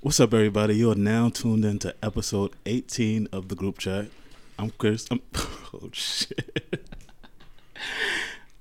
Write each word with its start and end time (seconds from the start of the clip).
What's 0.00 0.20
up, 0.20 0.32
everybody? 0.32 0.76
You 0.76 0.92
are 0.92 0.94
now 0.94 1.28
tuned 1.28 1.64
into 1.64 1.92
episode 2.04 2.52
18 2.66 3.30
of 3.32 3.48
the 3.48 3.56
group 3.56 3.78
chat. 3.78 4.06
I'm 4.56 4.70
Chris. 4.70 5.08
I'm, 5.10 5.20
oh, 5.34 5.90
shit. 5.90 6.86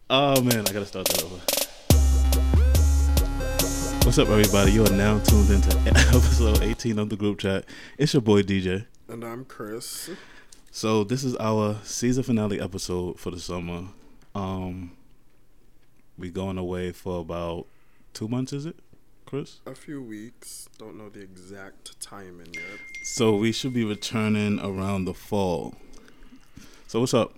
Oh, 0.09 0.41
man, 0.41 0.61
I 0.61 0.73
gotta 0.73 0.87
start 0.87 1.05
that 1.09 1.23
over. 1.23 1.35
What's 4.03 4.17
up, 4.17 4.29
everybody? 4.29 4.71
You 4.71 4.83
are 4.85 4.91
now 4.91 5.19
tuned 5.19 5.51
into 5.51 5.77
episode 5.85 6.63
18 6.63 6.97
of 6.97 7.09
the 7.09 7.15
group 7.15 7.37
chat. 7.37 7.65
It's 7.99 8.15
your 8.15 8.21
boy 8.21 8.41
DJ. 8.41 8.87
And 9.07 9.23
I'm 9.23 9.45
Chris. 9.45 10.09
So, 10.71 11.03
this 11.03 11.23
is 11.23 11.35
our 11.35 11.75
season 11.83 12.23
finale 12.23 12.59
episode 12.59 13.19
for 13.19 13.29
the 13.29 13.39
summer. 13.39 13.83
Um, 14.33 14.93
we 16.17 16.31
going 16.31 16.57
away 16.57 16.93
for 16.93 17.19
about 17.19 17.67
two 18.15 18.27
months, 18.27 18.53
is 18.53 18.65
it, 18.65 18.79
Chris? 19.27 19.59
A 19.65 19.75
few 19.75 20.01
weeks. 20.01 20.69
Don't 20.77 20.97
know 20.97 21.09
the 21.09 21.21
exact 21.21 21.99
timing 21.99 22.53
yet. 22.53 22.79
So 23.03 23.35
we 23.35 23.51
should 23.51 23.73
be 23.73 23.83
returning 23.83 24.57
around 24.59 25.03
the 25.03 25.13
fall. 25.13 25.75
So 26.87 27.01
what's 27.01 27.13
up? 27.13 27.33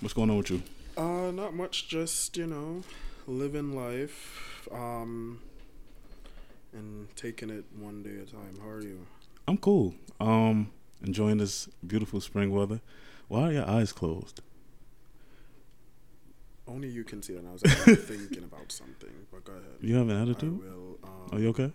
What's 0.00 0.12
going 0.12 0.28
on 0.28 0.36
with 0.36 0.50
you? 0.50 0.62
Uh, 0.94 1.30
not 1.30 1.54
much. 1.54 1.88
Just 1.88 2.36
you 2.36 2.46
know, 2.46 2.82
living 3.26 3.74
life, 3.74 4.68
um, 4.70 5.40
and 6.74 7.08
taking 7.16 7.48
it 7.48 7.64
one 7.78 8.02
day 8.02 8.20
at 8.20 8.28
a 8.28 8.32
time. 8.32 8.58
How 8.62 8.68
are 8.68 8.82
you? 8.82 9.06
I'm 9.48 9.56
cool. 9.56 9.94
Um, 10.20 10.70
enjoying 11.02 11.38
this 11.38 11.66
beautiful 11.86 12.20
spring 12.20 12.50
weather. 12.50 12.82
Why 13.28 13.40
are 13.48 13.52
your 13.52 13.68
eyes 13.68 13.90
closed? 13.90 14.42
Only 16.68 16.88
you 16.88 17.04
can 17.04 17.22
see 17.22 17.34
that. 17.34 17.44
I 17.46 17.52
was 17.52 17.62
actually 17.66 17.96
thinking 17.96 18.42
about 18.44 18.72
something, 18.72 19.10
but 19.30 19.44
go 19.44 19.52
ahead. 19.52 19.64
You 19.80 19.96
have 19.96 20.08
an 20.08 20.16
I 20.16 20.22
attitude? 20.22 20.58
will. 20.58 20.98
Um, 21.04 21.28
Are 21.32 21.38
you 21.38 21.48
okay? 21.50 21.72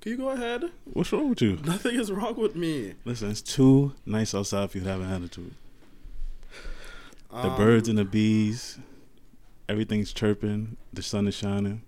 Can 0.00 0.12
you 0.12 0.18
go 0.18 0.28
ahead? 0.30 0.64
What's 0.92 1.12
wrong 1.12 1.30
with 1.30 1.42
you? 1.42 1.58
Nothing 1.64 1.98
is 1.98 2.12
wrong 2.12 2.36
with 2.36 2.54
me. 2.54 2.94
Listen, 3.04 3.30
it's 3.30 3.42
too 3.42 3.94
nice 4.06 4.34
outside 4.34 4.70
for 4.70 4.78
you 4.78 4.84
to 4.84 4.90
have 4.90 5.00
an 5.00 5.10
attitude. 5.10 5.54
The 7.30 7.36
Um, 7.48 7.56
birds 7.56 7.88
and 7.88 7.98
the 7.98 8.04
bees, 8.04 8.78
everything's 9.68 10.12
chirping. 10.12 10.76
The 10.92 11.02
sun 11.02 11.26
is 11.28 11.34
shining. 11.34 11.82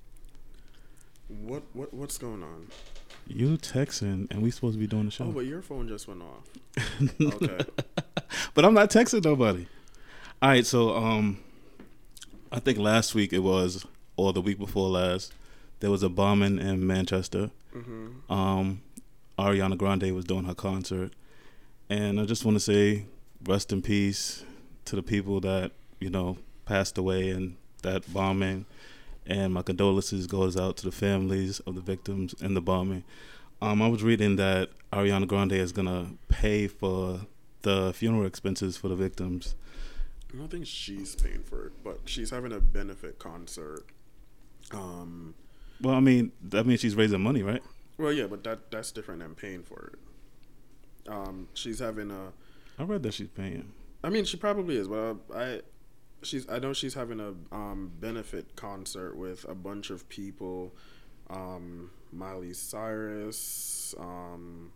What 1.28 1.62
what 1.72 1.94
what's 1.94 2.18
going 2.18 2.42
on? 2.42 2.66
You 3.26 3.56
texting, 3.58 4.28
and 4.30 4.42
we 4.42 4.50
supposed 4.50 4.74
to 4.74 4.80
be 4.80 4.86
doing 4.88 5.04
the 5.04 5.10
show. 5.12 5.24
Oh, 5.26 5.30
but 5.32 5.46
your 5.46 5.62
phone 5.62 5.86
just 5.88 6.08
went 6.08 6.22
off. 6.22 6.48
Okay. 7.20 7.58
but 8.54 8.64
I'm 8.64 8.74
not 8.74 8.90
texting 8.90 9.24
nobody. 9.24 9.66
All 10.42 10.48
right, 10.50 10.66
so 10.66 10.96
um, 10.96 11.38
I 12.52 12.58
think 12.58 12.78
last 12.78 13.14
week 13.14 13.32
it 13.32 13.40
was, 13.40 13.86
or 14.16 14.32
the 14.32 14.40
week 14.40 14.58
before 14.58 14.88
last, 14.88 15.32
there 15.80 15.90
was 15.90 16.02
a 16.02 16.08
bombing 16.08 16.58
in 16.58 16.86
Manchester. 16.86 17.50
mm-hmm. 17.74 18.32
Um, 18.32 18.82
Ariana 19.38 19.78
Grande 19.78 20.14
was 20.14 20.24
doing 20.24 20.44
her 20.44 20.54
concert, 20.54 21.12
and 21.88 22.20
I 22.20 22.24
just 22.26 22.44
want 22.44 22.56
to 22.56 22.60
say, 22.60 23.04
rest 23.46 23.72
in 23.72 23.80
peace 23.80 24.44
to 24.84 24.96
the 24.96 25.02
people 25.02 25.40
that 25.40 25.72
you 25.98 26.10
know 26.10 26.36
passed 26.66 26.98
away 26.98 27.30
in 27.30 27.56
that 27.82 28.12
bombing, 28.12 28.66
and 29.26 29.54
my 29.54 29.62
condolences 29.62 30.26
goes 30.26 30.56
out 30.56 30.76
to 30.78 30.84
the 30.84 30.92
families 30.92 31.60
of 31.60 31.74
the 31.74 31.80
victims 31.80 32.34
in 32.40 32.54
the 32.54 32.60
bombing. 32.60 33.04
Um, 33.62 33.80
I 33.80 33.88
was 33.88 34.02
reading 34.02 34.36
that 34.36 34.70
Ariana 34.92 35.26
Grande 35.26 35.52
is 35.52 35.72
gonna 35.72 36.08
pay 36.28 36.66
for 36.66 37.20
the 37.62 37.92
funeral 37.94 38.26
expenses 38.26 38.76
for 38.76 38.88
the 38.88 38.96
victims. 38.96 39.54
I 40.32 40.36
don't 40.36 40.48
think 40.50 40.66
she's 40.66 41.14
paying 41.14 41.42
for 41.42 41.66
it, 41.66 41.72
but 41.82 42.00
she's 42.04 42.30
having 42.30 42.52
a 42.52 42.60
benefit 42.60 43.18
concert. 43.18 43.84
Um. 44.72 45.34
Well, 45.80 45.94
I 45.94 46.00
mean, 46.00 46.32
that 46.42 46.66
means 46.66 46.80
she's 46.80 46.94
raising 46.94 47.22
money, 47.22 47.42
right? 47.42 47.62
Well, 47.98 48.12
yeah, 48.12 48.26
but 48.26 48.44
that 48.44 48.70
that's 48.70 48.92
different 48.92 49.20
than 49.20 49.34
paying 49.34 49.62
for 49.62 49.92
it. 49.92 51.10
Um, 51.10 51.48
she's 51.54 51.78
having 51.78 52.10
a. 52.10 52.32
I 52.78 52.84
read 52.84 53.02
that 53.02 53.14
she's 53.14 53.28
paying. 53.28 53.72
I 54.02 54.10
mean, 54.10 54.24
she 54.24 54.36
probably 54.36 54.76
is, 54.76 54.88
but 54.88 55.16
I, 55.34 55.42
I 55.42 55.60
she's. 56.22 56.48
I 56.48 56.58
know 56.58 56.72
she's 56.72 56.94
having 56.94 57.20
a 57.20 57.34
um, 57.54 57.92
benefit 58.00 58.56
concert 58.56 59.16
with 59.16 59.44
a 59.48 59.54
bunch 59.54 59.90
of 59.90 60.08
people. 60.08 60.74
Um, 61.28 61.90
Miley 62.12 62.52
Cyrus. 62.52 63.94
Um, 63.98 64.72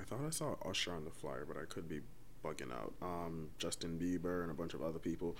I 0.00 0.04
thought 0.04 0.20
I 0.26 0.30
saw 0.30 0.56
Usher 0.64 0.94
on 0.94 1.04
the 1.04 1.10
flyer, 1.10 1.44
but 1.46 1.56
I 1.56 1.64
could 1.66 1.88
be 1.88 2.00
bugging 2.44 2.72
out. 2.72 2.92
Um, 3.00 3.48
Justin 3.58 3.98
Bieber 3.98 4.42
and 4.42 4.50
a 4.50 4.54
bunch 4.54 4.74
of 4.74 4.82
other 4.82 4.98
people. 4.98 5.36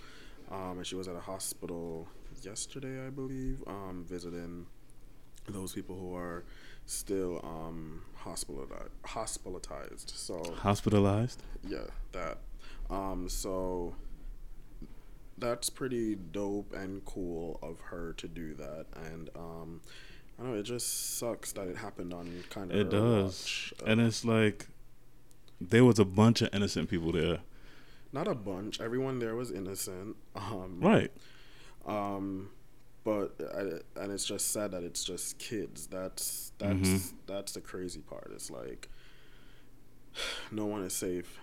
Um, 0.50 0.78
and 0.78 0.86
she 0.86 0.94
was 0.96 1.08
at 1.08 1.16
a 1.16 1.20
hospital 1.20 2.08
yesterday, 2.42 3.06
I 3.06 3.10
believe, 3.10 3.62
um, 3.66 4.04
visiting 4.08 4.66
those 5.48 5.72
people 5.72 5.96
who 5.96 6.14
are 6.14 6.44
still 6.86 7.40
um, 7.42 8.02
hospitalized. 8.14 8.90
Hospitalized. 9.04 10.12
So 10.14 10.42
Hospitalized. 10.58 11.42
yeah, 11.66 11.84
that. 12.12 12.38
Um, 12.90 13.28
so 13.28 13.94
that's 15.38 15.70
pretty 15.70 16.16
dope 16.16 16.72
and 16.74 17.04
cool 17.04 17.58
of 17.62 17.80
her 17.80 18.12
to 18.18 18.28
do 18.28 18.54
that, 18.54 18.86
and 19.10 19.30
um, 19.34 19.80
I 20.38 20.42
don't 20.42 20.52
know 20.52 20.58
it 20.58 20.64
just 20.64 21.18
sucks 21.18 21.52
that 21.52 21.68
it 21.68 21.76
happened 21.76 22.12
on 22.12 22.44
kind 22.50 22.70
of 22.70 22.76
It 22.78 22.90
does, 22.90 23.72
and 23.86 24.00
it's 24.00 24.24
like 24.24 24.68
there 25.70 25.84
was 25.84 25.98
a 25.98 26.04
bunch 26.04 26.42
of 26.42 26.48
innocent 26.52 26.88
people 26.90 27.12
there. 27.12 27.38
not 28.14 28.28
a 28.28 28.34
bunch. 28.34 28.80
Everyone 28.80 29.18
there 29.18 29.34
was 29.34 29.50
innocent. 29.50 30.16
Um, 30.36 30.78
Right. 30.80 31.10
Um, 31.86 32.50
but 33.04 33.34
I, 33.56 33.60
and 34.02 34.12
it's 34.12 34.24
just 34.26 34.52
sad 34.52 34.72
that 34.72 34.82
it's 34.84 35.02
just 35.02 35.38
kids. 35.38 35.86
That's 35.86 36.52
that's 36.58 36.88
Mhm. 36.88 37.12
that's 37.26 37.52
the 37.52 37.60
crazy 37.60 38.00
part. 38.00 38.30
It's 38.34 38.50
like 38.50 38.88
no 40.52 40.66
one 40.66 40.82
is 40.82 40.92
safe 40.92 41.38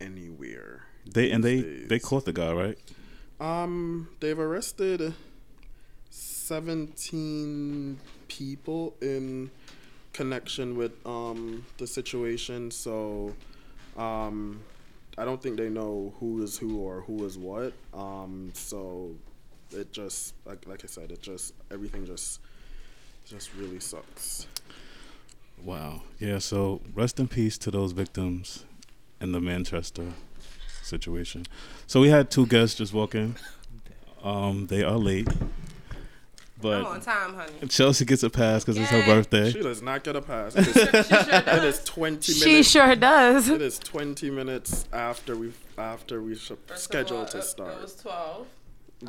anywhere. 0.00 0.86
They 1.06 1.30
and 1.30 1.44
they 1.44 1.60
these 1.60 1.88
they 1.88 1.98
caught 1.98 2.24
the 2.24 2.32
guy, 2.32 2.52
right? 2.52 2.78
Um, 3.38 4.08
they've 4.20 4.38
arrested 4.38 5.12
seventeen 6.10 7.98
people 8.28 8.94
in 9.00 9.50
connection 10.12 10.76
with 10.76 10.92
um 11.06 11.64
the 11.78 11.86
situation. 11.86 12.70
So, 12.70 13.34
um, 13.96 14.60
I 15.16 15.24
don't 15.24 15.42
think 15.42 15.56
they 15.56 15.68
know 15.68 16.12
who 16.18 16.42
is 16.42 16.58
who 16.58 16.78
or 16.78 17.02
who 17.02 17.24
is 17.24 17.38
what. 17.38 17.72
Um, 17.92 18.50
so 18.54 19.14
it 19.70 19.92
just 19.92 20.34
like 20.44 20.66
like 20.66 20.84
I 20.84 20.86
said, 20.86 21.12
it 21.12 21.22
just 21.22 21.54
everything 21.70 22.06
just 22.06 22.40
just 23.26 23.54
really 23.54 23.80
sucks. 23.80 24.46
Wow. 25.64 26.02
Yeah. 26.18 26.38
So 26.38 26.80
rest 26.94 27.20
in 27.20 27.28
peace 27.28 27.56
to 27.58 27.70
those 27.70 27.92
victims 27.92 28.64
in 29.20 29.32
the 29.32 29.40
Manchester 29.40 30.06
situation. 30.82 31.46
So 31.86 32.00
we 32.00 32.08
had 32.08 32.30
two 32.30 32.46
guests 32.46 32.76
just 32.76 32.92
walk 32.92 33.14
in. 33.14 33.36
Um, 34.22 34.66
they 34.66 34.82
are 34.82 34.96
late, 34.96 35.28
I'm 36.72 36.86
on 36.86 37.00
time, 37.00 37.34
honey. 37.34 37.52
Chelsea 37.68 38.04
gets 38.04 38.22
a 38.22 38.30
pass 38.30 38.64
because 38.64 38.78
it's 38.78 38.90
her 38.90 39.04
birthday. 39.04 39.50
She 39.50 39.60
does 39.60 39.82
not 39.82 40.02
get 40.04 40.16
a 40.16 40.22
pass. 40.22 40.54
It 40.56 40.66
is, 40.68 40.74
She 40.76 41.02
sure 41.12 41.32
it 41.32 41.44
does. 41.46 41.78
is 41.78 41.84
twenty 41.84 42.32
She 42.32 42.44
minutes. 42.50 42.70
sure 42.70 42.96
does. 42.96 43.48
It 43.48 43.62
is 43.62 43.78
twenty 43.78 44.30
minutes 44.30 44.86
after 44.92 45.36
we 45.36 45.52
after 45.76 46.22
we 46.22 46.34
sh- 46.36 46.48
First 46.66 46.70
of 46.70 46.78
scheduled 46.78 47.20
all, 47.20 47.26
to 47.26 47.42
start. 47.42 47.74
It 47.74 47.82
was 47.82 47.96
12. 47.96 48.46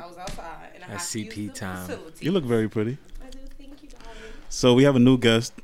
I 0.00 0.06
was 0.06 0.18
outside. 0.18 0.70
And 0.74 0.84
I 0.84 0.88
That's 0.88 1.12
had 1.12 1.22
to 1.24 1.30
CP 1.30 1.36
use 1.36 1.58
time. 1.58 1.86
facility. 1.86 2.24
You 2.26 2.32
look 2.32 2.44
very 2.44 2.68
pretty. 2.68 2.98
I 3.24 3.30
do. 3.30 3.38
Thank 3.58 3.82
you, 3.82 3.88
darling. 3.88 4.14
So 4.48 4.74
we 4.74 4.84
have 4.84 4.96
a 4.96 4.98
new 4.98 5.16
guest. 5.16 5.54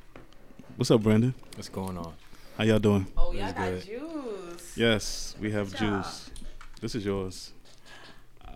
What's 0.77 0.91
up, 0.91 1.03
Brandon? 1.03 1.35
What's 1.57 1.69
going 1.69 1.99
on? 1.99 2.15
How 2.57 2.65
y'all 2.65 2.79
doing? 2.79 3.07
Oh, 3.17 3.33
y'all 3.33 3.53
got 3.53 3.57
good. 3.71 3.85
juice. 3.85 4.73
Yes, 4.77 5.35
we 5.41 5.51
have 5.51 5.75
juice. 5.75 6.31
This 6.81 6.95
is 6.95 7.05
yours. 7.05 7.53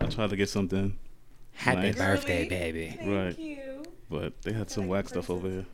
I 0.01 0.07
tried 0.07 0.31
to 0.31 0.37
get 0.37 0.49
something, 0.49 0.97
Happy 1.57 1.81
Nice. 1.81 1.97
birthday, 1.97 2.37
Really? 2.45 2.49
baby. 2.49 2.95
Thank 2.99 3.11
Right. 3.11 3.39
you. 3.39 3.83
but 4.11 4.41
they 4.43 4.53
had 4.53 4.71
some 4.71 4.85
Like 4.85 4.91
whack 5.05 5.09
stuff 5.09 5.31
over 5.31 5.49
here. 5.49 5.67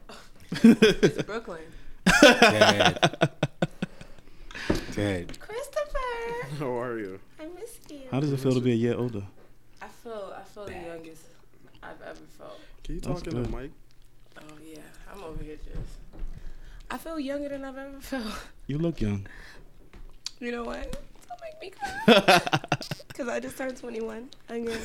It's 0.62 1.22
Brooklyn. 1.26 1.60
Good. 2.20 2.98
Good. 4.94 5.38
Christopher, 5.40 6.56
How 6.58 6.78
are 6.80 6.98
you? 6.98 7.18
I 7.40 7.46
miss 7.58 7.78
you. 7.90 8.00
How 8.10 8.20
does 8.20 8.32
it 8.32 8.40
feel 8.40 8.52
to 8.54 8.60
be 8.60 8.72
a 8.72 8.76
year 8.76 8.94
older? 8.96 9.22
I 9.80 9.88
feel, 9.88 10.32
I 10.38 10.42
feel 10.44 10.66
the 10.66 10.72
youngest 10.72 11.22
I've 11.82 12.00
ever 12.02 12.20
felt. 12.38 12.60
Can 12.84 12.94
you 12.96 13.00
That's 13.00 13.22
talk 13.22 13.32
in 13.32 13.42
the 13.42 13.48
good. 13.48 13.60
mic? 13.62 13.70
Oh 14.38 14.42
yeah, 14.64 14.78
I'm 15.12 15.22
over 15.24 15.42
here 15.42 15.56
just. 15.56 15.98
I 16.90 16.98
feel 16.98 17.18
younger 17.18 17.48
than 17.48 17.64
I've 17.64 17.76
ever 17.78 18.00
felt. 18.00 18.34
You 18.66 18.78
look 18.78 19.00
young. 19.00 19.26
You 20.40 20.52
know 20.52 20.64
what? 20.64 21.00
Don't 21.32 21.40
make 21.40 21.60
me 21.60 21.70
cry. 21.70 22.40
Cause 23.14 23.28
I 23.28 23.40
just 23.40 23.56
turned 23.56 23.76
21 23.76 24.28
again. 24.48 24.78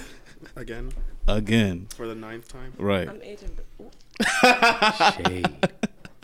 Again 0.55 0.91
Again, 1.27 1.87
for 1.95 2.07
the 2.07 2.15
ninth 2.15 2.47
time. 2.47 2.71
right? 2.77 3.09
I'm 3.09 3.21
aging. 3.21 3.57
Ooh. 3.81 3.89
Shade. 5.25 5.67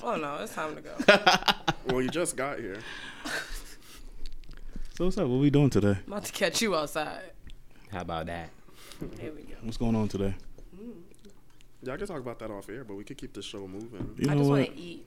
Oh 0.02 0.16
no, 0.16 0.38
it's 0.42 0.54
time 0.54 0.76
to 0.76 0.82
go. 0.82 0.92
Well, 1.94 2.02
you 2.02 2.10
just 2.10 2.38
got 2.38 2.60
here. 2.60 2.78
So 4.98 5.04
what's 5.06 5.18
up? 5.18 5.28
What 5.28 5.40
we 5.42 5.50
doing 5.50 5.70
today? 5.70 5.98
I'm 6.08 6.14
about 6.14 6.24
to 6.26 6.32
catch 6.32 6.62
you 6.62 6.76
outside. 6.76 7.32
How 7.92 8.02
about 8.02 8.28
that? 8.28 8.50
Here 9.20 9.34
we 9.36 9.42
go. 9.44 9.56
What's 9.64 9.76
going 9.78 9.96
on 9.96 10.08
today? 10.08 10.34
Mm. 10.82 10.94
Yeah, 11.82 11.94
I 11.94 11.98
can 11.98 12.08
talk 12.08 12.20
about 12.20 12.40
that 12.40 12.50
off 12.52 12.70
air, 12.70 12.86
but 12.86 12.96
we 12.96 13.04
could 13.04 13.18
keep 13.18 13.34
the 13.34 13.42
show 13.42 13.68
moving. 13.68 14.16
You 14.18 14.32
I 14.32 14.36
just 14.36 14.50
want 14.50 14.66
to 14.68 14.76
eat. 14.80 15.06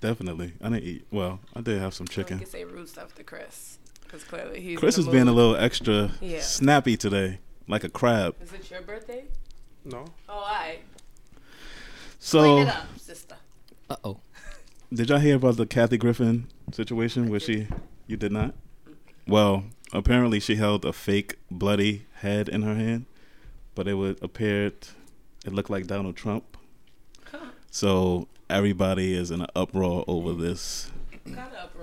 definitely. 0.00 0.52
I 0.60 0.68
didn't 0.68 0.84
eat. 0.84 1.06
Well, 1.10 1.40
I 1.56 1.62
did 1.62 1.80
have 1.80 1.94
some 1.94 2.04
You 2.10 2.14
chicken. 2.16 2.38
can 2.38 2.46
say 2.46 2.64
rude 2.64 2.88
stuff 2.90 3.14
to 3.14 3.24
Chris. 3.24 3.78
Because 4.12 4.26
clearly 4.28 4.60
he's. 4.60 4.78
Chris 4.78 4.98
is 4.98 5.08
being 5.08 5.26
a 5.26 5.32
little 5.32 5.56
extra 5.56 6.10
Yeah. 6.20 6.40
snappy 6.40 6.98
today, 6.98 7.38
like 7.66 7.82
a 7.82 7.88
crab. 7.88 8.34
Is 8.42 8.52
it 8.52 8.70
your 8.70 8.82
birthday? 8.82 9.24
No. 9.86 10.04
Oh, 10.28 10.44
I. 10.46 10.80
So, 12.18 12.40
Clean 12.40 12.66
it 12.66 12.68
up, 12.68 12.98
sister. 12.98 13.36
Uh 13.88 13.96
oh. 14.04 14.20
did 14.92 15.08
y'all 15.08 15.18
hear 15.18 15.36
about 15.36 15.56
the 15.56 15.64
Kathy 15.64 15.96
Griffin 15.96 16.46
situation 16.72 17.30
where 17.30 17.40
she? 17.40 17.68
You 18.06 18.18
did 18.18 18.32
not. 18.32 18.54
Well, 19.26 19.64
apparently 19.94 20.40
she 20.40 20.56
held 20.56 20.84
a 20.84 20.92
fake 20.92 21.36
bloody 21.50 22.04
head 22.16 22.50
in 22.50 22.62
her 22.62 22.74
hand, 22.74 23.06
but 23.74 23.88
it 23.88 23.94
would 23.94 24.22
appeared 24.22 24.88
it 25.46 25.54
looked 25.54 25.70
like 25.70 25.86
Donald 25.86 26.16
Trump. 26.16 26.56
So 27.70 28.28
everybody 28.50 29.14
is 29.14 29.30
in 29.30 29.40
an 29.40 29.46
uproar 29.56 30.04
over 30.06 30.34
this. 30.34 30.90
Kind 31.24 31.38
of 31.38 31.54
uproar. 31.54 31.81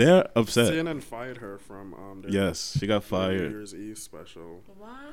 They're 0.00 0.28
upset. 0.34 0.72
CNN 0.72 1.02
fired 1.02 1.38
her 1.38 1.58
from 1.58 1.94
um. 1.94 2.22
their 2.22 2.30
Yes, 2.30 2.76
she 2.78 2.86
got 2.86 3.04
fired. 3.04 3.32
New 3.32 3.38
fired. 3.38 3.50
Year's 3.52 3.74
Eve 3.74 3.98
special. 3.98 4.62
Why? 4.78 5.10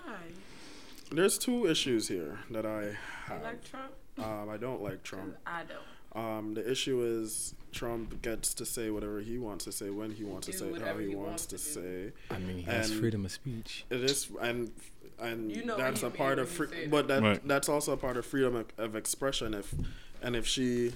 There's 1.12 1.38
two 1.38 1.68
issues 1.68 2.08
here 2.08 2.40
that 2.52 2.66
I 2.66 2.82
You 2.84 2.98
have. 3.26 3.42
like 3.44 3.64
Trump? 3.64 3.92
Um, 4.18 4.50
I 4.50 4.58
don't 4.58 4.82
like 4.82 5.04
Trump. 5.04 5.36
I 5.46 5.64
don't. 5.64 6.26
Um, 6.26 6.54
the 6.54 6.70
issue 6.70 7.02
is 7.04 7.54
Trump 7.72 8.22
gets 8.22 8.54
to 8.56 8.66
say 8.66 8.90
whatever 8.90 9.20
he 9.20 9.38
wants 9.38 9.66
to 9.66 9.72
say 9.72 9.90
when 9.90 10.10
he 10.12 10.24
wants 10.24 10.48
to 10.48 10.54
say 10.54 10.66
it, 10.66 10.74
how 10.76 10.80
whatever 10.80 11.02
he, 11.02 11.10
he 11.10 11.16
wants, 11.16 11.30
wants 11.30 11.46
to, 11.48 11.58
to 11.58 11.62
say. 11.62 12.12
I 12.32 12.40
mean, 12.40 12.58
he 12.58 12.64
has 12.64 12.92
freedom 12.92 13.26
of 13.26 13.32
speech. 13.32 13.86
It 13.90 14.02
is, 14.04 14.30
and 14.42 14.72
and 15.20 15.52
You 15.52 15.66
know 15.66 15.78
that's 15.78 16.04
a 16.04 16.10
part 16.10 16.40
of, 16.40 16.50
free, 16.50 16.88
but 16.88 17.08
that 17.10 17.22
Right. 17.22 17.48
that's 17.48 17.68
also 17.70 17.92
a 17.92 17.98
part 17.98 18.18
of 18.18 18.26
freedom 18.26 18.56
of, 18.56 18.66
of 18.78 18.96
expression. 18.96 19.54
If 19.54 19.74
and 20.22 20.36
if 20.36 20.48
she, 20.48 20.94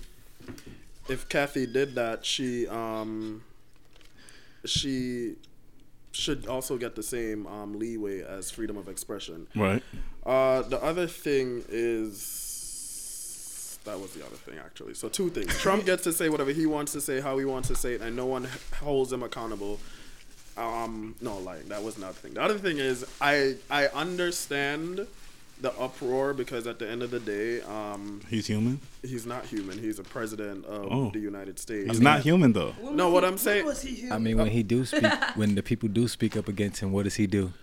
if 1.09 1.27
Kathy 1.29 1.65
did 1.67 1.95
that, 1.95 2.25
she 2.25 2.67
um, 2.67 3.43
she 4.65 5.35
should 6.11 6.47
also 6.47 6.77
get 6.77 6.95
the 6.95 7.03
same 7.03 7.47
um, 7.47 7.79
leeway 7.79 8.21
as 8.21 8.51
freedom 8.51 8.77
of 8.77 8.87
expression. 8.87 9.47
Right. 9.55 9.81
Uh, 10.25 10.61
the 10.63 10.81
other 10.83 11.07
thing 11.07 11.63
is 11.69 13.79
that 13.85 13.99
was 13.99 14.13
the 14.13 14.25
other 14.25 14.35
thing 14.35 14.59
actually. 14.59 14.93
So 14.93 15.09
two 15.09 15.29
things: 15.29 15.57
Trump 15.59 15.85
gets 15.85 16.03
to 16.03 16.13
say 16.13 16.29
whatever 16.29 16.51
he 16.51 16.65
wants 16.65 16.91
to 16.93 17.01
say, 17.01 17.21
how 17.21 17.37
he 17.37 17.45
wants 17.45 17.67
to 17.69 17.75
say 17.75 17.93
it, 17.93 18.01
and 18.01 18.15
no 18.15 18.25
one 18.25 18.47
holds 18.79 19.11
him 19.11 19.23
accountable. 19.23 19.79
Um, 20.57 21.15
no, 21.21 21.37
like 21.39 21.69
that 21.69 21.81
was 21.81 21.97
not 21.97 22.13
the 22.13 22.19
thing. 22.19 22.33
The 22.33 22.41
other 22.41 22.59
thing 22.59 22.77
is 22.77 23.05
I 23.19 23.55
I 23.69 23.87
understand 23.87 25.07
the 25.61 25.71
uproar 25.79 26.33
because 26.33 26.65
at 26.67 26.79
the 26.79 26.89
end 26.89 27.03
of 27.03 27.11
the 27.11 27.19
day, 27.19 27.61
um, 27.61 28.19
He's 28.29 28.47
human. 28.47 28.79
he's 29.03 29.25
not 29.27 29.45
human. 29.45 29.77
He's 29.77 29.99
a 29.99 30.03
president 30.03 30.65
of 30.65 30.87
Oh. 30.91 31.11
the 31.11 31.19
United 31.19 31.59
States. 31.59 31.87
He's 31.89 32.01
not 32.01 32.21
human 32.21 32.53
though. 32.53 32.71
When 32.81 32.95
No, 32.95 33.05
was 33.09 33.13
what 33.13 33.25
I'm 33.25 33.37
saying- 33.37 33.65
was 33.65 33.81
he 33.81 33.93
human? 33.95 34.13
I 34.13 34.17
mean, 34.19 34.37
when 34.37 34.47
he 34.47 34.63
do 34.63 34.83
speak, 34.91 35.03
when 35.35 35.53
the 35.55 35.61
people 35.63 35.87
do 35.87 36.07
speak 36.07 36.35
up 36.35 36.47
against 36.47 36.81
him, 36.81 36.91
what 36.91 37.03
does 37.03 37.15
he 37.15 37.27
do? 37.27 37.53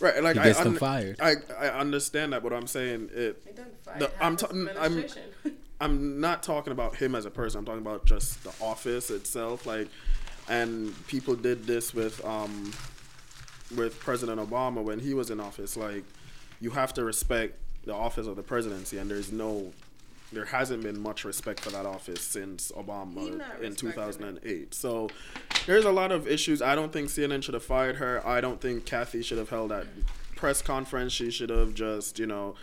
right. 0.00 0.22
Like 0.22 0.36
He 0.36 0.42
gets 0.42 0.60
I 0.60 0.64
them 0.64 0.72
un- 0.74 0.78
fired. 0.78 1.16
I 1.20 1.34
I 1.58 1.68
understand 1.68 2.32
that, 2.32 2.42
but 2.42 2.52
I'm 2.52 2.66
saying 2.66 3.10
it. 3.12 3.42
He 3.46 3.52
done 3.52 3.66
fired 3.84 4.00
The- 4.00 4.24
I'm 4.24 4.36
ta- 4.36 4.48
I'm- 4.80 5.04
I'm 5.80 6.20
not 6.20 6.44
talking 6.44 6.72
about 6.72 6.94
him 6.96 7.16
as 7.16 7.24
a 7.24 7.30
person. 7.30 7.58
I'm 7.58 7.64
talking 7.64 7.80
about 7.82 8.04
just 8.06 8.44
the 8.44 8.52
office 8.64 9.10
itself. 9.10 9.66
Like, 9.66 9.88
and 10.48 10.94
people 11.08 11.34
did 11.34 11.66
this 11.66 11.92
with 11.92 12.24
um, 12.24 12.72
with 13.76 13.98
President 13.98 14.38
Obama 14.40 14.80
when 14.82 15.00
he 15.00 15.12
was 15.12 15.30
in 15.30 15.40
office. 15.40 15.76
Like, 15.76 16.04
you 16.62 16.70
have 16.70 16.94
to 16.94 17.04
respect 17.04 17.58
the 17.84 17.92
office 17.94 18.26
of 18.26 18.36
the 18.36 18.42
presidency, 18.42 18.96
and 18.98 19.10
there's 19.10 19.32
no, 19.32 19.72
there 20.32 20.44
hasn't 20.46 20.82
been 20.82 20.98
much 21.00 21.24
respect 21.24 21.58
for 21.60 21.70
that 21.70 21.84
office 21.84 22.22
since 22.22 22.70
Obama 22.72 23.26
in 23.26 23.38
respecting 23.38 23.74
2008. 23.74 24.72
So, 24.72 25.10
there's 25.66 25.84
a 25.84 25.90
lot 25.90 26.12
of 26.12 26.26
issues. 26.28 26.62
I 26.62 26.74
don't 26.76 26.92
think 26.92 27.08
CNN 27.08 27.42
should 27.42 27.54
have 27.54 27.64
fired 27.64 27.96
her. 27.96 28.24
I 28.26 28.40
don't 28.40 28.60
think 28.60 28.86
Kathy 28.86 29.22
should 29.22 29.38
have 29.38 29.50
held 29.50 29.72
that 29.72 29.86
press 30.36 30.62
conference. 30.62 31.12
She 31.12 31.30
should 31.32 31.50
have 31.50 31.74
just, 31.74 32.18
you 32.20 32.26
know, 32.26 32.54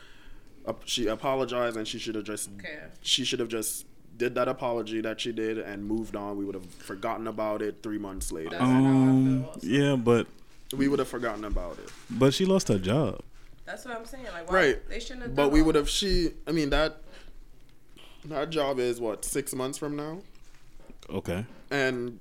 she 0.86 1.08
apologized 1.08 1.76
and 1.78 1.88
she 1.88 2.00
should 2.00 2.16
have 2.16 2.26
just 2.26 2.50
Okay. 2.60 2.78
she 3.02 3.24
should 3.26 3.40
have 3.40 3.50
just 3.50 3.86
did 4.18 4.36
that 4.36 4.48
apology 4.48 5.02
that 5.02 5.20
she 5.20 5.32
did 5.32 5.58
and 5.58 5.84
moved 5.86 6.16
on. 6.16 6.38
We 6.38 6.46
would 6.46 6.56
have 6.56 6.66
forgotten 6.76 7.26
about 7.28 7.62
it 7.62 7.82
three 7.82 7.98
months 7.98 8.32
later. 8.32 8.50
That's 8.52 8.64
how 8.64 8.70
I 8.70 8.78
Um. 8.78 9.48
Yeah, 9.62 9.96
but 9.96 10.28
we 10.76 10.88
would 10.88 11.00
have 11.00 11.08
forgotten 11.08 11.44
about 11.46 11.80
it. 11.80 11.90
but 12.10 12.34
she 12.34 12.46
lost 12.46 12.68
her 12.68 12.78
job. 12.80 13.22
That's 13.70 13.86
what 13.86 13.96
I'm 13.96 14.06
saying. 14.06 14.26
Like, 14.34 14.50
why? 14.50 14.56
Right. 14.56 14.90
They 14.90 15.00
shouldn't 15.00 15.22
have. 15.22 15.36
But 15.36 15.52
we 15.52 15.62
would 15.62 15.76
have 15.76 15.88
she 15.90 16.32
I 16.48 16.52
mean 16.52 16.72
that 16.72 16.98
that 18.26 18.50
job 18.50 18.80
is 18.80 19.00
what, 19.00 19.24
six 19.24 19.54
months 19.54 19.78
from 19.78 19.96
now? 19.96 20.22
Okay. 21.10 21.46
And 21.72 22.20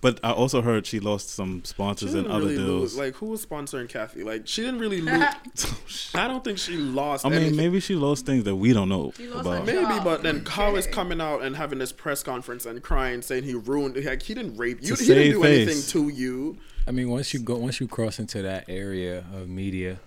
But 0.00 0.18
I 0.24 0.30
also 0.32 0.62
heard 0.62 0.86
she 0.86 1.00
lost 1.00 1.28
some 1.30 1.64
sponsors 1.64 2.14
and 2.14 2.26
other 2.28 2.46
really 2.46 2.56
deals. 2.56 2.80
lose. 2.94 2.96
Like 2.96 3.14
who 3.16 3.26
was 3.26 3.44
sponsoring 3.44 3.88
Kathy? 3.88 4.22
Like 4.24 4.46
she 4.46 4.62
didn't 4.62 4.80
really 4.80 5.00
lose 5.00 5.24
oh, 6.14 6.18
I 6.20 6.28
don't 6.28 6.42
think 6.44 6.58
she 6.58 6.76
lost 6.76 7.26
I 7.26 7.28
mean, 7.28 7.38
anything. 7.38 7.56
maybe 7.56 7.80
she 7.80 7.94
lost 7.96 8.24
things 8.24 8.44
that 8.44 8.56
we 8.56 8.72
don't 8.72 8.88
know 8.88 9.12
She 9.16 9.26
lost 9.26 9.40
about. 9.46 9.66
Maybe, 9.66 10.00
but 10.02 10.22
then 10.22 10.44
Kyle 10.44 10.76
is 10.76 10.86
coming 10.86 11.20
out 11.20 11.42
and 11.42 11.56
having 11.56 11.78
this 11.80 11.92
press 11.92 12.22
conference 12.22 12.64
and 12.66 12.82
crying, 12.82 13.20
saying 13.20 13.42
he 13.44 13.54
ruined. 13.54 14.02
Like 14.02 14.22
he 14.22 14.32
didn't 14.34 14.56
rape 14.56 14.78
you. 14.80 14.94
To 14.96 15.02
He 15.02 15.08
didn't 15.12 15.32
do 15.32 15.42
face. 15.42 15.68
anything 15.68 15.82
to 15.90 16.08
you. 16.08 16.56
I 16.88 16.92
mean, 16.92 17.10
once 17.10 17.34
you 17.34 17.40
go, 17.40 17.56
once 17.56 17.80
you 17.80 17.88
cross 17.88 18.18
into 18.20 18.42
that 18.42 18.64
area 18.68 19.24
of 19.34 19.48
media, 19.48 19.98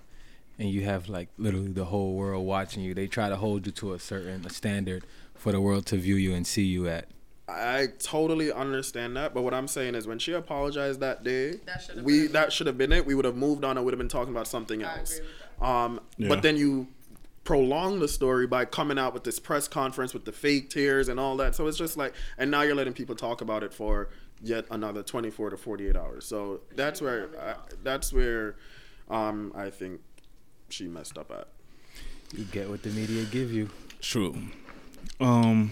and 0.60 0.70
you 0.70 0.84
have 0.84 1.10
like 1.10 1.30
literally 1.38 1.72
the 1.72 1.86
whole 1.86 2.14
world 2.14 2.46
watching 2.46 2.84
you, 2.84 2.94
they 2.94 3.08
try 3.08 3.30
to 3.30 3.38
hold 3.38 3.66
you 3.66 3.72
to 3.72 3.94
a 3.94 4.00
certain 4.00 4.48
standard 4.50 5.06
for 5.34 5.52
the 5.52 5.62
world 5.62 5.86
to 5.88 5.98
view 5.98 6.16
you 6.16 6.34
and 6.36 6.46
see 6.46 6.64
you 6.66 6.88
at. 6.88 7.08
I 7.48 7.88
totally 7.98 8.52
understand 8.52 9.16
that, 9.18 9.34
but 9.34 9.42
what 9.42 9.56
I'm 9.56 9.68
saying 9.68 9.96
is, 9.96 10.06
when 10.06 10.20
she 10.20 10.34
apologized 10.34 11.00
that 11.00 11.24
day, 11.24 11.54
That 11.66 11.82
should've 11.82 12.04
we 12.04 12.24
been- 12.24 12.32
that 12.34 12.54
should 12.54 12.68
have 12.68 12.78
been 12.78 12.92
it. 12.92 13.04
We 13.08 13.16
would 13.16 13.26
have 13.26 13.38
moved 13.38 13.64
on 13.64 13.76
and 13.78 13.84
would 13.86 13.94
have 13.94 13.98
been 13.98 14.08
talking 14.10 14.32
about 14.32 14.48
something 14.48 14.84
I 14.84 15.00
else. 15.00 15.18
agree 15.18 15.28
with 15.58 15.68
Um, 15.68 16.00
Yeah. 16.18 16.28
but 16.28 16.44
then 16.44 16.58
you 16.58 16.88
prolong 17.46 18.00
the 18.00 18.08
story 18.08 18.46
by 18.46 18.66
coming 18.66 19.00
out 19.00 19.14
with 19.16 19.24
this 19.24 19.40
press 19.40 19.68
conference 19.68 20.14
with 20.14 20.26
the 20.26 20.32
fake 20.32 20.70
tears 20.70 21.08
and 21.08 21.20
all 21.20 21.36
that. 21.38 21.56
So 21.56 21.66
it's 21.66 21.78
just 21.80 21.98
like, 21.98 22.14
and 22.38 22.52
now 22.52 22.62
you're 22.62 22.76
letting 22.76 22.94
people 22.94 23.16
talk 23.16 23.42
about 23.42 23.64
it 23.64 23.74
for 23.74 24.10
yet 24.44 24.66
another 24.70 25.02
24 25.02 25.50
to 25.50 25.58
48 25.58 25.96
hours. 25.96 26.26
So 26.26 26.60
that's 26.76 27.02
where 27.02 27.30
I, 27.42 27.56
that's 27.84 28.14
where 28.14 28.56
um, 29.10 29.52
I 29.56 29.72
think 29.72 30.02
she 30.72 30.88
messed 30.88 31.18
up 31.18 31.32
at. 31.32 31.48
You 32.36 32.46
get 32.46 32.70
what 32.70 32.84
the 32.84 32.90
media 32.90 33.24
give 33.26 33.52
you. 33.52 33.70
True. 34.02 34.36
Um, 35.20 35.72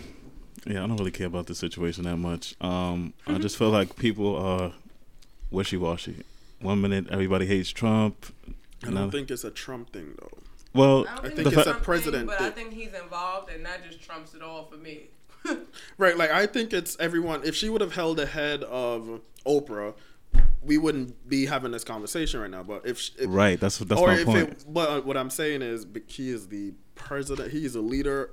yeah, 0.66 0.84
I 0.84 0.88
don't 0.88 0.98
really 0.98 1.12
care 1.12 1.28
about 1.28 1.46
the 1.48 1.56
situation 1.56 2.04
that 2.06 2.18
much. 2.18 2.56
Um, 2.62 3.14
I 3.28 3.38
just 3.38 3.57
feel 3.57 3.69
like 3.69 3.95
people 3.95 4.36
are 4.36 4.74
wishy 5.52 5.78
washy. 5.78 6.24
One 6.60 6.81
minute 6.81 7.07
everybody 7.12 7.45
hates 7.45 7.69
Trump. 7.69 8.33
I 8.86 8.92
don't 8.92 9.12
think 9.12 9.30
it's 9.31 9.44
a 9.44 9.52
Trump 9.52 9.94
thing 9.94 10.16
though. 10.19 10.38
well, 10.74 11.07
I 11.07 11.16
don't 11.16 11.19
I 11.19 11.21
think, 11.21 11.36
think 11.36 11.48
it's 11.48 11.57
it's 11.57 11.57
a 11.57 11.62
a 11.62 11.74
Trump 11.74 11.83
president 11.83 12.30
thing, 12.30 12.38
but 12.40 12.42
I 12.42 12.50
think 12.50 12.74
he's 12.74 12.94
involved, 12.94 13.52
and 13.52 13.66
that 13.66 13.83
just 13.88 14.02
trumps 14.02 14.33
it 14.33 14.42
all 14.42 14.66
for 14.66 14.78
me. 14.78 15.07
Right, 15.98 16.18
like 16.18 16.30
I 16.31 16.45
think 16.45 16.74
it's 16.74 16.98
everyone. 17.00 17.42
If 17.44 17.56
she 17.56 17.69
would 17.69 17.81
have 17.81 17.94
held 17.95 18.18
the 18.18 18.26
head 18.26 18.64
of 18.64 19.21
Oprah, 19.45 19.94
we 20.62 20.78
wouldn't 20.78 21.28
be 21.30 21.46
having 21.46 21.72
this 21.72 21.84
conversation 21.84 22.40
right 22.42 22.50
now. 22.52 22.64
But 22.64 22.86
if, 22.86 23.10
if 23.19 23.26
right. 23.30 23.60
That's 23.60 23.78
that's 23.80 24.00
or 24.02 24.07
my 24.07 24.16
if 24.19 24.26
point. 24.26 24.50
it, 24.50 24.66
but 24.68 24.90
uh, 24.90 25.02
what 25.02 25.16
I'm 25.18 25.30
saying 25.30 25.62
is, 25.62 25.86
but 25.86 26.04
he 26.07 26.30
is 26.30 26.48
the 26.50 26.74
president. 26.96 27.52
He 27.52 27.66
is 27.66 27.76
a 27.76 27.81
leader. 27.81 28.31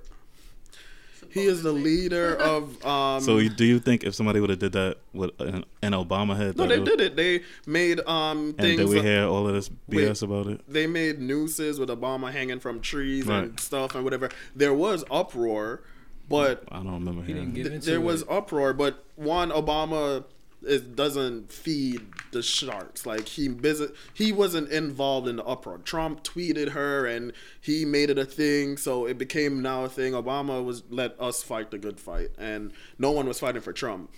He 1.31 1.47
is 1.47 1.63
the 1.63 1.73
leader 1.73 2.37
of. 2.41 2.85
Um, 2.85 3.21
so, 3.23 3.41
do 3.49 3.65
you 3.65 3.79
think 3.81 4.05
if 4.05 4.15
somebody 4.15 4.41
would 4.41 4.51
have 4.51 4.59
did 4.59 4.73
that 4.73 4.99
with 5.13 5.31
an, 5.41 5.65
an 5.83 5.93
Obama 5.93 6.37
head, 6.37 6.57
no, 6.57 6.67
they 6.67 6.79
would- 6.79 6.87
did 6.89 7.01
it. 7.01 7.17
They 7.17 7.41
made 7.67 8.01
um 8.07 8.53
Things 8.55 8.59
And 8.59 8.59
things. 8.59 8.79
did 8.81 8.89
we 8.89 9.01
hear 9.01 9.25
all 9.27 9.49
of 9.49 9.55
this 9.55 9.71
Wait. 9.89 10.09
BS 10.09 10.23
about 10.23 10.47
it? 10.49 10.61
they 10.69 10.87
made 10.87 11.21
nooses 11.21 11.79
with 11.81 11.89
Obama 11.89 12.31
hanging 12.31 12.61
from 12.61 12.81
trees 12.81 13.27
and 13.29 13.59
stuff 13.59 13.95
and 13.95 14.05
whatever. 14.05 14.29
There 14.55 14.75
was 14.75 15.03
uproar, 15.11 15.83
but 16.29 16.65
I 16.71 16.77
don't 16.83 16.93
remember 16.93 17.23
He 17.23 17.33
hearing. 17.33 17.53
didn't 17.53 17.55
get 17.55 17.67
it. 17.67 17.73
into 17.77 17.87
there 17.87 17.97
it. 17.97 18.03
was 18.03 18.25
uproar, 18.29 18.73
but 18.75 19.05
one 19.17 19.51
Obama 19.51 20.25
it 20.67 20.97
doesn't 20.97 21.51
feed 21.53 22.07
the 22.33 22.43
sharks. 22.43 23.07
Like 23.07 23.29
he 23.29 23.49
visit, 23.49 23.95
he 24.13 24.33
wasn't 24.33 24.71
involved 24.71 25.29
in 25.29 25.37
the 25.37 25.45
uproar. 25.45 25.79
Trump 25.79 26.23
tweeted 26.25 26.71
her, 26.71 27.07
and 27.07 27.33
he 27.61 27.85
made 27.85 28.11
it 28.11 28.19
a 28.19 28.25
thing, 28.25 28.77
so 28.77 29.07
it 29.07 29.19
became 29.19 29.63
now 29.63 29.85
a 29.85 29.89
thing. 29.89 30.13
Obama 30.13 30.65
was 30.65 30.83
let 30.91 31.19
us 31.21 31.43
fight 31.43 31.71
the 31.71 31.79
good 31.79 32.01
fight, 32.01 32.31
and 32.39 32.73
no 32.99 33.11
one 33.11 33.27
was 33.27 33.39
fighting 33.41 33.63
for 33.63 33.73
Trump. 33.73 34.11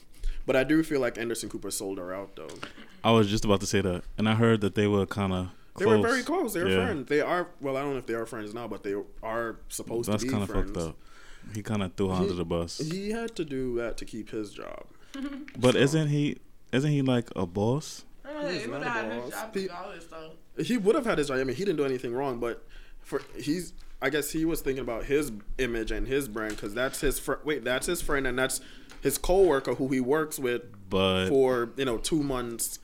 But 0.46 0.56
I 0.56 0.64
do 0.64 0.82
feel 0.82 1.00
like 1.00 1.18
Anderson 1.18 1.48
Cooper 1.48 1.70
sold 1.70 1.98
her 1.98 2.14
out, 2.14 2.36
though. 2.36 2.48
I 3.02 3.10
was 3.10 3.28
just 3.28 3.44
about 3.44 3.60
to 3.60 3.66
say 3.66 3.80
that, 3.80 4.02
and 4.16 4.28
I 4.28 4.34
heard 4.34 4.60
that 4.60 4.74
they 4.74 4.86
were 4.86 5.06
kind 5.06 5.32
of. 5.32 5.48
They 5.78 5.84
were 5.84 5.98
very 5.98 6.22
close. 6.22 6.54
They 6.54 6.62
were 6.64 6.70
Yeah. 6.70 6.86
friends. 6.86 7.08
They 7.08 7.20
are 7.20 7.48
well. 7.60 7.76
I 7.76 7.82
don't 7.82 7.92
know 7.92 7.98
if 7.98 8.06
they 8.06 8.14
are 8.14 8.24
friends 8.26 8.54
now, 8.54 8.66
but 8.66 8.82
they 8.82 8.94
are 9.22 9.56
supposed 9.68 10.08
That's 10.10 10.22
to 10.22 10.26
be 10.26 10.30
kind 10.32 10.42
of 10.42 10.48
friends. 10.48 10.70
fucked 10.72 10.86
up. 10.88 10.96
He 11.54 11.62
kind 11.62 11.82
of 11.82 11.94
threw 11.94 12.08
her 12.08 12.14
under 12.14 12.32
the 12.32 12.44
bus. 12.44 12.78
He 12.78 13.10
had 13.10 13.36
to 13.36 13.44
do 13.44 13.76
that 13.76 13.96
to 13.98 14.04
keep 14.04 14.30
his 14.30 14.52
job. 14.52 14.86
But 15.58 15.74
isn't 15.76 16.08
he? 16.08 16.38
Isn't 16.72 16.90
he 16.90 17.02
like 17.02 17.28
a 17.36 17.46
boss? 17.46 18.04
I 18.24 18.32
don't 18.32 18.42
know, 18.42 18.48
He's 18.50 18.62
he 18.64 18.68
would 18.68 18.82
have 18.82 18.92
had 18.92 19.12
his 19.12 19.22
boss. 19.22 19.30
job 19.30 19.54
He- 19.54 19.62
regardless, 19.62 20.04
though. 20.06 20.62
He 20.62 20.76
would 20.78 20.94
have 20.94 21.04
had 21.06 21.18
his. 21.18 21.30
I 21.30 21.42
mean, 21.44 21.56
he 21.56 21.64
didn't 21.64 21.76
do 21.76 21.84
anything 21.84 22.14
wrong, 22.14 22.38
but 22.40 22.64
for 23.02 23.22
he's 23.36 23.72
I 24.02 24.10
guess 24.10 24.30
he 24.30 24.44
was 24.44 24.60
thinking 24.60 24.82
about 24.82 25.04
his 25.04 25.32
image 25.58 25.90
and 25.90 26.06
his 26.06 26.28
brand 26.28 26.56
because 26.56 26.74
that's 26.74 27.00
his 27.00 27.18
fr- 27.18 27.34
wait, 27.44 27.64
that's 27.64 27.86
his 27.86 28.02
friend 28.02 28.26
and 28.26 28.38
that's 28.38 28.60
his 29.02 29.16
coworker 29.18 29.74
who 29.74 29.88
he 29.88 30.00
works 30.00 30.38
with 30.38 30.62
But 30.90 31.28
for 31.28 31.70
you 31.76 31.84
know 31.84 31.98
two 31.98 32.22
months, 32.22 32.78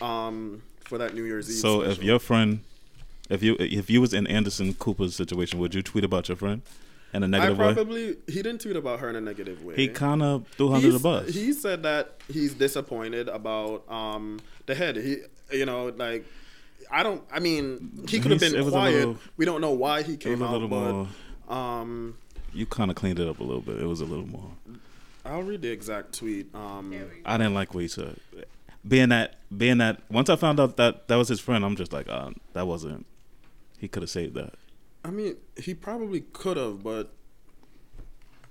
um, 0.00 0.62
for 0.84 0.98
that 0.98 1.14
New 1.14 1.24
Year's 1.24 1.48
Eve. 1.50 1.56
so 1.58 1.82
if 1.82 2.02
your 2.02 2.18
friend, 2.18 2.60
if 3.28 3.42
you 3.42 3.56
if 3.58 3.88
you 3.90 4.00
was 4.00 4.12
in 4.14 4.26
Anderson 4.26 4.74
Cooper's 4.74 5.14
situation, 5.16 5.58
would 5.58 5.74
you 5.74 5.82
tweet 5.82 6.04
about 6.04 6.28
your 6.28 6.36
friend 6.36 6.62
in 7.16 7.22
a 7.22 7.26
I 7.26 7.28
negative 7.40 7.58
way? 7.58 7.74
probably 7.74 8.16
he 8.26 8.42
didn't 8.42 8.60
tweet 8.60 8.76
about 8.76 9.00
her 9.00 9.08
in 9.10 9.16
a 9.16 9.20
negative 9.20 9.64
way. 9.64 9.74
He 9.76 9.88
kind 9.88 10.22
of 10.22 10.46
threw 10.56 10.68
her 10.70 10.76
under 10.76 10.92
the 10.92 10.98
bus. 10.98 11.34
He 11.34 11.52
said 11.52 11.82
that 11.82 12.20
he's 12.28 12.54
disappointed 12.54 13.28
about 13.28 13.90
um 13.90 14.38
the 14.66 14.74
head. 14.74 14.96
He 14.96 15.18
you 15.52 15.66
know 15.66 15.92
like. 15.96 16.24
I 16.88 17.02
don't. 17.02 17.24
I 17.32 17.40
mean, 17.40 18.04
he 18.08 18.20
could 18.20 18.30
have 18.30 18.38
been 18.40 18.52
quiet. 18.70 18.94
little- 18.94 19.18
we 19.36 19.44
don't 19.44 19.60
know 19.60 19.72
why 19.72 20.02
he 20.02 20.12
it 20.12 20.18
was 20.18 20.24
came 20.24 20.42
a 20.42 20.46
out, 20.46 20.52
little 20.52 20.68
but 20.68 20.92
more. 20.92 21.08
um, 21.48 22.16
You 22.52 22.64
kind 22.64 22.92
of 22.92 22.96
cleaned 22.96 23.18
it 23.18 23.26
up 23.26 23.40
a 23.40 23.42
little 23.42 23.60
bit. 23.60 23.78
It 23.80 23.86
was 23.86 24.00
a 24.00 24.04
little 24.04 24.26
more. 24.28 24.52
I'll 25.24 25.42
read 25.42 25.62
the 25.62 25.70
exact 25.70 26.16
tweet. 26.16 26.54
Um, 26.54 26.90
There 26.90 27.00
we 27.00 27.06
go. 27.16 27.22
I 27.24 27.38
didn't 27.38 27.54
like 27.54 27.74
what 27.74 27.80
he 27.80 27.88
said. 27.88 28.20
Being 28.86 29.08
that, 29.08 29.34
being 29.56 29.78
that, 29.78 30.00
once 30.08 30.30
I 30.30 30.36
found 30.36 30.60
out 30.60 30.76
that 30.76 31.08
that 31.08 31.16
was 31.16 31.26
his 31.26 31.40
friend, 31.40 31.64
I'm 31.64 31.74
just 31.74 31.92
like, 31.92 32.08
uh, 32.08 32.30
that 32.52 32.68
wasn't. 32.68 33.04
He 33.78 33.88
could 33.88 34.04
have 34.04 34.10
saved 34.10 34.34
that. 34.34 34.54
I 35.06 35.10
mean, 35.10 35.36
he 35.56 35.72
probably 35.72 36.22
could 36.32 36.56
have, 36.56 36.82
but 36.82 37.12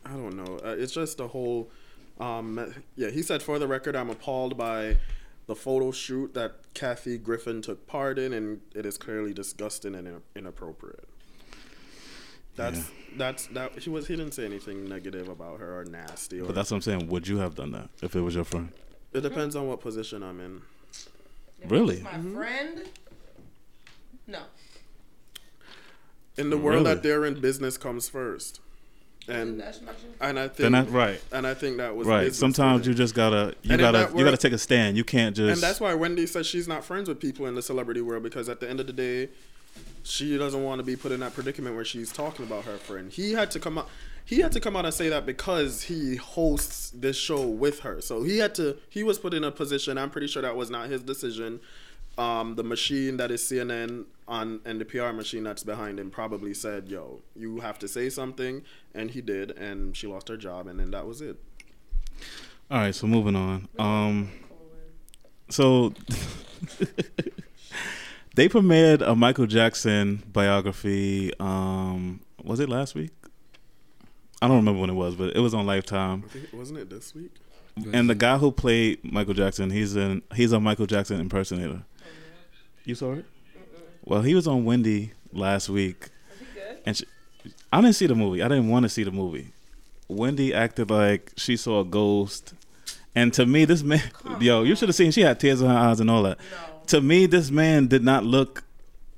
I 0.06 0.12
don't 0.12 0.38
know. 0.38 0.58
Uh, 0.64 0.76
it's 0.78 0.94
just 0.94 1.18
the 1.18 1.28
whole. 1.28 1.70
Um, 2.18 2.74
yeah, 2.96 3.10
he 3.10 3.22
said, 3.22 3.44
for 3.44 3.60
the 3.60 3.68
record, 3.68 3.94
I'm 3.94 4.10
appalled 4.10 4.58
by 4.58 4.96
the 5.48 5.56
photo 5.56 5.92
shoot 5.92 6.34
that 6.34 6.74
Kathy 6.74 7.18
Griffin 7.18 7.62
took 7.62 7.86
part 7.88 8.18
in, 8.18 8.32
and 8.32 8.62
it 8.74 8.86
is 8.86 8.98
clearly 8.98 9.34
disgusting 9.34 9.96
and 9.96 10.22
inappropriate. 10.34 11.10
That's 12.56 12.90
that's 13.18 13.48
that. 13.48 13.78
He 13.80 13.90
was. 13.90 14.08
He 14.08 14.16
didn't 14.16 14.34
say 14.34 14.46
anything 14.46 14.86
negative 14.88 15.28
about 15.28 15.60
her 15.60 15.82
or 15.82 15.84
nasty. 15.84 16.40
Or, 16.40 16.46
But 16.46 16.56
that's 16.56 16.72
what 16.72 16.78
I'm 16.78 16.82
saying. 16.84 17.10
Would 17.10 17.28
you 17.28 17.40
have 17.40 17.56
done 17.56 17.72
that 17.72 17.90
if 18.02 18.16
it 18.16 18.22
was 18.22 18.34
your 18.34 18.46
friend? 18.46 18.72
it 19.12 19.22
depends 19.22 19.58
on 19.58 19.68
what 19.68 19.82
position 19.82 20.24
I'm 20.24 20.40
in. 20.40 20.62
If 21.62 21.70
Really? 21.70 21.96
he's 21.96 22.04
My 22.06 22.20
friend. 22.34 22.84
No. 24.28 24.40
In 26.38 26.50
the 26.50 26.58
world 26.58 26.84
Really? 26.84 26.96
that 26.96 27.04
they're 27.04 27.26
in, 27.26 27.40
business 27.40 27.78
comes 27.78 28.10
first, 28.10 28.60
and 29.28 29.60
That's 29.60 29.82
my 29.82 29.92
shit. 29.94 30.02
and 30.22 30.38
I 30.38 30.48
think 30.48 30.58
Then 30.58 30.72
that 30.74 30.90
right, 30.90 31.22
and 31.32 31.48
I 31.48 31.54
think 31.54 31.78
that 31.78 31.96
was 31.96 32.08
right. 32.08 32.34
Sometimes 32.34 32.84
for 32.84 32.90
you 32.90 32.96
just 32.96 33.16
gotta, 33.16 33.56
you 33.64 33.72
And 33.72 33.80
gotta, 33.80 33.98
that 34.00 34.18
you 34.18 34.24
gotta 34.26 34.38
take 34.38 34.54
a 34.54 34.58
stand. 34.58 34.98
You 34.98 35.04
can't 35.04 35.36
just. 35.36 35.54
And 35.54 35.62
that's 35.62 35.80
why 35.80 35.94
Wendy 35.94 36.26
says 36.28 36.46
she's 36.46 36.68
not 36.68 36.84
friends 36.84 37.08
with 37.08 37.20
people 37.20 37.46
in 37.48 37.56
the 37.56 37.62
celebrity 37.62 38.02
world 38.02 38.24
because 38.24 38.50
at 38.50 38.60
the 38.60 38.70
end 38.70 38.80
of 38.82 38.88
the 38.88 38.94
day, 38.94 39.30
she 40.04 40.38
doesn't 40.38 40.64
want 40.64 40.80
to 40.80 40.84
be 40.84 40.96
put 40.96 41.12
in 41.12 41.22
that 41.22 41.34
predicament 41.34 41.76
where 41.76 41.86
she's 41.86 42.12
talking 42.12 42.46
about 42.46 42.66
her 42.66 42.78
friend. 42.78 43.12
He 43.12 43.32
had 43.34 43.50
to 43.52 43.60
come 43.60 43.78
out. 43.78 43.90
He 44.26 44.40
had 44.40 44.52
to 44.54 44.60
come 44.60 44.76
out 44.76 44.86
and 44.86 44.94
say 44.94 45.08
that 45.10 45.26
because 45.26 45.84
he 45.84 46.16
hosts 46.16 46.90
this 46.90 47.16
show 47.16 47.46
with 47.48 47.80
her. 47.82 48.02
So 48.02 48.24
he 48.24 48.40
had 48.40 48.56
to. 48.56 48.76
He 48.90 49.04
was 49.04 49.18
put 49.20 49.34
in 49.34 49.44
a 49.44 49.52
position. 49.52 49.98
I'm 49.98 50.10
pretty 50.10 50.28
sure 50.28 50.42
that 50.42 50.56
was 50.56 50.70
not 50.70 50.90
his 50.90 51.02
decision. 51.02 51.60
Um, 52.18 52.56
the 52.56 52.64
machine 52.64 53.18
that 53.18 53.30
is 53.32 53.42
CNN 53.44 54.06
on 54.28 54.62
and 54.66 54.82
the 54.82 54.86
PR 54.86 55.12
machine 55.12 55.44
that's 55.44 55.64
behind 55.64 56.00
him 56.00 56.10
probably 56.10 56.54
said, 56.54 56.88
"Yo, 56.90 57.22
you 57.36 57.60
have 57.60 57.80
to 57.80 57.88
say 57.88 58.10
something," 58.10 58.64
and 58.94 59.12
he 59.12 59.22
did, 59.22 59.52
and 59.52 59.96
she 59.96 60.08
lost 60.08 60.28
her 60.30 60.38
job, 60.38 60.68
and 60.68 60.80
then 60.80 60.92
that 60.92 61.06
was 61.06 61.22
it. 61.22 61.38
All 62.72 62.80
right, 62.80 62.96
so 62.96 63.06
moving 63.08 63.36
on. 63.36 63.68
Um, 63.78 64.32
so 65.50 65.90
they 68.36 68.50
premiered 68.50 69.08
a 69.08 69.16
Michael 69.16 69.46
Jackson 69.46 70.24
biography. 70.34 71.32
Um, 71.40 72.22
was 72.44 72.60
it 72.60 72.70
last 72.70 72.96
week? 72.96 73.12
I 74.42 74.48
don't 74.48 74.58
remember 74.58 74.82
when 74.82 74.90
it 74.90 74.94
was, 74.94 75.16
but 75.16 75.36
it 75.36 75.40
was 75.40 75.54
on 75.54 75.66
Lifetime. 75.66 76.24
I 76.34 76.56
wasn't 76.56 76.80
it 76.80 76.90
this 76.90 77.14
week? 77.16 77.32
And 77.92 78.10
the 78.10 78.16
guy 78.16 78.38
who 78.38 78.52
played 78.52 79.04
Michael 79.04 79.34
Jackson, 79.34 79.70
he's 79.70 79.96
an 79.96 80.22
he's 80.34 80.52
a 80.52 80.60
Michael 80.60 80.86
Jackson 80.86 81.20
impersonator. 81.20 81.84
You 82.86 82.96
saw 82.96 83.14
it? 83.14 83.26
Well, 84.06 84.22
he 84.22 84.36
was 84.36 84.48
on 84.48 84.66
Wendy 84.66 85.12
last 85.34 85.68
week, 85.70 86.10
good? 86.54 86.78
and 86.86 86.96
she, 86.98 87.06
I 87.74 87.82
didn't 87.82 87.96
see 87.96 88.08
the 88.08 88.16
movie. 88.16 88.42
I 88.44 88.48
didn't 88.48 88.70
want 88.70 88.84
to 88.84 88.90
see 88.90 89.04
the 89.04 89.12
movie. 89.12 89.52
Wendy 90.08 90.54
acted 90.54 90.92
like 90.92 91.32
she 91.36 91.58
saw 91.58 91.80
a 91.82 91.86
ghost, 91.86 92.54
and 93.16 93.34
to 93.34 93.46
me, 93.46 93.66
this 93.66 93.82
man, 93.84 94.04
yo, 94.40 94.64
you 94.64 94.76
should 94.76 94.90
have 94.90 94.96
seen. 94.96 95.12
She 95.12 95.22
had 95.22 95.40
tears 95.40 95.62
in 95.62 95.68
her 95.70 95.76
eyes 95.76 96.00
and 96.00 96.10
all 96.12 96.24
that. 96.24 96.38
No. 96.38 96.46
To 96.88 97.02
me, 97.02 97.26
this 97.26 97.50
man 97.50 97.88
did 97.88 98.04
not 98.04 98.24
look 98.24 98.64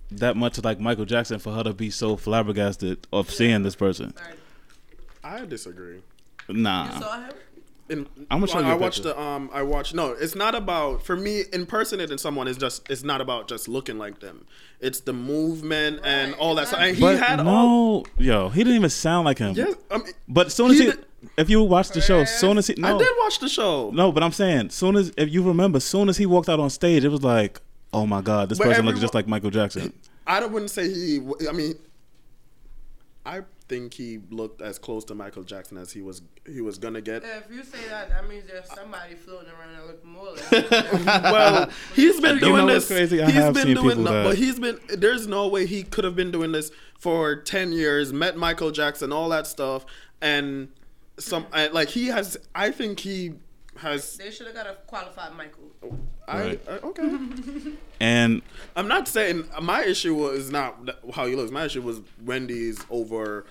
that 0.09 0.37
much 0.37 0.63
like 0.63 0.79
Michael 0.79 1.03
Jackson 1.03 1.37
for 1.39 1.51
her 1.51 1.63
to 1.63 1.73
be 1.73 1.89
so 1.89 2.15
flabbergasted 2.15 3.05
of 3.11 3.29
seeing 3.29 3.63
this 3.63 3.75
person. 3.75 4.15
Sorry. 4.15 4.33
I 5.23 5.45
disagree. 5.45 6.01
You 6.47 6.53
Nah, 6.55 6.97
saw 6.99 7.19
him? 7.25 7.33
In, 7.89 8.05
I'ma 8.29 8.45
show 8.47 8.57
I, 8.57 8.61
you 8.61 8.67
a 8.67 8.71
I 8.71 8.73
watched 8.75 9.03
the 9.03 9.17
um. 9.19 9.49
I 9.53 9.61
watched 9.63 9.93
no. 9.93 10.11
It's 10.11 10.35
not 10.35 10.55
about 10.55 11.03
for 11.05 11.15
me 11.15 11.43
impersonating 11.53 12.17
someone 12.17 12.47
is 12.47 12.57
just. 12.57 12.89
It's 12.89 13.03
not 13.03 13.21
about 13.21 13.47
just 13.47 13.67
looking 13.69 13.97
like 13.97 14.19
them. 14.19 14.45
It's 14.81 14.99
the 14.99 15.13
movement 15.13 16.01
and 16.03 16.33
all 16.35 16.55
that. 16.55 16.67
stuff. 16.67 16.79
And 16.81 16.95
he 16.95 17.01
but 17.01 17.17
had 17.19 17.37
no, 17.43 17.49
all. 17.49 18.07
yo, 18.17 18.49
he 18.49 18.63
didn't 18.63 18.75
even 18.75 18.89
sound 18.89 19.25
like 19.25 19.37
him. 19.37 19.55
Yes, 19.55 19.75
I 19.89 19.97
mean, 19.99 20.07
But 20.27 20.51
soon 20.51 20.71
as 20.71 20.79
He 20.79 20.85
he, 20.85 20.91
did- 20.91 21.05
if 21.37 21.49
you 21.49 21.63
watch 21.63 21.89
the 21.89 22.01
show, 22.01 22.25
soon 22.25 22.57
as 22.57 22.67
he, 22.67 22.75
no, 22.77 22.95
I 22.95 22.97
did 22.99 23.07
watch 23.19 23.39
the 23.39 23.49
show. 23.49 23.89
no, 23.91 24.11
but 24.11 24.21
I'm 24.21 24.31
saying, 24.33 24.69
soon 24.69 24.95
as 24.97 25.11
if 25.17 25.31
you 25.31 25.41
remember, 25.43 25.79
soon 25.79 26.09
as 26.09 26.17
he 26.17 26.25
walked 26.25 26.47
out 26.49 26.59
on 26.59 26.69
stage, 26.69 27.03
it 27.05 27.09
was 27.09 27.23
like, 27.23 27.59
oh 27.93 28.05
my 28.05 28.21
god, 28.21 28.49
this 28.49 28.57
But 28.59 28.65
person 28.67 28.85
looks 28.85 28.99
just 28.99 29.13
like 29.15 29.27
Michael 29.27 29.49
Jackson. 29.49 29.93
I 30.27 30.39
don't 30.41 30.51
wouldn't 30.51 30.71
say 30.71 30.89
he. 30.93 31.21
I 31.49 31.53
mean, 31.53 31.75
I 33.25 33.41
think 33.67 33.93
he 33.93 34.19
looked 34.29 34.61
as 34.61 34.79
close 34.79 35.03
to 35.05 35.15
Michael 35.15 35.43
Jackson 35.43 35.77
as 35.77 35.91
he 35.91 36.01
was. 36.01 36.21
He 36.47 36.61
was 36.61 36.77
gonna 36.77 37.01
get. 37.01 37.23
If 37.23 37.51
you 37.51 37.63
say 37.63 37.79
that, 37.89 38.09
that 38.09 38.27
means 38.29 38.45
there's 38.47 38.69
somebody 38.73 39.15
floating 39.15 39.49
around 39.51 39.73
that 39.75 39.85
look 39.87 40.05
more 40.05 40.31
like 40.31 40.71
well, 41.23 41.69
he's 41.95 42.19
been 42.21 42.35
You 42.35 42.41
doing 42.41 42.55
know 42.67 42.73
this. 42.73 42.83
what's 42.89 42.99
crazy? 42.99 43.21
I 43.21 43.25
He's 43.25 43.35
have 43.35 43.53
been 43.53 43.63
seen 43.63 43.75
doing, 43.75 43.89
people 43.97 44.03
no, 44.03 44.11
that- 44.13 44.23
but 44.23 44.37
he's 44.37 44.59
been. 44.59 44.79
There's 44.89 45.27
no 45.27 45.47
way 45.47 45.65
he 45.65 45.83
could 45.83 46.03
have 46.03 46.15
been 46.15 46.31
doing 46.31 46.51
this 46.51 46.71
for 46.97 47.35
ten 47.35 47.71
years. 47.71 48.13
Met 48.13 48.37
Michael 48.37 48.71
Jackson, 48.71 49.11
all 49.11 49.29
that 49.29 49.47
stuff, 49.47 49.85
and 50.21 50.69
some 51.19 51.45
like 51.73 51.89
he 51.89 52.07
has. 52.07 52.37
I 52.55 52.71
think 52.71 52.99
he 53.01 53.33
has. 53.77 54.17
They 54.17 54.31
should 54.31 54.47
have 54.47 54.55
got 54.55 54.67
a 54.67 54.75
qualified 54.87 55.35
Michael. 55.35 55.63
I, 56.27 56.39
Right. 56.41 56.61
I 56.67 56.71
okay. 56.71 57.17
And 57.99 58.41
I'm 58.75 58.87
not 58.87 59.07
saying 59.07 59.45
my 59.61 59.83
issue 59.83 60.13
was 60.13 60.51
not 60.51 60.77
how 61.13 61.25
he 61.25 61.35
looks. 61.35 61.51
My 61.51 61.65
issue 61.65 61.81
was 61.81 62.01
Wendy's 62.23 62.79
over 62.91 63.45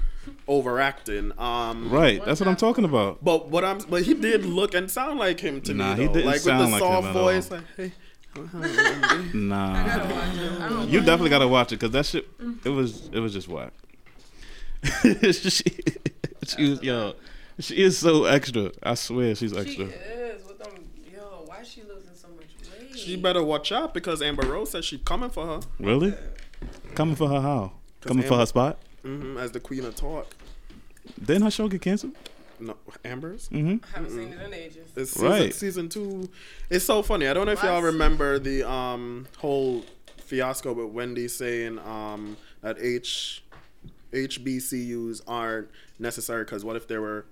overacting. 0.46 1.32
Um, 1.38 1.90
right, 1.90 2.24
that's 2.24 2.38
what 2.40 2.48
I'm 2.48 2.56
talking 2.56 2.84
about. 2.84 3.24
But 3.24 3.48
what 3.48 3.64
I'm, 3.64 3.78
but 3.88 4.02
he 4.02 4.14
did 4.14 4.44
look 4.44 4.74
and 4.74 4.88
sound 4.90 5.18
like 5.18 5.40
him 5.40 5.60
to 5.62 5.74
Nah, 5.74 5.94
me. 5.94 6.02
he 6.02 6.08
didn't 6.08 6.26
like 6.26 6.40
sound 6.40 6.70
with 6.70 6.78
the 6.80 6.84
like 6.84 6.96
him 6.96 7.02
soft 7.02 7.08
at 7.08 7.16
all. 7.16 7.22
voice, 7.24 7.50
like 7.50 7.64
hey. 7.76 7.92
Nah, 9.34 9.72
I 9.74 9.86
gotta 9.86 10.14
watch 10.14 10.36
it. 10.36 10.60
I 10.60 10.68
don't 10.68 10.88
you 10.90 11.00
definitely 11.00 11.30
gotta 11.30 11.48
watch 11.48 11.72
it 11.72 11.76
because 11.80 11.90
that 11.92 12.06
shit, 12.06 12.28
it 12.64 12.68
was, 12.68 13.08
it 13.12 13.18
was 13.18 13.32
just 13.32 13.48
whack. 13.48 13.72
she, 15.32 15.64
she 16.46 16.70
was 16.70 16.82
yo, 16.82 17.14
she 17.60 17.76
is 17.82 17.98
so 17.98 18.24
extra. 18.24 18.70
I 18.82 18.94
swear, 18.94 19.34
she's 19.34 19.52
extra. 19.56 19.86
She 19.88 19.92
extra. 19.94 20.12
is 20.14 20.44
with 20.46 20.58
them. 20.58 20.88
Yo, 21.12 21.20
why 21.46 21.60
is 21.60 21.68
she 21.68 21.82
losing 21.82 22.14
so 22.14 22.28
much 22.28 22.46
weight? 22.80 22.98
She 22.98 23.16
better 23.16 23.42
watch 23.42 23.72
out 23.72 23.94
because 23.94 24.20
Amber 24.22 24.46
Rose 24.46 24.70
says 24.70 24.84
she's 24.84 25.00
coming 25.04 25.30
for 25.30 25.46
her 25.46 25.60
Really? 25.78 26.14
Coming 26.94 27.16
for 27.16 27.28
her 27.28 27.40
how? 27.40 27.72
'Cause 28.00 28.08
Coming 28.08 28.24
for 28.26 28.36
her 28.38 28.46
spot? 28.46 28.78
Mm-hmm, 29.04 29.36
as 29.38 29.52
the 29.52 29.60
queen 29.60 29.84
of 29.84 29.94
talk. 29.94 30.34
Didn't 31.24 31.42
her 31.42 31.50
show 31.50 31.68
get 31.68 31.82
canceled? 31.82 32.12
No, 32.58 32.74
Amber's. 33.04 33.48
Mm-hmm. 33.50 33.84
I 33.92 33.96
haven't 33.98 34.10
seen 34.12 34.32
it 34.32 34.40
in 34.42 34.54
ages. 34.54 34.88
It's 34.96 35.10
season, 35.12 35.28
Right. 35.28 35.54
season 35.54 35.88
two. 35.90 36.28
It's 36.70 36.84
so 36.86 37.02
funny. 37.02 37.28
I 37.28 37.34
don't 37.34 37.46
know 37.46 37.52
if 37.52 37.62
y'all 37.62 37.82
remember 37.82 38.38
the 38.38 38.68
um 38.68 39.26
whole 39.38 39.84
fiasco 40.16 40.72
with 40.72 40.86
Wendy 40.92 41.28
saying 41.28 41.78
um 41.80 42.36
that 42.62 42.78
H 42.80 43.44
HBCUs 44.12 45.20
aren't 45.26 45.68
necessary 45.98 46.44
because 46.44 46.64
what 46.64 46.76
if 46.76 46.88
there 46.88 47.00
were 47.00 47.26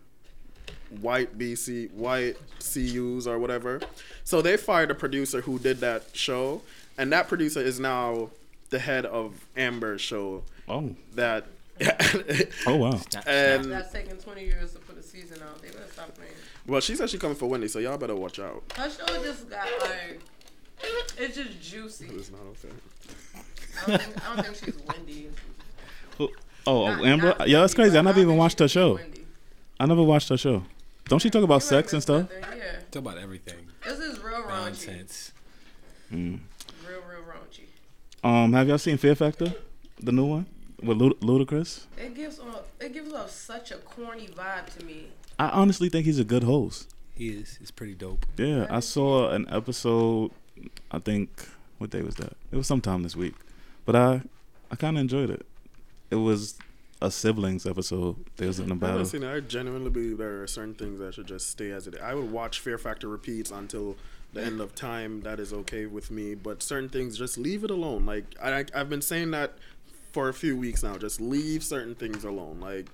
white 1.01 1.39
BC 1.39 1.91
white 1.93 2.37
CUs 2.61 3.27
or 3.27 3.39
whatever. 3.39 3.81
So 4.25 4.41
they 4.43 4.57
fired 4.57 4.91
a 4.91 4.95
producer 4.95 5.41
who 5.41 5.59
did 5.59 5.79
that 5.81 6.05
show, 6.13 6.63
and 6.99 7.13
that 7.13 7.29
producer 7.29 7.61
is 7.61 7.79
now 7.81 8.31
the 8.71 8.79
head 8.79 9.05
of 9.07 9.35
Amber's 9.57 10.01
show. 10.01 10.43
Oh, 10.69 10.95
That 11.15 11.45
oh 12.67 12.77
wow. 12.77 13.01
and 13.27 13.65
That's 13.71 13.93
taking 13.93 14.17
20 14.17 14.45
years 14.45 14.73
to 14.75 14.79
put 14.79 14.97
a 14.97 15.03
season 15.03 15.43
out. 15.43 15.61
They 15.61 15.69
better 15.69 15.85
stop 15.93 16.15
playing. 16.15 16.31
well, 16.67 16.81
she 16.81 16.95
said 16.95 17.11
she 17.11 17.19
coming 17.19 17.37
for 17.37 17.47
Wendy, 17.47 17.69
so 17.69 17.79
y'all 17.81 17.99
better 17.99 18.15
watch 18.15 18.39
out. 18.39 18.63
Her 18.77 18.89
show 18.89 19.05
just 19.23 19.51
got 19.51 19.67
like, 19.81 20.21
it's 21.19 21.37
just 21.37 21.61
juicy. 21.61 22.07
It's 22.13 22.31
not 22.31 22.41
okay. 22.53 22.75
I 23.87 23.91
don't 23.91 24.01
think, 24.03 24.25
I 24.31 24.35
don't 24.37 24.45
think 24.45 24.57
she's 24.77 24.87
Wendy. 24.87 25.31
Oh, 26.21 26.29
oh 26.67 26.87
Not- 26.95 27.05
Amber. 27.05 27.35
not 27.39 27.49
yeah, 27.49 27.61
that's 27.61 27.75
crazy. 27.75 27.99
I 27.99 28.03
never 28.03 28.21
even 28.21 28.37
watched 28.37 28.61
her 28.61 28.69
show. 28.69 28.95
Wendy. 28.95 29.25
I 29.81 29.87
never 29.87 30.03
watched 30.05 30.29
her 30.29 30.37
show. 30.37 30.63
Don't 31.07 31.19
she 31.21 31.31
talk 31.31 31.43
about 31.45 31.57
You 31.63 31.69
sex 31.69 31.93
and 31.93 32.03
stuff? 32.03 32.29
miss 32.31 32.57
Yeah. 32.57 32.79
Talk 32.91 33.03
about 33.03 33.19
everything. 33.19 33.67
This 33.85 33.99
is 33.99 34.19
real 34.21 34.43
raunchy. 34.43 34.49
Nonsense. 34.49 35.33
Mm. 36.13 36.41
Real, 36.89 37.01
real 37.09 37.23
raunchy. 37.29 37.65
Um, 38.23 38.53
have 38.55 38.69
y'all 38.69 38.79
seen 38.79 38.97
Fear 38.97 39.15
Factor, 39.15 39.55
the 40.01 40.13
new 40.13 40.25
one? 40.25 40.47
with 40.83 41.01
Lud- 41.01 41.21
Ludacris. 41.21 41.85
It 41.97 42.15
gives 42.15 42.39
off 42.39 42.65
it 42.81 42.93
gives 42.93 43.13
off 43.13 43.31
such 43.31 43.71
a 43.71 43.77
corny 43.77 44.27
vibe 44.29 44.67
to 44.79 44.85
me. 44.85 45.07
I 45.39 45.49
honestly 45.49 45.89
think 45.89 46.05
he's 46.05 46.19
a 46.19 46.25
good 46.25 46.45
host. 46.45 46.93
He 47.15 47.31
is. 47.31 47.59
It's 47.63 47.71
pretty 47.71 47.95
dope. 47.95 48.27
Yeah, 48.37 48.67
I 48.69 48.81
saw 48.81 49.31
an 49.31 49.47
episode. 49.51 50.31
I 50.91 50.99
think 50.99 51.49
what 51.79 51.91
day 51.91 52.03
was 52.03 52.17
that? 52.17 52.35
It 52.53 52.57
was 52.57 52.67
sometime 52.67 53.03
this 53.03 53.17
week, 53.17 53.35
but 53.87 53.97
I 53.97 54.23
I 54.71 54.77
kind 54.77 54.97
of 54.97 55.01
enjoyed 55.03 55.31
it. 55.31 55.47
It 56.11 56.17
was 56.17 56.59
a 57.05 57.11
siblings 57.11 57.67
episode. 57.67 58.17
There's 58.37 58.59
was 58.59 58.61
in 58.61 58.73
a 58.73 58.85
I 58.85 58.89
haven't 58.91 59.07
seen 59.07 59.23
it. 59.23 59.35
I 59.35 59.41
genuinely 59.41 59.91
believe 59.91 60.19
there 60.19 60.43
are 60.43 60.47
certain 60.47 60.75
things 60.75 60.99
that 61.01 61.15
should 61.15 61.27
just 61.27 61.51
stay 61.51 61.71
as 61.71 61.87
it 61.87 61.95
is. 61.95 62.01
I 62.01 62.15
would 62.15 62.31
watch 62.31 62.61
Fear 62.61 62.79
Factor 62.79 63.09
repeats 63.09 63.51
until 63.51 63.97
the 64.33 64.43
end 64.43 64.61
of 64.61 64.75
time. 64.75 65.21
That 65.23 65.39
is 65.41 65.53
okay 65.53 65.87
with 65.87 66.11
me. 66.11 66.35
But 66.35 66.63
certain 66.63 66.89
things, 66.89 67.17
just 67.19 67.39
leave 67.39 67.65
it 67.65 67.71
alone. 67.71 68.07
Like 68.07 68.25
I, 68.43 68.65
I've 68.75 68.89
been 68.89 69.03
saying 69.03 69.31
that 69.33 69.55
for 70.13 70.29
a 70.29 70.35
few 70.35 70.57
weeks 70.57 70.83
now. 70.83 70.97
Just 70.97 71.21
leave 71.21 71.63
certain 71.63 71.95
things 71.95 72.25
alone. 72.25 72.61
Like 72.61 72.87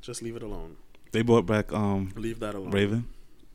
just 0.00 0.22
leave 0.22 0.36
it 0.36 0.42
alone. 0.42 0.76
They 1.12 1.22
brought 1.22 1.46
back 1.46 1.72
um 1.72 2.12
Leave 2.16 2.40
that 2.40 2.54
alone. 2.54 2.70
Raven 2.70 3.06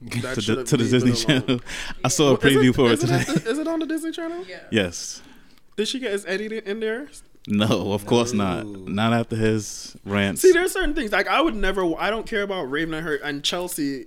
That 0.02 0.36
to, 0.42 0.56
the, 0.56 0.64
to 0.64 0.78
the 0.78 0.88
Disney. 0.90 1.14
Channel. 1.14 1.60
I 2.06 2.08
saw 2.10 2.30
a 2.30 2.34
Is 2.36 2.44
it- 2.44 2.58
preview 2.60 2.76
for 2.76 2.92
it 2.92 3.00
today. 3.00 3.16
at 3.16 3.28
the- 3.28 3.50
is 3.50 3.58
it 3.58 3.68
on 3.68 3.80
the 3.80 3.86
Disney 3.88 4.12
Channel? 4.12 4.46
Yeah. 4.48 4.60
yes. 4.72 5.22
Did 5.76 5.88
she 5.88 6.00
get 6.00 6.12
is 6.14 6.26
Eddie 6.26 6.58
in 6.58 6.80
there? 6.80 7.08
No, 7.50 7.94
of 7.94 8.06
course 8.06 8.34
not. 8.34 8.66
No. 8.68 8.80
Not 8.92 9.14
after 9.14 9.36
his 9.38 9.96
rants. 10.06 10.42
See, 10.42 10.52
there's 10.52 10.74
certain 10.74 10.94
things 10.94 11.12
like 11.14 11.28
I 11.28 11.40
would 11.42 11.56
never. 11.56 11.84
I 11.98 12.10
don't 12.10 12.28
care 12.28 12.44
about 12.44 12.64
Raven 12.70 12.94
and 12.94 13.06
her 13.08 13.16
and 13.16 13.42
Chelsea 13.44 14.06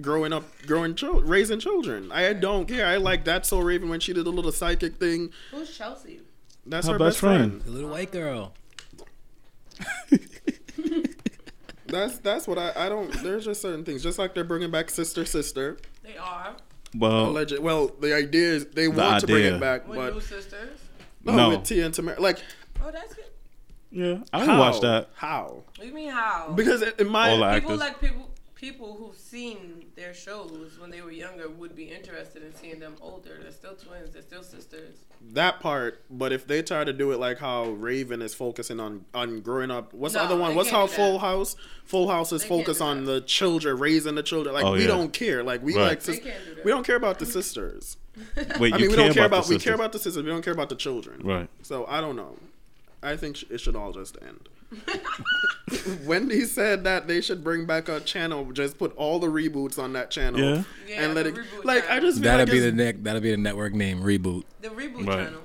growing 0.00 0.32
up, 0.32 0.44
growing 0.66 0.94
chil- 0.94 1.20
raising 1.22 1.58
children. 1.58 2.12
I 2.12 2.32
don't 2.34 2.66
care. 2.68 2.86
I 2.86 2.96
like 2.98 3.24
that 3.24 3.44
so 3.46 3.58
Raven 3.58 3.88
when 3.88 3.98
she 3.98 4.12
did 4.12 4.26
a 4.28 4.30
little 4.30 4.52
psychic 4.52 4.96
thing. 4.96 5.30
Who's 5.50 5.76
Chelsea? 5.76 6.20
That's 6.64 6.86
Her 6.86 6.92
her, 6.92 6.98
best 7.00 7.06
best 7.08 7.18
friend. 7.20 7.50
friend. 7.50 7.62
The 7.64 7.70
little 7.72 7.90
white 7.90 8.12
girl. 8.12 8.54
That's 11.86 12.18
that's 12.18 12.46
what 12.46 12.58
I. 12.58 12.72
I 12.76 12.88
don't. 12.90 13.10
There's 13.22 13.46
just 13.46 13.62
certain 13.62 13.82
things. 13.84 14.02
Just 14.02 14.18
like 14.18 14.34
they're 14.34 14.44
bringing 14.44 14.70
back 14.70 14.90
Sister 14.90 15.24
Sister. 15.24 15.78
They 16.02 16.18
are. 16.18 16.54
well, 16.94 17.30
Alleged. 17.30 17.58
Well, 17.60 17.88
the 18.00 18.14
idea 18.14 18.52
is 18.52 18.66
they 18.66 18.88
want 18.88 19.20
to 19.22 19.26
bring 19.26 19.44
it 19.54 19.58
back, 19.58 19.88
With 19.88 19.96
but 19.98 20.12
new 20.12 20.20
sisters. 20.20 20.78
no, 21.24 21.34
No. 21.34 21.48
with 21.50 21.64
Tia 21.64 21.86
and 21.86 21.94
Tamera. 21.94 22.18
Like 22.18 22.40
Oh, 22.84 22.90
that's 22.90 23.14
good. 23.14 23.24
yeah, 23.90 24.18
I 24.32 24.38
would 24.38 24.48
how? 24.48 24.58
watch 24.60 24.80
that. 24.80 25.10
How? 25.14 25.62
What 25.76 25.80
do 25.80 25.86
you 25.86 25.94
mean 25.94 26.10
how? 26.10 26.52
Because 26.54 26.82
in 26.82 27.08
my 27.08 27.30
All 27.30 27.36
people 27.54 27.72
actors. 27.72 27.78
like 27.78 28.00
people 28.00 28.30
people 28.54 28.96
who've 28.96 29.16
seen 29.16 29.84
their 29.94 30.12
shows 30.12 30.76
when 30.80 30.90
they 30.90 31.00
were 31.00 31.12
younger 31.12 31.48
would 31.48 31.76
be 31.76 31.84
interested 31.84 32.42
in 32.42 32.52
seeing 32.56 32.80
them 32.80 32.96
older. 33.00 33.38
They're 33.40 33.52
still 33.52 33.74
twins. 33.76 34.10
They're 34.12 34.22
still 34.22 34.42
sisters. 34.42 34.96
that 35.32 35.60
part, 35.60 36.02
but 36.10 36.32
if 36.32 36.44
they 36.46 36.62
try 36.62 36.82
to 36.82 36.92
do 36.92 37.12
it 37.12 37.20
like 37.20 37.38
how 37.38 37.66
Raven 37.70 38.20
is 38.20 38.34
focusing 38.34 38.80
on 38.80 39.04
on 39.14 39.40
growing 39.42 39.70
up, 39.70 39.92
what's 39.94 40.14
the 40.14 40.20
other 40.22 40.36
one? 40.36 40.54
What's 40.54 40.70
how. 40.70 40.86
Full 40.88 41.18
House? 41.20 41.54
Full 41.84 42.08
House 42.08 42.32
is 42.32 42.42
They 42.42 42.48
focused 42.48 42.80
on 42.82 43.04
the 43.04 43.20
children, 43.22 43.78
raising 43.78 44.14
the 44.16 44.22
children. 44.22 44.54
Like 44.54 44.64
Oh, 44.64 44.72
we 44.72 44.82
yeah. 44.82 44.86
don't 44.88 45.12
care. 45.12 45.42
Like 45.44 45.62
we 45.62 45.74
Right. 45.74 45.88
like 45.88 46.02
They 46.02 46.14
sis- 46.14 46.24
can't 46.24 46.44
do 46.44 46.54
that. 46.56 46.64
we 46.64 46.70
don't 46.70 46.84
care 46.86 46.96
about 46.96 47.18
the 47.20 47.26
sisters. 47.26 47.96
Wait, 48.58 48.74
I 48.74 48.78
you 48.78 48.88
mean, 48.88 48.90
we 48.90 48.96
don't 48.96 49.14
care 49.14 49.26
about 49.26 49.44
the 49.46 49.54
we 49.54 49.60
care 49.60 49.74
about 49.74 49.92
the 49.92 50.00
sisters. 50.00 50.24
We 50.24 50.30
don't 50.30 50.42
care 50.42 50.52
about 50.52 50.68
the 50.68 50.74
children. 50.74 51.20
right. 51.24 51.48
So 51.62 51.86
I 51.86 52.00
don't 52.00 52.16
know. 52.16 52.34
I 53.02 53.16
think 53.16 53.42
it 53.50 53.58
should 53.58 53.76
all 53.76 53.92
just 53.92 54.16
end. 54.22 54.48
Wendy 56.04 56.44
said 56.44 56.84
that 56.84 57.06
they 57.08 57.20
should 57.20 57.42
bring 57.44 57.64
back 57.66 57.88
a 57.88 58.00
channel. 58.00 58.50
Just 58.52 58.78
put 58.78 58.94
all 58.96 59.18
the 59.18 59.26
reboots 59.28 59.78
on 59.78 59.92
that 59.94 60.10
channel. 60.10 60.40
Yeah. 60.40 60.62
Yeah, 60.86 61.02
and 61.04 61.14
let 61.14 61.26
it 61.26 61.34
reboot 61.34 61.64
like 61.64 61.88
I 61.90 62.00
just 62.00 62.22
That'll 62.22 62.40
like 62.46 62.50
be 62.52 62.58
the 62.60 62.68
it's- 62.68 62.76
neck. 62.78 62.96
That'll 63.02 63.20
be 63.22 63.30
the 63.30 63.36
network 63.36 63.72
name. 63.74 64.00
Reboot. 64.02 64.44
The 64.60 64.68
reboot 64.68 65.06
Right. 65.06 65.24
channel. 65.26 65.42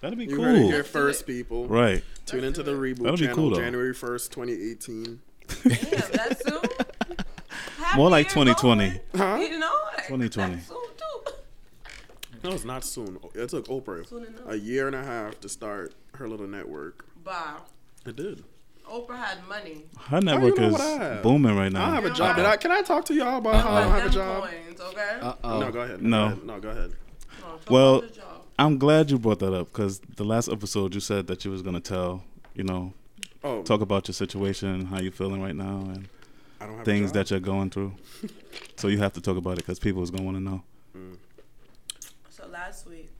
That'd 0.00 0.18
be 0.18 0.24
You 0.26 0.36
cool. 0.36 0.44
heard 0.46 0.56
it 0.56 0.62
here 0.66 0.84
first, 0.84 1.22
it. 1.22 1.26
people. 1.26 1.66
Right. 1.68 2.02
Tune 2.26 2.40
Let's 2.42 2.58
into 2.58 2.62
the 2.70 2.72
it. 2.74 2.96
reboot 2.96 3.04
That'd 3.04 3.20
be 3.20 3.28
cool, 3.28 3.50
though. 3.50 3.56
January 3.60 3.94
first, 3.94 4.32
twenty 4.32 4.52
eighteen. 4.52 5.20
Damn, 5.64 5.76
that's 6.12 6.42
soon. 6.48 6.60
More 7.96 8.08
like 8.08 8.28
2020. 8.28 9.00
Huh? 9.16 9.38
You 9.40 9.58
know, 9.58 9.72
2020. 10.06 10.58
That's 12.42 12.42
soon 12.42 12.42
too. 12.42 12.48
No, 12.48 12.54
it's 12.54 12.64
not 12.64 12.84
soon. 12.84 13.18
It 13.34 13.48
took 13.50 13.66
Oprah 13.66 14.08
Soon 14.08 14.34
a 14.46 14.56
year 14.56 14.86
and 14.86 14.96
a 14.96 15.02
half 15.02 15.40
to 15.40 15.48
start 15.48 15.94
her 16.14 16.28
little 16.28 16.46
network. 16.46 17.04
Wow. 17.24 17.62
It 18.06 18.16
did. 18.16 18.44
Oprah 18.88 19.16
had 19.16 19.46
money. 19.48 19.84
Her 19.98 20.20
network 20.20 20.58
know 20.58 20.66
is 20.66 20.72
what 20.72 20.80
I 20.80 21.04
have? 21.04 21.22
booming 21.22 21.56
right 21.56 21.70
now. 21.70 21.86
don't 21.86 21.94
have 21.94 22.04
a 22.06 22.10
job. 22.14 22.36
Did 22.36 22.44
I, 22.46 22.56
can 22.56 22.72
I 22.72 22.82
talk 22.82 23.04
to 23.06 23.14
y'all 23.14 23.38
about 23.38 23.62
how 23.62 23.72
I 23.72 23.82
don't 23.82 23.92
have 23.92 24.06
a 24.06 24.10
job? 24.10 24.48
Coins, 24.48 24.80
okay? 24.80 25.18
Uh 25.20 25.34
No, 25.42 25.66
oh. 25.66 25.70
go 25.70 25.80
ahead. 25.80 26.02
No. 26.02 26.18
Go 26.18 26.32
ahead. 26.32 26.46
No, 26.46 26.60
go 26.60 26.68
ahead. 26.70 26.90
No, 27.40 27.58
Well- 27.70 27.96
about 27.98 28.12
the 28.12 28.20
job. 28.20 28.26
I'm 28.58 28.76
glad 28.78 29.10
you 29.10 29.18
brought 29.18 29.38
that 29.38 29.54
up 29.54 29.68
because 29.72 30.00
the 30.16 30.24
last 30.24 30.48
episode 30.50 30.92
you 30.94 31.00
said 31.00 31.26
that 31.28 31.46
you 31.46 31.50
was 31.50 31.62
gonna 31.62 31.80
tell, 31.80 32.24
you 32.54 32.62
know, 32.62 32.92
Oh, 33.42 33.62
talk 33.62 33.80
about 33.80 34.06
your 34.06 34.12
situation, 34.12 34.84
how 34.84 35.00
you 35.00 35.10
feeling 35.10 35.40
right 35.40 35.56
now, 35.56 35.78
and 35.94 36.08
I 36.60 36.66
don't 36.66 36.76
have 36.76 36.84
things 36.84 37.12
that 37.12 37.30
you're 37.30 37.40
going 37.40 37.70
through. 37.70 37.94
so 38.76 38.88
you 38.88 38.98
have 38.98 39.14
to 39.14 39.20
talk 39.22 39.38
about 39.38 39.52
it 39.52 39.64
because 39.64 39.78
people 39.78 40.02
is 40.02 40.10
gonna 40.10 40.24
want 40.24 40.36
to 40.36 40.42
know. 40.42 40.62
So 42.50 42.56
last 42.56 42.86
week, 42.88 43.10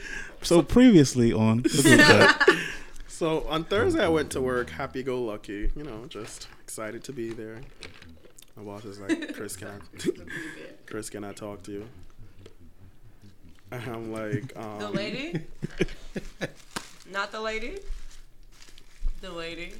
So 0.42 0.62
previously 0.62 1.32
on 1.32 1.62
the 1.62 1.82
group 1.82 2.00
chat, 2.00 2.48
So 3.08 3.46
on 3.48 3.64
Thursday, 3.64 4.04
I 4.04 4.08
went 4.08 4.30
to 4.32 4.40
work, 4.40 4.70
happy 4.70 5.02
go 5.02 5.20
lucky, 5.22 5.70
you 5.76 5.84
know, 5.84 6.06
just 6.08 6.48
excited 6.62 7.04
to 7.04 7.12
be 7.12 7.30
there. 7.30 7.60
My 8.56 8.62
boss 8.62 8.84
is 8.84 8.98
like, 9.00 9.34
Chris, 9.34 9.56
can 9.56 9.68
I, 9.68 9.78
Chris, 10.86 11.10
can 11.10 11.24
I 11.24 11.32
talk 11.32 11.62
to 11.64 11.72
you? 11.72 11.88
And 13.70 13.82
I'm 13.90 14.12
like, 14.12 14.56
um, 14.56 14.78
the 14.78 14.88
lady, 14.90 15.40
not 17.12 17.32
the 17.32 17.40
lady, 17.40 17.78
the 19.20 19.30
lady. 19.30 19.74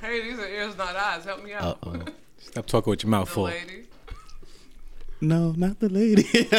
hey, 0.00 0.22
these 0.22 0.38
are 0.38 0.48
ears, 0.48 0.76
not 0.78 0.96
eyes. 0.96 1.24
Help 1.24 1.44
me 1.44 1.52
out. 1.52 1.78
oh. 1.82 2.02
Stop 2.38 2.66
talking 2.66 2.90
with 2.90 3.02
your 3.02 3.10
mouth 3.10 3.28
The 3.28 3.34
full. 3.34 3.44
lady. 3.44 3.84
No, 5.22 5.52
not 5.56 5.80
the 5.80 5.88
lady. 5.88 6.26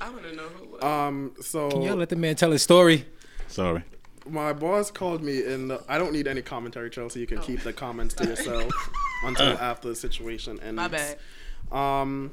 I 0.00 0.10
want 0.10 0.22
to 0.24 0.34
know 0.34 0.48
who. 0.48 0.80
Um, 0.86 1.32
so 1.40 1.70
Can 1.70 1.82
y'all 1.82 1.96
let 1.96 2.08
the 2.08 2.16
man 2.16 2.34
tell 2.34 2.50
his 2.50 2.62
story? 2.62 3.04
Sorry. 3.46 3.84
my 4.28 4.52
boss 4.52 4.90
called 4.90 5.22
me, 5.22 5.44
and 5.44 5.78
I 5.88 5.98
don't 5.98 6.12
need 6.12 6.26
any 6.26 6.42
commentary, 6.42 6.90
Chelsea. 6.90 7.20
You 7.20 7.26
can 7.26 7.38
Oh. 7.38 7.42
keep 7.42 7.60
the 7.60 7.72
comments 7.72 8.14
to 8.14 8.24
yourself 8.26 8.72
until 9.24 9.56
after 9.58 9.88
the 9.88 9.94
situation 9.96 10.58
ends. 10.60 10.76
My 10.76 10.88
bad. 10.88 11.18
Um, 11.70 12.32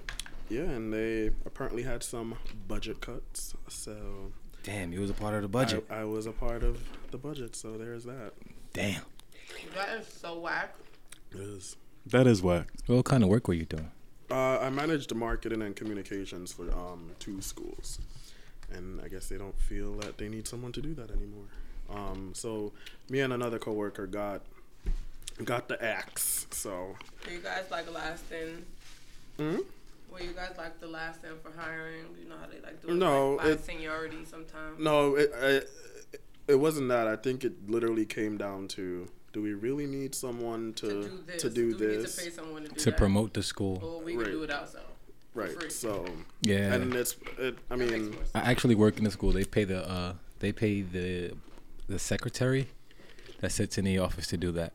yeah, 0.49 0.61
and 0.61 0.91
they 0.91 1.27
apparently 1.45 1.83
had 1.83 2.01
some 2.03 2.35
budget 2.67 3.01
cuts, 3.01 3.53
so 3.67 4.31
Damn, 4.63 4.91
you 4.91 4.99
was 5.01 5.09
a 5.09 5.13
part 5.13 5.35
of 5.35 5.41
the 5.43 5.47
budget. 5.47 5.85
I, 5.89 5.99
I 5.99 6.03
was 6.03 6.25
a 6.25 6.31
part 6.31 6.63
of 6.63 6.79
the 7.11 7.17
budget. 7.17 7.55
So 7.55 7.77
there's 7.77 8.03
that. 8.05 8.33
Damn. 8.73 9.01
That 9.75 9.99
is 9.99 10.07
so 10.07 10.37
whack. 10.39 10.75
It 11.31 11.39
is. 11.39 11.75
That 12.07 12.27
is 12.27 12.41
whack. 12.41 12.67
What 12.87 13.05
kind 13.05 13.23
of 13.23 13.29
work 13.29 13.47
were 13.47 13.53
you 13.53 13.65
doing? 13.65 13.91
Uh, 14.31 14.59
I 14.59 14.69
managed 14.69 15.13
marketing 15.15 15.61
and 15.61 15.75
communications 15.75 16.51
for 16.53 16.63
um, 16.71 17.11
two 17.19 17.41
schools, 17.41 17.99
and 18.71 19.01
I 19.01 19.07
guess 19.07 19.27
they 19.27 19.37
don't 19.37 19.59
feel 19.59 19.93
that 19.97 20.17
they 20.17 20.29
need 20.29 20.47
someone 20.47 20.71
to 20.73 20.81
do 20.81 20.93
that 20.95 21.09
anymore. 21.09 21.45
Um, 21.89 22.31
so 22.35 22.71
me 23.09 23.21
and 23.21 23.33
another 23.33 23.57
coworker 23.57 24.05
got 24.05 24.41
got 25.43 25.67
the 25.67 25.83
axe. 25.83 26.45
So 26.51 26.95
Were 27.25 27.31
you 27.33 27.39
guys 27.39 27.65
like 27.71 27.91
last 27.91 28.23
in? 28.31 28.65
Mhm. 29.39 29.63
Were 30.11 30.19
you 30.21 30.33
guys 30.33 30.53
like 30.57 30.79
the 30.79 30.87
last 30.87 31.23
in 31.23 31.31
for 31.41 31.51
hiring? 31.59 32.05
You 32.21 32.29
know 32.29 32.35
how 32.39 32.45
they 32.47 32.59
like 32.61 32.81
do 32.81 32.89
it 32.89 32.95
No, 32.95 33.31
like, 33.35 33.45
by 33.45 33.51
it- 33.53 33.65
seniority 33.65 34.25
sometimes. 34.25 34.79
no, 34.79 35.15
it, 35.15 35.31
it 35.33 35.71
it 36.47 36.55
wasn't 36.55 36.89
that. 36.89 37.07
I 37.07 37.15
think 37.15 37.43
it 37.43 37.67
literally 37.69 38.05
came 38.05 38.37
down 38.37 38.67
to: 38.69 39.07
Do 39.31 39.41
we 39.41 39.53
really 39.53 39.85
need 39.85 40.15
someone 40.15 40.73
to 40.73 40.87
to 40.87 41.01
do 41.03 41.23
this. 41.27 41.41
to 41.43 41.49
do 41.49 41.67
we 41.67 41.73
need 41.97 42.05
to 42.07 42.21
pay 42.23 42.29
someone 42.31 42.63
to 42.63 42.69
do 42.69 42.75
To 42.75 42.85
that? 42.91 42.97
promote 42.97 43.33
the 43.33 43.43
school. 43.43 43.79
Or 43.83 44.01
we 44.01 44.15
Right. 44.15 44.23
can 44.25 44.33
do 44.33 44.43
it 44.43 44.51
ourselves. 44.51 44.85
for 45.33 45.45
free. 45.45 45.55
right. 45.55 45.71
So 45.71 46.05
Yeah. 46.41 46.73
and 46.73 46.93
it's 46.95 47.15
it. 47.37 47.55
I 47.69 47.75
mean. 47.75 48.15
I 48.33 48.39
actually 48.51 48.75
work 48.75 48.97
in 48.97 49.03
the 49.03 49.11
school. 49.11 49.31
They 49.31 49.45
pay 49.45 49.63
the 49.65 49.87
uh 49.89 50.13
they 50.39 50.51
pay 50.51 50.81
the 50.81 51.33
the 51.87 51.99
secretary 51.99 52.67
that 53.41 53.51
sits 53.51 53.77
in 53.77 53.85
the 53.85 53.99
office 53.99 54.27
to 54.27 54.37
do 54.37 54.51
that. 54.53 54.73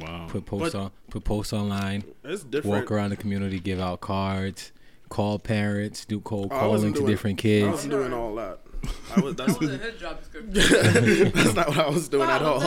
Wow. 0.00 0.26
Put 0.28 0.46
posts 0.46 0.72
But- 0.74 0.80
on 0.80 0.90
put 1.10 1.24
posts 1.24 1.52
online, 1.52 2.02
it's 2.24 2.42
different. 2.42 2.74
walk 2.76 2.90
around 2.90 3.10
the 3.10 3.16
community, 3.16 3.60
give 3.60 3.78
out 3.78 4.00
cards, 4.00 4.72
call 5.08 5.38
parents, 5.38 6.04
do 6.04 6.18
cold 6.20 6.48
Oh, 6.50 6.56
I 6.56 6.58
calling 6.60 6.72
wasn't 6.72 6.94
to 6.96 7.00
doing- 7.02 7.10
different 7.12 7.38
I 7.40 7.42
kids. 7.42 7.68
wasn't 7.70 7.92
doing 7.92 8.12
all 8.12 8.34
that. 8.36 8.58
I 9.16 9.20
was. 9.20 9.36
That's, 9.36 9.52
That 9.52 9.60
wasn't 9.60 9.82
his 9.92 10.00
job 10.00 10.18
description. 10.18 11.32
that's 11.34 11.54
not 11.54 11.68
what 11.68 11.78
I 11.78 11.88
was 11.88 12.08
doing 12.08 12.26
Wow, 12.26 12.34
at 12.36 12.42
I 12.42 12.44
all. 12.46 12.60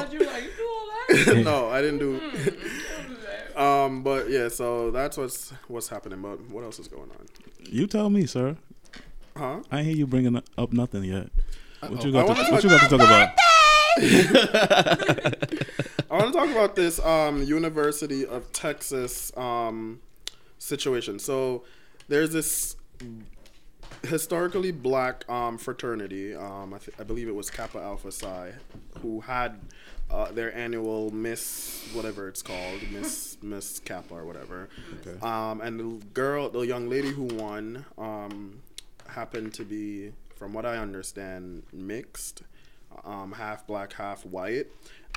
Thought 1.08 1.28
you 1.28 1.34
were 1.34 1.42
like, 1.42 1.44
you 1.44 1.44
do 1.44 1.44
all 1.44 1.44
that? 1.44 1.44
no, 1.46 1.70
I 1.70 1.82
didn't 1.82 2.00
do. 2.00 2.20
Hmm, 2.20 2.36
you 2.36 2.52
don't 2.98 3.08
do 3.10 3.16
that. 3.56 3.62
Um, 3.62 4.04
but 4.04 4.30
yeah, 4.30 4.48
so 4.50 4.92
that's 4.92 5.18
what's 5.18 5.52
what's 5.68 5.88
happening. 5.90 6.22
But 6.22 6.42
what 6.50 6.64
else 6.64 6.80
is 6.80 6.88
going 6.88 7.10
on? 7.12 7.28
You 7.64 7.88
tell 7.88 8.10
me, 8.10 8.26
sir. 8.26 8.58
Huh? 9.38 9.62
I 9.72 9.80
ain't 9.80 9.88
hear 9.88 9.96
you 9.96 10.08
bringing 10.08 10.36
up 10.58 10.74
nothing 10.74 11.04
yet. 11.04 11.30
What 11.82 12.04
you 12.04 12.12
got? 12.12 12.28
wanna 12.28 12.42
what 12.52 12.62
talk- 12.62 12.64
you 12.64 12.70
got 12.70 12.82
to 12.82 12.98
talk 12.98 13.02
about? 13.02 13.30
I 16.10 16.18
want 16.18 16.34
to 16.34 16.38
talk 16.40 16.50
about 16.50 16.76
this 16.76 17.00
um, 17.00 17.44
University 17.44 18.26
of 18.26 18.52
Texas 18.52 19.32
um, 19.38 20.00
situation. 20.58 21.20
So 21.20 21.64
there's 22.08 22.32
this. 22.32 22.76
historically 24.04 24.72
black 24.72 25.28
um, 25.30 25.58
fraternity. 25.58 26.36
Um, 26.36 26.74
I, 26.74 26.78
th- 26.78 26.96
I 27.00 27.04
believe 27.04 27.28
it 27.28 27.36
was 27.36 27.50
Kappa 27.50 27.80
Alpha 27.80 28.12
Psi, 28.12 28.54
who 29.02 29.22
had 29.22 29.60
uh, 30.12 30.32
their 30.32 30.56
annual 30.56 31.12
Miss 31.12 31.88
whatever 31.94 32.28
it's 32.28 32.42
called, 32.42 32.80
Miss 32.92 33.38
Miss 33.42 33.80
Kappa 33.80 34.14
or 34.16 34.26
whatever. 34.26 34.70
Okay. 35.06 35.20
Um, 35.26 35.62
and 35.62 35.80
the 35.80 36.06
girl, 36.14 36.50
the 36.50 36.62
young 36.62 36.90
lady 36.90 37.10
who 37.10 37.24
won, 37.24 37.86
um, 37.98 38.62
happened 39.08 39.54
to 39.56 39.64
be, 39.64 40.12
from 40.36 40.54
what 40.54 40.66
I 40.66 40.78
understand, 40.78 41.64
mixed, 41.74 42.44
um, 43.04 43.32
half 43.34 43.66
black, 43.68 43.94
half 43.94 44.26
white. 44.26 44.68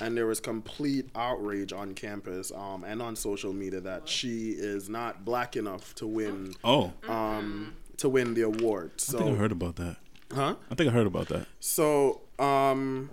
And 0.00 0.16
there 0.16 0.26
was 0.26 0.38
complete 0.38 1.08
outrage 1.16 1.72
on 1.72 1.92
campus 1.94 2.52
um, 2.54 2.84
and 2.84 3.02
on 3.02 3.16
social 3.16 3.52
media 3.52 3.80
that 3.80 4.08
she 4.08 4.50
is 4.50 4.88
not 4.88 5.24
black 5.24 5.56
enough 5.56 5.92
to 5.96 6.06
win 6.06 6.54
Oh, 6.62 6.92
um, 7.08 7.74
to 7.96 8.08
win 8.08 8.34
the 8.34 8.42
award. 8.42 8.92
I 8.96 9.12
think 9.12 9.22
I 9.22 9.34
heard 9.34 9.50
about 9.50 9.74
that. 9.76 9.96
huh? 10.32 10.54
I 10.70 10.74
think 10.76 10.88
I 10.90 10.92
heard 10.92 11.08
about 11.08 11.26
that. 11.30 11.48
So, 11.58 12.20
um, 12.38 13.10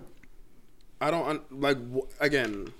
I 1.00 1.10
don't 1.10 1.28
un- 1.28 1.40
like 1.50 1.78
w- 1.78 2.06
again. 2.20 2.72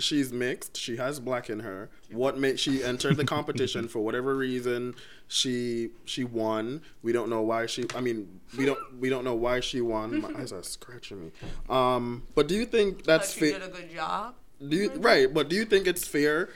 She's 0.00 0.32
mixed. 0.32 0.76
She 0.76 0.96
has 0.96 1.18
black 1.18 1.50
in 1.50 1.60
her. 1.60 1.90
What 2.12 2.38
made 2.38 2.60
she 2.60 2.84
entered 2.84 3.16
the 3.16 3.24
competition 3.24 3.88
for 3.88 3.98
whatever 3.98 4.36
reason? 4.36 4.94
She 5.26 5.90
she 6.04 6.22
won. 6.22 6.82
We 7.02 7.10
don't 7.12 7.28
know 7.28 7.42
why 7.42 7.66
she. 7.66 7.84
I 7.96 8.00
mean, 8.00 8.40
we 8.56 8.64
don't 8.64 8.78
we 9.00 9.08
don't 9.08 9.24
know 9.24 9.34
why 9.34 9.58
she 9.60 9.80
won. 9.80 10.20
My 10.20 10.30
eyes 10.40 10.52
are 10.52 10.62
scratching 10.62 11.24
me. 11.24 11.30
Um, 11.68 12.22
but 12.36 12.46
do 12.46 12.54
you 12.54 12.64
think 12.64 13.04
that's 13.04 13.34
fair? 13.34 13.58
did 13.58 13.62
a 13.62 13.68
good 13.68 13.92
job. 13.92 14.34
Do 14.66 14.76
you 14.76 14.90
right? 14.96 15.32
But 15.32 15.48
do 15.48 15.56
you 15.56 15.64
think 15.64 15.86
it's 15.88 16.06
fair 16.06 16.48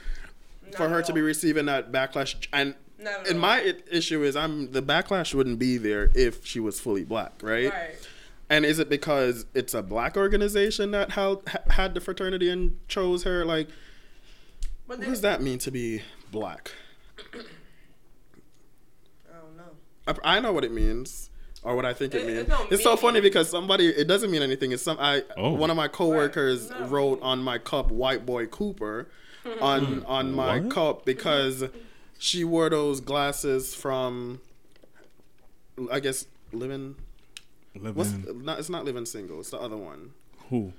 for 0.76 0.88
her 0.88 1.02
to 1.02 1.12
be 1.12 1.20
receiving 1.20 1.66
that 1.66 1.90
backlash? 1.90 2.46
And 2.52 2.74
Not 2.98 3.28
and 3.28 3.40
my 3.40 3.74
issue 3.90 4.22
is, 4.22 4.36
I'm 4.36 4.70
the 4.70 4.82
backlash 4.82 5.34
wouldn't 5.34 5.58
be 5.58 5.78
there 5.78 6.10
if 6.14 6.46
she 6.46 6.60
was 6.60 6.78
fully 6.80 7.04
black, 7.04 7.32
right? 7.42 7.70
Right. 7.72 8.01
And 8.52 8.66
is 8.66 8.78
it 8.78 8.90
because 8.90 9.46
it's 9.54 9.72
a 9.72 9.82
black 9.82 10.14
organization 10.16 10.90
that 10.90 11.12
held, 11.12 11.48
ha- 11.48 11.62
had 11.70 11.94
the 11.94 12.00
fraternity 12.00 12.50
and 12.50 12.76
chose 12.86 13.22
her? 13.22 13.46
Like, 13.46 13.68
But 14.86 14.98
what 14.98 15.06
does 15.08 15.22
that 15.22 15.40
mean 15.40 15.58
to 15.60 15.70
be 15.70 16.02
black? 16.30 16.72
I 17.18 17.38
don't 19.34 19.56
know. 19.56 20.18
I, 20.24 20.36
I 20.36 20.40
know 20.40 20.52
what 20.52 20.64
it 20.64 20.72
means, 20.72 21.30
or 21.62 21.74
what 21.76 21.86
I 21.86 21.94
think 21.94 22.14
it, 22.14 22.22
It- 22.22 22.28
it 22.28 22.34
means. 22.36 22.48
don't 22.48 22.72
It's 22.72 22.82
so 22.82 22.90
mean- 22.90 22.98
funny 22.98 23.20
because 23.22 23.48
somebody 23.48 23.86
it 23.88 24.06
doesn't 24.06 24.30
mean 24.30 24.42
anything. 24.42 24.72
It's 24.72 24.82
some 24.82 24.98
I 25.00 25.22
Oh. 25.36 25.52
one 25.52 25.70
of 25.70 25.76
my 25.76 25.88
coworkers 25.88 26.68
No. 26.70 26.86
wrote 26.88 27.20
on 27.22 27.42
my 27.42 27.56
cup 27.58 27.90
"White 27.90 28.26
Boy 28.26 28.46
Cooper" 28.46 29.08
on 29.60 29.84
hmm. 30.00 30.06
on 30.06 30.32
my 30.34 30.60
What? 30.60 30.70
cup 30.70 31.04
because 31.06 31.64
she 32.18 32.44
wore 32.44 32.68
those 32.68 33.00
glasses 33.00 33.74
from 33.74 34.40
I 35.90 36.00
guess 36.00 36.26
living. 36.52 36.96
What's 37.80 38.12
Living 38.12 38.44
not? 38.44 38.58
It's 38.58 38.68
not 38.68 38.84
living 38.84 39.06
single. 39.06 39.40
It's 39.40 39.50
the 39.50 39.58
other 39.60 39.76
one. 39.76 40.10
who? 40.50 40.72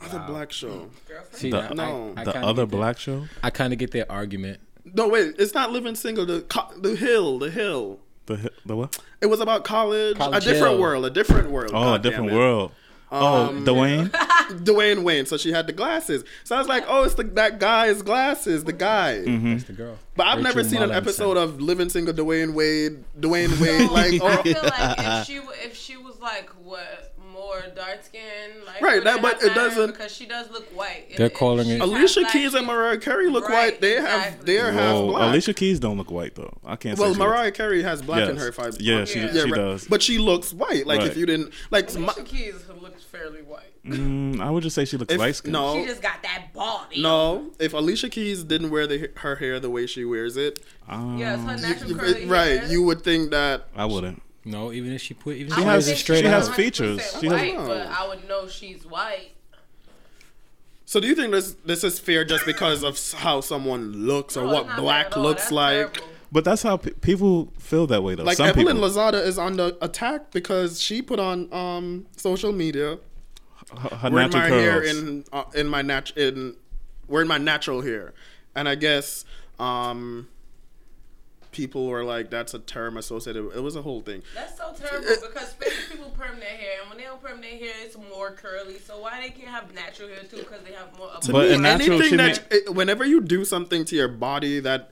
Other 0.00 0.24
black 0.26 0.52
show. 0.52 0.90
See, 1.32 1.50
The- 1.50 1.70
No. 1.70 2.12
I, 2.16 2.20
I 2.20 2.24
The 2.24 2.36
other 2.38 2.62
get 2.64 2.70
that- 2.70 2.76
black 2.76 2.98
show? 2.98 3.26
I 3.42 3.50
kind 3.50 3.72
of 3.72 3.78
get 3.78 3.92
their 3.92 4.10
argument. 4.10 4.60
No, 4.84 5.08
wait. 5.08 5.34
It's 5.38 5.54
not 5.54 5.72
living 5.72 5.94
single. 5.94 6.26
The 6.26 6.44
the 6.80 6.96
hill. 6.96 7.38
The 7.38 7.50
hill. 7.50 8.00
The 8.26 8.50
the 8.64 8.76
what? 8.76 8.98
It 9.20 9.26
was 9.26 9.40
about 9.40 9.64
college. 9.64 10.16
College 10.16 10.44
a 10.44 10.48
different 10.52 10.72
Hill. 10.74 10.80
world. 10.80 11.04
A 11.06 11.10
different 11.10 11.50
world. 11.50 11.70
Oh, 11.74 11.78
a 11.78 11.84
God 11.84 12.02
damn 12.02 12.10
different 12.12 12.30
it. 12.32 12.34
world. 12.34 12.72
Oh, 13.12 13.48
Um, 13.48 13.64
Dwayne. 13.64 14.10
Dwayne 14.50 15.02
Wayne. 15.02 15.26
So 15.26 15.36
she 15.36 15.52
had 15.52 15.66
the 15.66 15.72
glasses. 15.72 16.24
So 16.44 16.54
I 16.54 16.58
was 16.58 16.68
like, 16.68 16.84
oh, 16.88 17.04
it's 17.04 17.14
the 17.14 17.24
that 17.24 17.58
guy's 17.58 18.02
glasses, 18.02 18.64
the 18.64 18.72
guy. 18.72 19.22
Mm-hmm. 19.26 19.52
That's 19.52 19.64
the 19.64 19.72
girl. 19.72 19.98
But 20.14 20.28
I've 20.28 20.40
never 20.42 20.58
Rachel 20.58 20.70
seen 20.70 20.82
an 20.82 20.90
Mullinsson. 20.90 20.96
episode 20.96 21.36
of 21.36 21.60
Living 21.60 21.88
Single 21.88 22.14
Dwayne 22.14 22.54
Wade. 22.54 23.04
Dwayne 23.18 23.60
Wade. 23.60 23.88
No, 23.88 23.92
like, 23.92 24.22
I 24.22 24.38
oh, 24.38 24.42
feel 24.42 24.62
like 24.62 24.98
if 24.98 25.26
she 25.26 25.36
if 25.66 25.76
she 25.76 25.96
was 25.96 26.18
like 26.20 26.48
what 26.62 27.12
more 27.60 27.74
dark 27.74 28.04
skin, 28.04 28.22
like 28.66 28.80
Right, 28.80 29.02
that- 29.04 29.22
but 29.22 29.42
it 29.42 29.54
doesn't- 29.54 29.92
because 29.92 30.14
she 30.14 30.26
does 30.26 30.50
look 30.50 30.66
white. 30.76 31.06
They're 31.16 31.26
if 31.26 31.34
calling 31.34 31.66
she 31.66 31.72
it- 31.72 31.80
Alicia 31.80 32.24
Keys 32.32 32.54
and 32.54 32.66
Mariah 32.66 32.98
Carey 32.98 33.28
look 33.28 33.48
Right, 33.48 33.72
white. 33.72 33.80
They 33.80 33.94
have. 33.94 34.04
exactly. 34.04 34.54
They're 34.54 34.72
half 34.72 35.02
black. 35.04 35.22
Alicia 35.30 35.54
Keys 35.54 35.80
don't 35.80 35.96
look 35.98 36.10
white 36.10 36.34
though. 36.34 36.56
I 36.64 36.76
can't 36.76 36.96
say. 36.98 37.02
well, 37.04 37.12
she 37.14 37.18
Mariah 37.18 37.44
looks- 37.46 37.56
Carey 37.56 37.82
has 37.82 38.02
black 38.02 38.28
in 38.28 38.36
her. 38.36 38.48
If 38.48 38.58
I, 38.60 38.70
Yeah, 38.78 39.04
she- 39.04 39.20
Yeah. 39.20 39.32
she 39.32 39.40
right. 39.42 39.54
does. 39.54 39.86
But 39.86 40.02
she 40.02 40.18
looks 40.18 40.52
white. 40.52 40.86
Like 40.86 41.02
if 41.02 41.16
you 41.16 41.26
didn't 41.26 41.52
like. 41.70 41.84
Alicia 41.94 42.00
my- 42.00 42.24
Keys 42.24 42.54
looks 42.80 43.02
fairly 43.04 43.42
white. 43.42 43.62
Mm, 43.86 44.40
I 44.40 44.50
would 44.50 44.64
just 44.64 44.74
say 44.74 44.84
she 44.84 44.96
looks 44.96 45.12
If- 45.14 45.20
light 45.20 45.36
skinned. 45.36 45.52
no. 45.52 45.80
She 45.80 45.86
just 45.86 46.02
got 46.02 46.20
that 46.24 46.52
body. 46.52 47.00
No, 47.00 47.52
if 47.60 47.72
Alicia 47.72 48.08
Keys 48.08 48.42
didn't 48.42 48.70
wear 48.70 48.86
the, 48.86 49.10
her 49.16 49.36
hair 49.36 49.60
the 49.60 49.70
way 49.70 49.86
she 49.86 50.04
wears 50.04 50.36
it, 50.36 50.58
Um, 50.88 51.18
Yes, 51.18 51.40
her 51.40 51.56
natural 51.56 51.90
you- 51.90 51.96
curly 51.96 52.26
right, 52.26 52.60
hair. 52.60 52.70
you 52.70 52.82
would 52.82 53.02
think 53.02 53.30
that. 53.30 53.66
I 53.76 53.84
wouldn't. 53.86 54.22
No, 54.46 54.72
even 54.72 54.92
if 54.92 55.02
she 55.02 55.12
put, 55.12 55.36
even 55.36 55.52
if 55.52 55.58
she 55.58 55.64
has- 55.64 55.88
has 55.88 55.98
straight 55.98 56.18
she 56.18 56.22
she's 56.22 56.30
has 56.30 56.48
features. 56.48 57.16
She 57.20 57.28
white, 57.28 57.54
has- 57.54 57.68
but 57.68 57.86
I 57.88 58.06
would 58.08 58.26
know 58.28 58.46
she's 58.48 58.86
white. 58.86 59.32
So 60.84 61.00
do 61.00 61.08
you 61.08 61.14
think 61.16 61.32
this 61.32 61.56
this 61.64 61.82
is 61.82 61.98
fair 61.98 62.24
just 62.24 62.46
because 62.46 62.84
of 62.84 62.98
how 63.14 63.40
someone 63.40 63.92
looks 64.06 64.36
or 64.36 64.44
No, 64.46 64.52
what 64.54 64.76
black 64.76 65.16
all. 65.16 65.22
looks 65.24 65.42
That's 65.42 65.52
like? 65.52 65.74
terrible. 65.94 66.12
But 66.32 66.44
that's 66.44 66.62
how 66.62 66.76
pe- 66.76 66.90
people 66.92 67.52
feel 67.58 67.86
that 67.88 68.02
way 68.02 68.14
though. 68.14 68.22
Like 68.24 68.36
Some 68.36 68.46
Evelyn 68.48 68.76
people, 68.76 68.88
Lozada 68.88 69.24
is 69.24 69.36
on 69.38 69.56
the 69.56 69.76
attack 69.80 70.30
because 70.30 70.80
she 70.80 71.02
put 71.02 71.18
on 71.18 71.52
um 71.52 72.06
social 72.16 72.52
media 72.52 72.98
her, 73.76 73.96
her 73.96 74.10
wearing 74.10 74.30
natural 74.30 74.42
my 74.42 74.48
curls. 74.48 74.62
hair 74.62 74.82
in 74.84 75.24
uh, 75.32 75.44
in 75.54 75.66
my 75.66 75.82
nat 75.82 76.12
in 76.16 76.54
wearing 77.08 77.26
my 77.28 77.38
natural 77.38 77.82
hair, 77.82 78.12
and 78.54 78.68
I 78.68 78.76
guess 78.76 79.24
um 79.58 80.28
people 81.56 81.86
were 81.86 82.04
like 82.04 82.28
that's 82.28 82.52
a 82.52 82.58
term 82.58 82.98
associated. 82.98 83.42
With 83.46 83.56
it 83.56 83.60
was 83.60 83.76
a 83.76 83.82
whole 83.82 84.02
thing. 84.02 84.22
That's 84.34 84.58
so 84.58 84.72
terrible 84.78 85.08
because 85.26 85.48
Spanish 85.50 85.88
people 85.90 86.10
perm 86.10 86.38
their 86.38 86.50
hair, 86.50 86.80
and 86.82 86.90
when 86.90 86.98
they 86.98 87.04
don't 87.04 87.20
perm 87.22 87.40
their 87.40 87.56
hair, 87.58 87.72
it's 87.82 87.96
more 87.96 88.32
curly. 88.32 88.78
So 88.78 89.00
why 89.00 89.20
they 89.22 89.30
can't 89.30 89.48
have 89.48 89.74
natural 89.74 90.08
hair 90.10 90.18
too? 90.30 90.36
Because 90.36 90.60
they 90.62 90.72
have 90.72 90.96
more. 90.98 91.10
To 91.22 91.32
But 91.32 91.50
me, 91.50 91.56
natural, 91.58 91.98
anything 92.02 92.18
that 92.18 92.44
it- 92.52 92.74
whenever 92.74 93.04
you 93.06 93.22
do 93.22 93.44
something 93.46 93.86
to 93.86 93.96
your 93.96 94.08
body 94.08 94.60
that 94.60 94.90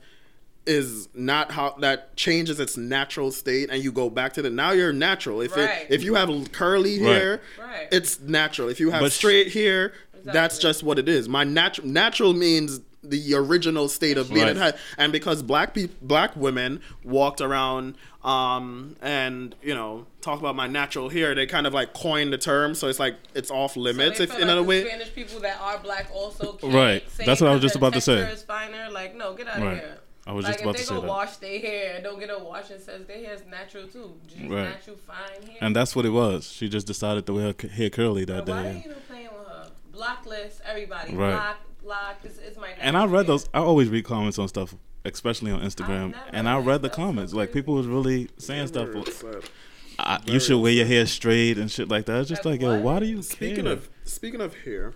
is 0.65 1.07
not 1.13 1.51
how 1.51 1.75
that 1.81 2.15
changes 2.17 2.59
its 2.59 2.75
natural 2.75 3.31
state 3.31 3.69
and 3.69 3.83
you 3.83 3.91
go 3.91 4.09
back 4.09 4.33
to 4.33 4.41
the 4.41 4.49
now 4.49 4.71
you're 4.71 4.91
natural 4.91 5.39
if 5.41 5.55
Right. 5.55 5.69
it 5.81 5.87
if 5.91 6.03
you 6.03 6.15
have 6.15 6.27
curly 6.51 6.99
Right. 6.99 7.07
hair 7.15 7.41
Right. 7.59 7.87
it's 7.91 8.19
natural 8.19 8.69
if 8.69 8.79
you 8.79 8.89
have 8.89 9.01
But 9.01 9.11
sh- 9.11 9.15
straight 9.17 9.53
hair 9.53 9.93
that's 10.23 10.57
just 10.57 10.81
what 10.81 10.97
it 10.97 11.07
is 11.07 11.29
my 11.29 11.43
natural 11.43 11.85
natural 11.87 12.33
means 12.33 12.79
the 13.09 13.33
original 13.35 13.87
state 13.87 14.17
of 14.17 14.29
being 14.29 14.45
Right. 14.45 14.55
It 14.55 14.57
had- 14.57 14.77
and 14.97 15.11
because 15.11 15.41
black 15.43 15.73
people 15.73 15.95
black 16.01 16.35
women 16.35 16.81
walked 17.03 17.41
around 17.41 17.95
um 18.23 18.95
and 19.01 19.55
you 19.61 19.73
know 19.73 20.05
talk 20.21 20.39
about 20.39 20.55
my 20.55 20.67
natural 20.67 21.09
hair 21.09 21.35
they 21.35 21.45
kind 21.45 21.67
of 21.67 21.73
like 21.73 21.93
coined 21.93 22.33
the 22.33 22.37
term 22.37 22.73
so 22.73 22.87
it's 22.87 22.99
like 22.99 23.15
it's 23.35 23.51
off 23.51 23.77
limits 23.77 24.17
so 24.17 24.23
if 24.23 24.31
they 24.31 24.41
in 24.41 24.47
like 24.47 24.57
a 24.57 24.63
way 24.63 24.83
Spanish 24.85 25.13
people 25.13 25.39
that 25.41 25.59
are 25.61 25.77
black 25.79 26.09
also 26.13 26.53
can't 26.53 26.73
Right. 26.73 27.11
say 27.11 27.25
That's 27.25 27.41
what 27.41 27.49
I 27.49 27.53
was 27.53 27.61
just 27.61 27.75
about 27.75 27.93
to 27.93 28.01
say. 28.01 28.15
texture 28.17 28.33
Is 28.35 28.43
finer. 28.43 28.89
Like 28.91 29.15
no, 29.15 29.33
get 29.33 29.47
out 29.47 29.59
Right. 29.61 29.73
of 29.73 29.79
here. 29.79 29.97
I 30.27 30.31
was 30.33 30.45
like 30.45 30.53
just 30.55 30.63
about 30.63 30.75
to 30.77 30.81
if 30.81 30.87
to 30.87 30.93
they 30.93 30.99
say 30.99 31.05
go 31.05 31.07
wash 31.07 31.37
their 31.37 31.59
hair 31.59 32.01
don't 32.01 32.19
get 32.19 32.29
a 32.31 32.39
wash 32.43 32.71
and 32.71 32.81
says 32.81 33.05
their 33.05 33.17
hair's 33.19 33.41
natural 33.49 33.85
too. 33.87 34.15
Just 34.27 34.41
Right. 34.41 34.63
natural 34.69 34.97
fine 35.05 35.47
hair. 35.47 35.57
and 35.61 35.75
that's 35.75 35.95
what 35.95 36.03
it 36.05 36.09
was. 36.09 36.47
She 36.51 36.67
just 36.67 36.87
decided 36.87 37.27
to 37.27 37.33
wear 37.33 37.53
her 37.61 37.67
hair 37.67 37.91
curly 37.91 38.25
that 38.25 38.45
But 38.45 38.51
why 38.51 38.59
are 38.59 38.63
day. 38.63 38.71
you 38.73 38.79
even 38.91 38.95
playing 39.07 39.29
with 39.37 39.47
her? 39.47 39.67
Blocklist, 39.93 40.61
everybody. 40.65 41.13
Right. 41.15 41.31
Block, 41.31 41.57
block. 41.85 42.21
This 42.21 42.37
is 42.39 42.57
my. 42.57 42.69
And 42.81 42.97
I 42.97 43.05
read 43.05 43.19
hair. 43.19 43.23
those. 43.25 43.49
I 43.53 43.59
always 43.59 43.87
read 43.89 44.03
comments 44.03 44.37
on 44.37 44.47
stuff, 44.49 44.75
especially 45.05 45.51
on 45.51 45.61
Instagram. 45.61 46.11
never 46.11 46.23
And 46.33 46.49
I 46.49 46.57
read 46.57 46.65
read 46.67 46.81
the 46.81 46.89
comments. 46.89 47.33
Like 47.33 47.53
people 47.53 47.75
was 47.75 47.87
really 47.87 48.29
saying 48.37 48.67
stuff. 48.67 48.89
Like. 48.93 49.49
I, 49.97 50.19
you 50.25 50.41
should 50.41 50.59
wear 50.59 50.73
your 50.73 50.85
hair 50.85 51.05
straight 51.05 51.57
and 51.57 51.71
shit 51.71 51.87
like 51.87 52.05
that. 52.07 52.19
It's 52.19 52.29
just 52.29 52.43
Like 52.43 52.61
like, 52.61 52.61
yo, 52.61 52.81
why 52.81 52.99
do 52.99 53.05
you 53.05 53.21
Speaking 53.21 53.63
care? 53.63 53.73
of 53.73 53.89
speaking 54.03 54.41
of 54.41 54.53
hair, 54.65 54.91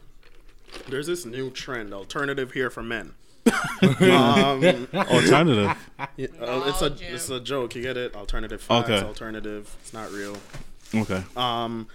there's 0.89 1.07
this 1.07 1.25
new 1.25 1.49
trend: 1.51 1.93
alternative 1.93 2.51
hair 2.53 2.69
for 2.69 2.83
men. 2.83 3.13
um, 3.81 4.87
alternative. 4.93 5.77
yeah, 6.17 6.27
uh, 6.41 6.63
it's 6.67 6.81
a 6.81 6.89
No, 6.89 6.95
Jim. 6.95 7.15
it's 7.15 7.29
a 7.29 7.39
joke. 7.39 7.75
You 7.75 7.81
get 7.81 7.95
it? 7.97 8.13
Alternative 8.15 8.61
facts. 8.61 8.89
Okay. 8.89 9.05
Alternative. 9.07 9.73
It's 9.81 9.93
not 9.93 10.11
real. 10.11 10.35
Okay. 10.93 11.23
Um, 11.37 11.87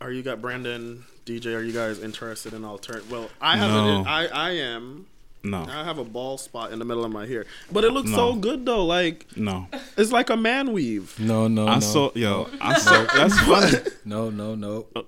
are 0.00 0.12
you 0.12 0.22
got 0.22 0.42
Brandon 0.42 1.04
DJ? 1.26 1.56
Are 1.56 1.62
you 1.62 1.72
guys 1.72 1.98
interested 1.98 2.52
in 2.52 2.64
alternative? 2.64 3.10
Well, 3.10 3.28
I 3.40 3.56
have. 3.56 3.70
No. 3.70 4.00
An, 4.00 4.06
I 4.06 4.26
I 4.28 4.50
am. 4.52 5.06
No. 5.42 5.64
I 5.68 5.84
have 5.84 5.98
a 5.98 6.04
ball 6.04 6.38
spot 6.38 6.72
in 6.72 6.78
the 6.78 6.84
middle 6.84 7.04
of 7.04 7.12
my 7.12 7.26
hair, 7.26 7.44
but 7.70 7.84
it 7.84 7.92
looks 7.92 8.08
No. 8.10 8.16
so 8.16 8.34
good 8.34 8.64
though. 8.66 8.84
Like 8.84 9.26
No. 9.36 9.66
it's 9.96 10.10
like 10.12 10.30
a 10.30 10.36
man 10.36 10.72
weave. 10.72 11.18
No, 11.20 11.46
no, 11.48 11.66
I 11.68 11.74
no. 11.74 11.80
saw 11.80 12.10
yo. 12.14 12.48
I 12.60 12.78
saw. 12.78 13.04
That's 13.14 13.38
funny. 13.42 13.78
No, 14.04 14.30
no, 14.30 14.54
no. 14.54 14.86
Oh, 14.96 15.04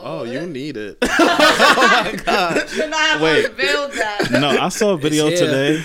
Oh, 0.00 0.22
you 0.24 0.40
need 0.46 0.76
it. 0.78 0.98
Oh 1.20 2.02
my 2.04 2.12
god. 2.24 2.68
Should 2.68 2.90
not 2.90 3.00
have 3.00 3.20
Wait. 3.20 3.44
unveiled 3.46 3.92
that. 3.92 4.30
No, 4.40 4.48
I 4.48 4.68
saw 4.70 4.92
a 4.92 4.98
video 4.98 5.26
It's 5.28 5.40
today. 5.40 5.84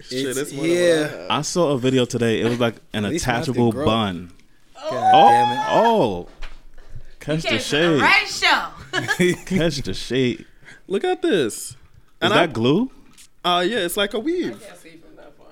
Shit, 0.00 0.18
It's- 0.20 0.36
it's 0.38 0.52
more 0.52 0.66
than 0.66 0.74
yeah. 0.76 1.26
I. 1.30 1.38
I 1.38 1.42
saw 1.42 1.70
a 1.72 1.78
video 1.78 2.04
today. 2.06 2.40
It 2.40 2.48
was 2.48 2.58
like 2.60 2.74
an 2.94 3.04
At 3.04 3.10
least 3.12 3.26
mine's 3.26 3.48
attachable 3.48 3.72
bun. 3.72 4.32
God 4.74 5.12
Oh, 5.14 5.28
damn 5.28 5.52
it. 5.52 5.64
oh. 5.70 6.28
Catch 7.20 7.42
the 7.42 7.48
Came 7.48 7.58
to 7.58 7.64
the 7.64 7.70
shade. 7.70 8.00
right 8.02 8.26
show. 8.28 8.64
Catch 9.46 9.82
the 9.82 9.94
shade. 9.94 10.44
Look 10.86 11.04
at 11.04 11.22
this. 11.22 11.70
Is 11.70 11.76
And 12.20 12.32
that 12.32 12.38
I- 12.38 12.46
glue? 12.46 12.90
Uh, 13.44 13.64
yeah, 13.66 13.78
it's 13.78 13.96
like 13.96 14.14
a 14.14 14.18
I 14.18 14.20
weave. 14.20 14.60
can't 14.62 14.78
see 14.78 14.90
from 14.90 15.16
that 15.16 15.36
far. 15.36 15.46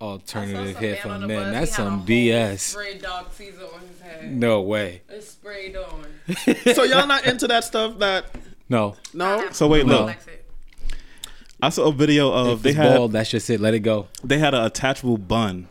alternative 0.00 0.68
I 0.68 0.72
saw 0.72 0.78
hair 0.78 0.94
some 0.96 1.02
for 1.02 1.08
man 1.08 1.22
on 1.22 1.28
men. 1.28 1.36
bus, 1.42 1.52
That's 1.52 1.76
he 1.76 1.82
had 1.82 1.86
a 1.86 1.88
some 1.90 1.98
whole 1.98 2.06
BS. 2.06 3.02
Dog 3.02 3.32
Caesar 3.32 3.64
on 3.74 3.80
his 3.88 4.00
head. 4.00 4.32
No 4.32 4.60
way. 4.62 5.02
It's 5.10 5.28
sprayed 5.30 5.76
on. 5.76 6.06
so 6.74 6.84
y'all 6.84 7.06
not 7.06 7.26
into 7.26 7.46
that 7.48 7.64
stuff? 7.64 7.98
That 7.98 8.24
No. 8.68 8.96
no. 9.12 9.50
So 9.52 9.66
wait, 9.68 9.84
look. 9.86 10.00
Alex. 10.02 10.26
I 11.62 11.68
saw 11.70 11.88
a 11.88 11.92
video 11.92 12.30
of 12.32 12.58
If 12.58 12.62
they 12.62 12.70
it's 12.70 12.76
had 12.78 12.96
bald, 12.96 13.12
that's 13.12 13.30
just 13.30 13.48
it. 13.50 13.60
Let 13.60 13.74
it 13.74 13.80
go. 13.80 14.08
they 14.22 14.38
had 14.38 14.54
an 14.54 14.64
attachable 14.64 15.16
bun. 15.18 15.68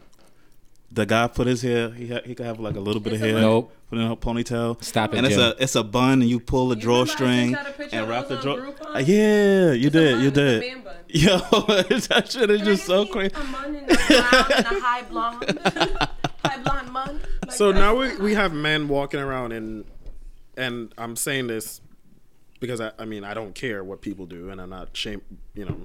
The 0.95 1.05
guy 1.05 1.27
put 1.27 1.45
his 1.47 1.61
hair. 1.61 1.89
He 1.91 2.07
had, 2.07 2.25
he 2.25 2.33
could 2.35 2.45
have 2.45 2.59
like 2.59 2.75
a 2.75 2.79
little 2.79 3.01
bit 3.01 3.13
It's 3.13 3.21
of 3.21 3.29
hair. 3.29 3.39
Nope. 3.41 3.71
Put 3.89 3.99
in 3.99 4.05
a 4.09 4.15
ponytail. 4.15 4.81
Stop 4.83 5.13
it, 5.13 5.17
And 5.17 5.25
it's 5.27 5.35
Jim. 5.35 5.43
a 5.43 5.55
it's 5.63 5.75
a 5.75 5.83
bun, 5.83 6.21
and 6.21 6.29
you 6.29 6.39
pull 6.39 6.69
the 6.69 6.77
You 6.77 6.81
remember 6.89 7.11
I 7.11 7.15
drawstring 7.15 7.53
sent 7.53 7.67
y'all 7.67 7.87
the 7.89 7.93
and 7.95 8.03
of 8.03 8.09
wrap 8.09 8.27
the 8.29 8.37
draw. 8.37 8.95
Uh, 8.95 8.99
yeah, 8.99 9.71
you 9.73 9.87
It's 9.87 9.95
a 9.95 9.99
did, 9.99 10.13
bun, 10.15 10.23
you 10.23 10.31
did. 10.31 10.59
man 10.61 10.81
bun. 10.83 10.95
Yo, 11.09 11.37
that 11.37 12.27
shit 12.31 12.49
is 12.49 12.57
Can 12.57 12.65
just 12.65 12.85
so 12.85 13.03
get 13.03 13.13
crazy. 13.13 13.35
A 13.35 13.43
mun 13.43 13.75
and 13.75 13.91
a 13.91 13.91
and 13.91 14.65
a 14.77 14.79
high 14.79 15.01
blonde. 15.03 15.59
high 16.45 16.57
blonde 16.63 16.91
mun. 16.91 17.21
Like 17.43 17.51
So 17.51 17.71
that. 17.71 17.79
now 17.79 17.95
we 17.95 18.15
we 18.17 18.33
have 18.33 18.53
men 18.53 18.87
walking 18.87 19.19
around 19.19 19.51
and 19.51 19.85
and 20.57 20.93
I'm 20.97 21.15
saying 21.17 21.47
this 21.47 21.81
because 22.61 22.79
I, 22.79 22.91
I 22.97 23.03
mean 23.05 23.23
I 23.25 23.33
don't 23.33 23.53
care 23.53 23.83
what 23.83 24.01
people 24.01 24.25
do 24.25 24.49
and 24.49 24.61
I'm 24.61 24.69
not 24.69 24.95
shame 24.95 25.21
you 25.53 25.65
know 25.65 25.77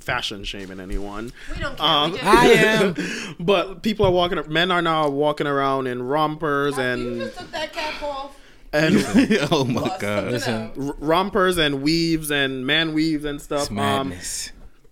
fashion 0.00 0.44
shaming 0.44 0.80
anyone. 0.80 1.32
we 1.54 1.60
don't 1.60 1.76
care. 1.78 1.86
Um, 1.86 2.12
we 2.12 2.18
just, 2.18 2.28
I 2.32 2.46
am. 2.46 3.36
But 3.40 3.82
people 3.82 4.06
are 4.06 4.12
walking 4.12 4.40
men 4.48 4.70
are 4.70 4.82
now 4.82 5.08
walking 5.08 5.46
around 5.46 5.86
in 5.86 6.02
rompers 6.02 6.76
you 6.76 6.82
and 6.82 7.20
just 7.20 7.38
took 7.38 7.50
that 7.52 7.72
cap 7.72 8.02
off. 8.02 8.36
and 8.72 8.96
oh 9.52 9.64
my 9.64 9.80
Bust 9.82 10.00
god, 10.00 10.24
it 10.28 10.30
Listen. 10.32 10.54
out. 10.54 10.72
r- 10.78 10.94
rompers 10.98 11.58
and 11.58 11.82
weaves 11.82 12.30
and 12.30 12.66
man 12.66 12.92
weaves 12.94 13.24
and 13.24 13.40
stuff. 13.40 13.62
It's 13.62 13.70
Um, 13.70 13.76
madness. 13.76 14.50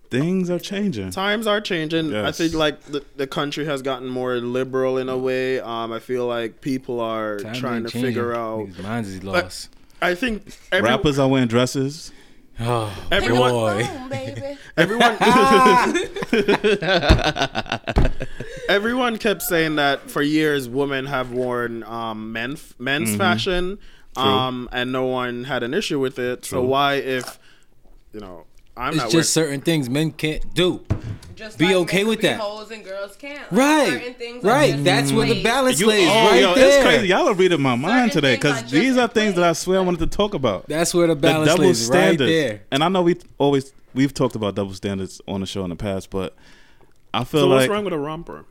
things 0.09 0.49
are 0.49 0.59
changing. 0.59 1.11
times 1.11 1.47
are 1.47 1.59
changing. 1.59 2.15
I 2.15 2.31
think 2.31 2.53
like 2.53 2.81
the, 2.83 3.03
the 3.15 3.27
country 3.27 3.65
has 3.65 3.81
gotten 3.81 4.07
more 4.07 4.35
liberal 4.37 4.97
in 4.97 5.09
a 5.09 5.17
way. 5.17 5.59
Um, 5.59 5.91
I 5.91 5.99
feel 5.99 6.27
like 6.27 6.61
people 6.61 6.99
are 7.01 7.39
Times 7.39 7.59
trying 7.59 7.83
to 7.83 7.89
changing. 7.89 8.09
figure 8.09 8.33
out. 8.35 8.67
Niggas' 8.67 8.83
minds 8.83 9.09
is 9.09 9.23
lost. 9.23 9.69
I 10.01 10.15
think 10.15 10.55
every, 10.71 10.89
Rappers 10.89 11.17
are 11.17 11.27
wearing 11.29 11.47
dresses. 11.47 12.11
Oh 12.59 12.93
everyone- 13.11 13.51
boy. 13.51 13.87
Boom, 14.09 14.57
everyone 14.77 15.17
everyone 18.69 19.17
kept 19.17 19.41
saying 19.41 19.75
that 19.77 20.09
for 20.09 20.21
years 20.21 20.69
women 20.69 21.05
have 21.05 21.31
worn 21.31 21.83
um, 21.83 22.31
men 22.31 22.57
men's 22.79 23.09
Mm-hmm. 23.09 23.17
fashion 23.17 23.79
um, 24.15 24.69
and 24.71 24.91
no 24.91 25.05
one 25.07 25.45
had 25.45 25.63
an 25.63 25.73
issue 25.73 25.99
with 25.99 26.19
it. 26.19 26.45
So 26.45 26.61
why 26.61 26.95
if 26.95 27.39
you 28.13 28.19
know 28.19 28.45
I'm 28.75 28.93
It's 28.93 28.97
not 29.03 29.11
just 29.11 29.33
certain 29.33 29.61
things 29.61 29.89
men 29.89 30.11
can't 30.11 30.53
do. 30.53 30.81
Just 31.35 31.57
Be 31.57 31.65
like 31.65 31.75
okay 31.75 32.03
with 32.05 32.21
can 32.21 32.31
that. 32.31 32.37
Be 32.37 32.43
hoes 32.43 32.71
and 32.71 32.83
girls 32.85 33.15
can't. 33.17 33.39
Like, 33.51 33.51
Right. 33.51 33.89
certain 33.91 34.13
are 34.13 34.43
Right. 34.43 34.83
That's 34.83 35.11
where 35.11 35.27
the 35.27 35.43
balance 35.43 35.79
You, 35.79 35.87
lays. 35.87 36.07
oh, 36.09 36.13
right 36.31 36.41
yo, 36.41 36.53
there. 36.55 36.67
it's 36.69 36.83
crazy. 36.83 37.07
Y'all 37.07 37.27
are 37.27 37.33
reading 37.33 37.61
my 37.61 37.75
mind 37.75 38.13
Certain 38.13 38.21
today 38.21 38.35
because 38.35 38.71
these 38.71 38.97
are 38.97 39.07
in 39.07 39.07
things 39.07 39.35
that 39.35 39.43
I 39.43 39.53
swear 39.53 39.79
I 39.79 39.81
wanted 39.81 39.99
to 40.01 40.07
talk 40.07 40.33
about. 40.33 40.67
That's 40.67 40.93
where 40.93 41.07
the 41.07 41.15
the 41.15 41.21
balance 41.21 41.49
double 41.51 41.63
lays. 41.65 41.89
Right 41.89 42.17
there. 42.17 42.61
And 42.71 42.83
I 42.83 42.87
know 42.89 43.01
we 43.01 43.17
always 43.37 43.73
we've 43.93 44.13
talked 44.13 44.35
about 44.35 44.55
double 44.55 44.73
standards 44.73 45.21
on 45.27 45.41
the 45.41 45.45
show 45.47 45.63
in 45.63 45.69
the 45.71 45.75
past, 45.75 46.09
but 46.09 46.35
I 47.13 47.23
feel 47.25 47.41
So 47.41 47.47
like 47.47 47.59
what's 47.61 47.69
wrong 47.69 47.83
with 47.83 47.93
a 47.93 47.99
romper? 47.99 48.45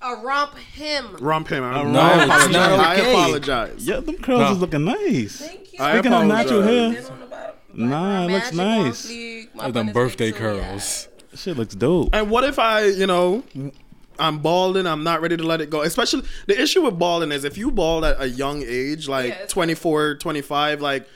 A 0.00 0.16
romp 0.16 0.56
him. 0.58 1.16
Romp 1.20 1.46
him. 1.48 1.62
I, 1.62 1.82
No, 1.84 2.00
I 2.00 2.14
it's 2.14 2.24
apologize. 2.24 2.52
not 2.52 2.80
I 2.80 2.94
apologize. 2.96 3.86
yeah, 3.88 4.00
them 4.00 4.16
curls 4.18 4.40
No. 4.40 4.52
is 4.52 4.58
looking 4.58 4.84
nice. 4.84 5.36
Thank 5.36 5.72
you. 5.74 5.78
I 5.80 5.94
Speaking 5.98 6.12
of 6.12 6.26
natural 6.26 6.62
hair, 6.62 7.04
Then 7.74 7.92
on 7.92 7.92
the 7.92 7.96
bottom, 7.96 8.26
Nah, 8.26 8.26
it 8.26 8.30
looks 8.32 8.52
nice. 8.52 9.06
fleek, 9.10 9.54
my 9.54 9.64
Like 9.64 9.74
them 9.74 9.92
birthday 9.92 10.32
big 10.32 10.40
yeah. 10.40 10.40
curls. 10.40 11.08
shit 11.34 11.56
looks 11.56 11.74
dope. 11.74 12.10
And 12.12 12.30
what 12.30 12.44
if 12.44 12.58
I, 12.58 12.86
you 12.86 13.06
know, 13.06 13.42
I'm 14.18 14.38
balding, 14.40 14.86
I'm 14.86 15.02
not 15.04 15.20
ready 15.22 15.36
to 15.36 15.42
let 15.42 15.60
it 15.60 15.70
go. 15.70 15.82
Especially 15.82 16.22
the 16.46 16.60
issue 16.60 16.82
with 16.82 16.98
balding 16.98 17.32
is 17.32 17.44
if 17.44 17.56
you 17.56 17.70
bald 17.70 18.04
at 18.04 18.20
a 18.20 18.28
young 18.28 18.62
age, 18.66 19.08
like 19.08 19.28
Yeah, 19.30 19.46
24, 19.46 20.16
25, 20.16 20.80
like 20.80 21.08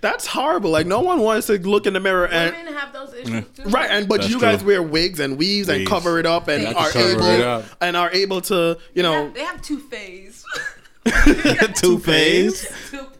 that's 0.00 0.26
horrible. 0.26 0.70
Like 0.70 0.86
no 0.86 1.00
one 1.00 1.20
wants 1.20 1.48
to 1.48 1.58
look 1.58 1.86
in 1.86 1.92
the 1.92 2.00
mirror 2.00 2.26
and 2.26 2.54
Women 2.56 2.72
have 2.72 2.92
those 2.92 3.12
issues 3.12 3.44
too. 3.54 3.64
right 3.64 3.90
and 3.90 4.08
but 4.08 4.22
That's 4.22 4.32
you 4.32 4.40
guys 4.40 4.58
true. 4.60 4.68
wear 4.68 4.82
wigs 4.82 5.20
and 5.20 5.36
weaves 5.36 5.68
and 5.68 5.86
cover 5.86 6.18
it 6.18 6.24
up 6.24 6.48
and 6.48 6.66
are 6.74 6.90
able 6.96 7.64
and 7.82 7.96
are 7.96 8.10
able 8.12 8.40
to, 8.42 8.54
you 8.54 8.78
They 8.94 9.02
know, 9.02 9.24
have, 9.24 9.34
they 9.34 9.44
have 9.44 9.60
two 9.62 9.78
phase. 9.80 10.44
Two 11.04 11.98
phase, 11.98 12.66
two 12.90 13.06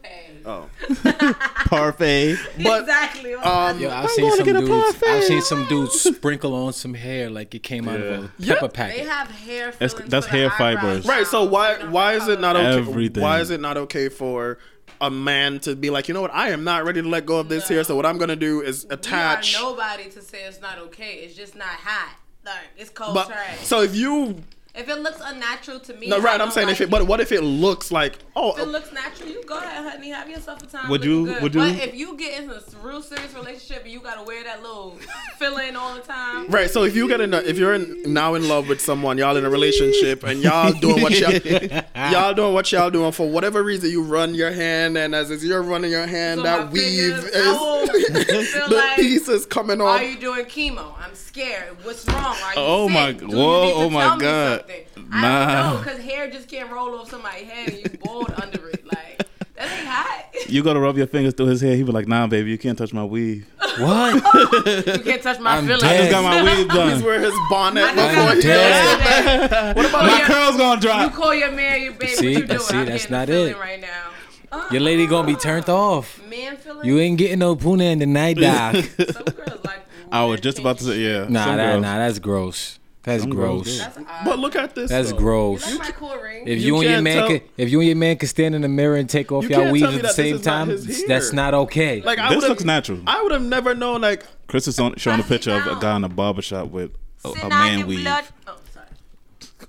Oh. 0.51 0.69
parfait. 1.65 2.37
But 2.63 2.81
exactly. 2.81 3.33
um 3.35 3.79
Yo, 3.79 3.89
I've 3.89 4.03
I'm 4.03 4.07
seen 4.09 4.25
gonna 4.25 4.35
some 4.37 4.45
get 4.45 4.55
a 4.55 4.59
dudes. 4.59 4.69
parfait. 4.97 5.09
I've 5.09 5.23
seen 5.23 5.41
some 5.41 5.67
dudes 5.67 5.99
sprinkle 6.01 6.53
on 6.53 6.73
some 6.73 6.93
hair 6.93 7.29
like 7.29 7.53
it 7.55 7.63
came 7.63 7.87
out 7.87 7.99
of 7.99 8.23
a 8.25 8.31
Yeah. 8.37 8.55
pepper 8.59 8.87
they 8.87 8.99
have 8.99 9.29
hair 9.29 9.71
That's- 9.71 9.93
that's 10.07 10.25
hair 10.27 10.49
fibers. 10.51 11.05
Right. 11.05 11.25
So 11.27 11.43
why 11.43 11.83
why 11.85 12.13
is 12.13 12.27
it 12.27 12.39
not 12.39 12.55
okay? 12.55 12.77
Everything. 12.77 13.23
Why 13.23 13.39
is 13.39 13.49
it 13.49 13.59
not 13.59 13.77
okay 13.77 14.09
for 14.09 14.57
a 14.99 15.09
man 15.09 15.59
to 15.61 15.75
be 15.75 15.89
like, 15.89 16.07
you 16.07 16.13
know 16.13 16.21
what? 16.21 16.33
I 16.33 16.49
am 16.49 16.63
not 16.63 16.85
ready 16.85 17.01
to 17.01 17.07
let 17.07 17.25
go 17.25 17.39
of 17.39 17.49
this 17.49 17.69
No. 17.69 17.75
here. 17.75 17.83
So 17.83 17.95
what 17.95 18.05
I'm 18.05 18.17
gonna 18.17 18.35
do 18.35 18.61
is 18.61 18.85
We 18.87 18.93
attach. 18.95 19.53
nobody 19.59 20.09
to 20.11 20.21
say 20.21 20.43
it's 20.43 20.61
not 20.61 20.77
okay. 20.77 21.13
It's 21.23 21.35
just 21.35 21.55
not 21.55 21.67
hot. 21.67 22.15
Like 22.45 22.55
it's 22.77 22.89
cold 22.89 23.13
But 23.13 23.27
trash. 23.27 23.59
so 23.61 23.81
if 23.81 23.95
you 23.95 24.43
if 24.73 24.87
it 24.87 24.99
looks 24.99 25.19
unnatural 25.23 25.79
to 25.81 25.93
me, 25.95 26.07
no 26.07 26.19
right, 26.21 26.39
I'm 26.39 26.49
saying 26.51 26.67
like 26.67 26.75
if 26.77 26.81
it, 26.81 26.89
but 26.89 27.05
what 27.05 27.19
if 27.19 27.31
it 27.31 27.41
looks 27.41 27.91
like 27.91 28.17
oh 28.35 28.53
If 28.53 28.59
it 28.59 28.61
oh. 28.61 28.71
looks 28.71 28.91
natural, 28.93 29.29
you 29.29 29.43
go 29.43 29.57
ahead, 29.57 29.83
honey. 29.91 30.09
Have 30.11 30.29
yourself 30.29 30.63
a 30.63 30.65
time. 30.65 30.89
Would 30.89 31.03
you- 31.03 31.25
Good. 31.25 31.43
would 31.43 31.53
you- 31.55 31.61
But 31.61 31.75
if 31.75 31.93
you 31.95 32.15
get 32.17 32.41
in 32.41 32.49
a 32.49 32.59
real 32.81 33.01
serious 33.01 33.33
relationship 33.33 33.83
and 33.83 33.91
you 33.91 33.99
gotta 33.99 34.23
wear 34.23 34.43
that 34.45 34.61
little 34.61 34.97
fill 35.37 35.57
in 35.57 35.75
all 35.75 35.93
the 35.95 36.01
time, 36.01 36.47
right? 36.47 36.69
So 36.69 36.83
if 36.83 36.95
you 36.95 37.07
get 37.07 37.19
in, 37.21 37.33
a, 37.33 37.37
if 37.39 37.57
you're 37.57 37.73
in, 37.73 38.01
now 38.13 38.35
in 38.35 38.47
love 38.47 38.69
with 38.69 38.79
someone, 38.81 39.17
y'all 39.17 39.35
in 39.37 39.43
a 39.45 39.49
relationship, 39.49 40.23
and 40.23 40.41
y'all 40.41 40.71
doing 40.71 41.01
what 41.01 41.17
y'all 41.19 41.31
y'all 42.11 42.33
doing 42.33 42.53
what 42.53 42.71
y'all 42.71 42.89
doing 42.89 43.11
for 43.11 43.29
whatever 43.29 43.61
reason, 43.63 43.89
you 43.91 44.03
run 44.03 44.33
your 44.33 44.51
hand, 44.51 44.97
and 44.97 45.13
as 45.13 45.31
as 45.31 45.43
you're 45.43 45.61
running 45.61 45.91
your 45.91 46.07
hand, 46.07 46.39
So 46.39 46.43
that 46.43 46.65
my 46.67 46.71
weave 46.71 47.13
fingers- 47.15 47.25
is 47.25 47.47
I 47.47 47.51
will 47.51 47.87
feel 48.45 48.69
the 48.69 48.75
like, 48.75 48.95
piece 48.95 49.27
is 49.27 49.45
coming 49.45 49.81
off. 49.81 49.99
Are 49.99 50.03
you 50.03 50.17
doing 50.17 50.45
chemo? 50.45 50.93
I'm 50.97 51.13
scared. 51.13 51.75
What's 51.83 52.07
wrong? 52.07 52.17
Are 52.25 52.33
you 52.33 52.37
Oh 52.55 52.87
sick? 52.87 52.93
my- 52.93 53.11
Do 53.13 53.27
whoa, 53.27 53.61
you 53.61 53.67
need 53.67 53.73
to 53.73 53.79
oh 53.85 53.89
my 53.89 54.17
God. 54.17 54.60
Something? 54.67 55.09
Nah. 55.09 55.17
I 55.17 55.63
don't 55.63 55.73
know 55.73 55.79
because 55.83 55.99
hair 56.01 56.29
just 56.29 56.47
can't 56.49 56.71
roll 56.71 56.95
off 56.99 57.09
somebody's 57.09 57.47
head 57.49 57.69
and 57.69 57.77
you 57.79 57.97
bald 58.03 58.31
under 58.41 58.67
it. 58.69 58.85
Like 58.85 59.27
that 59.55 59.77
ain't 59.77 59.87
hot. 59.87 60.25
You 60.49 60.63
gotta 60.63 60.79
rub 60.79 60.97
your 60.97 61.07
fingers 61.07 61.33
through 61.33 61.47
his 61.47 61.61
hair. 61.61 61.75
He 61.75 61.83
be 61.83 61.91
like, 61.91 62.07
"Nah, 62.07 62.27
baby, 62.27 62.49
you 62.51 62.57
can't 62.57 62.77
touch 62.77 62.93
my 62.93 63.03
weave. 63.05 63.45
what? 63.77 64.15
you 64.87 65.03
can't 65.03 65.21
touch 65.21 65.39
my 65.39 65.57
I'm 65.57 65.65
feelings. 65.65 65.83
I 65.83 65.97
just 65.97 66.11
got 66.11 66.23
my 66.23 66.43
weave 66.43 66.57
He's 66.57 66.67
done. 66.67 67.03
wearing 67.03 67.21
his 67.23 67.33
bonnet 67.49 67.83
I 67.83 67.93
before 67.95 68.35
he 68.35 68.41
to 68.41 68.47
does 68.47 68.63
tell 68.71 68.97
it. 68.97 69.41
you 69.41 69.47
that. 69.49 69.75
What 69.75 69.85
about 69.89 70.05
My 70.05 70.17
your- 70.17 70.27
curls 70.27 70.57
gonna 70.57 70.81
dry. 70.81 71.03
You 71.05 71.09
call 71.11 71.33
your 71.35 71.51
man 71.51 71.81
your 71.81 71.93
baby. 71.93 72.11
See, 72.13 72.33
what 72.33 72.41
you 72.41 72.47
doing? 72.47 72.59
see, 72.59 72.77
I'm 72.77 72.85
that's 72.85 73.09
not 73.09 73.29
it. 73.29 73.57
right 73.57 73.79
now. 73.79 74.09
Uh, 74.51 74.67
Your 74.71 74.81
lady 74.81 75.07
gonna 75.07 75.25
be 75.27 75.35
turned 75.35 75.69
off. 75.69 76.21
Man 76.27 76.57
feeling. 76.57 76.85
You 76.85 76.99
ain't 76.99 77.17
getting 77.17 77.39
no 77.39 77.55
puna 77.55 77.85
in 77.85 77.99
the 77.99 78.05
night, 78.05 78.35
doc. 78.37 78.75
Some 78.75 79.23
girls 79.23 79.63
like. 79.63 79.79
I 80.11 80.25
was 80.25 80.41
just 80.41 80.59
about 80.59 80.77
to 80.79 80.83
say, 80.83 80.97
yeah. 80.99 81.25
Nah, 81.29 81.45
some 81.45 81.55
that, 81.55 81.79
nah, 81.79 81.97
that's 81.99 82.19
gross. 82.19 82.77
That's 83.03 83.23
Some 83.23 83.31
girls 83.31 83.63
gross. 83.63 83.79
That's 83.79 83.97
odd. 83.97 84.05
But 84.25 84.37
look 84.39 84.55
at 84.55 84.75
this. 84.75 84.91
That's 84.91 85.11
though. 85.11 85.17
Gross. 85.17 85.67
like 85.77 85.79
my 85.79 85.91
cool 85.91 86.15
ring? 86.17 86.47
If 86.47 86.59
You 86.61 86.75
you, 86.75 86.81
and 86.81 86.89
your 86.91 87.01
man 87.01 87.17
tell- 87.17 87.27
could, 87.29 87.41
if 87.57 87.69
you 87.71 87.79
and 87.79 87.87
your 87.87 87.95
man 87.97 88.17
could 88.17 88.29
stand 88.29 88.53
in 88.53 88.61
the 88.61 88.67
mirror 88.67 88.95
and 88.95 89.09
take 89.09 89.31
off 89.31 89.43
You 89.43 89.49
your 89.49 89.59
can't 89.61 89.71
weaves 89.73 89.95
at 89.95 90.01
the 90.03 90.09
same 90.09 90.35
is 90.35 90.45
not 90.45 90.67
time, 90.67 90.79
that's 91.07 91.33
not 91.33 91.53
okay. 91.55 92.01
Like 92.01 92.19
I 92.19 92.33
This 92.35 92.47
looks 92.47 92.63
natural. 92.63 92.99
I 93.07 93.23
would 93.23 93.31
have 93.31 93.41
never 93.41 93.73
known. 93.73 94.01
Like 94.01 94.23
Chris 94.47 94.67
is 94.67 94.79
on, 94.79 94.95
showing 94.97 95.19
a 95.19 95.23
picture 95.23 95.51
of 95.51 95.65
a 95.65 95.79
guy 95.79 95.95
in 95.95 96.03
a 96.03 96.09
barbershop 96.09 96.69
with 96.69 96.91
a, 97.25 97.29
a 97.29 97.49
man 97.49 97.79
your 97.79 97.87
weave. 97.87 98.01
blood- 98.03 98.25
Oh, 98.47 98.57
sorry. 98.71 98.85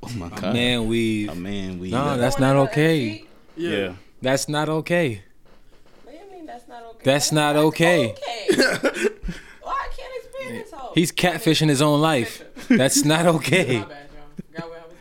Oh 0.03 0.09
my 0.17 0.29
god, 0.29 0.45
A 0.45 0.53
man 0.53 0.87
weave. 0.89 1.31
a 1.31 1.35
man 1.35 1.79
weave. 1.79 1.93
No, 1.93 2.19
that's 2.19 2.39
not 2.39 2.57
okay. 2.57 3.11
sheet? 3.19 3.29
yeah. 3.57 3.95
That's 4.21 4.47
not 4.49 4.69
okay. 4.69 5.23
What 6.05 6.13
do 6.13 6.19
you 6.27 6.31
mean 6.33 6.45
that's 6.47 6.69
not 6.69 6.83
okay? 6.85 7.01
That's 7.03 7.33
not 7.33 7.57
okay. 7.57 8.11
okay. 8.11 8.47
well, 9.65 9.75
I 9.75 9.89
can't 9.97 10.13
experience 10.17 10.32
all. 10.32 10.32
He's 10.95 11.13
catfishing 11.13 11.69
his 11.69 11.81
own 11.83 12.01
life. 12.01 12.45
That's 12.69 13.05
not 13.05 13.27
okay. 13.37 13.79
My 13.81 13.85
bad, 13.85 14.09
y'all. 14.15 14.61
Got 14.61 14.71
where 14.71 14.81
I 14.81 14.85
was 14.85 14.95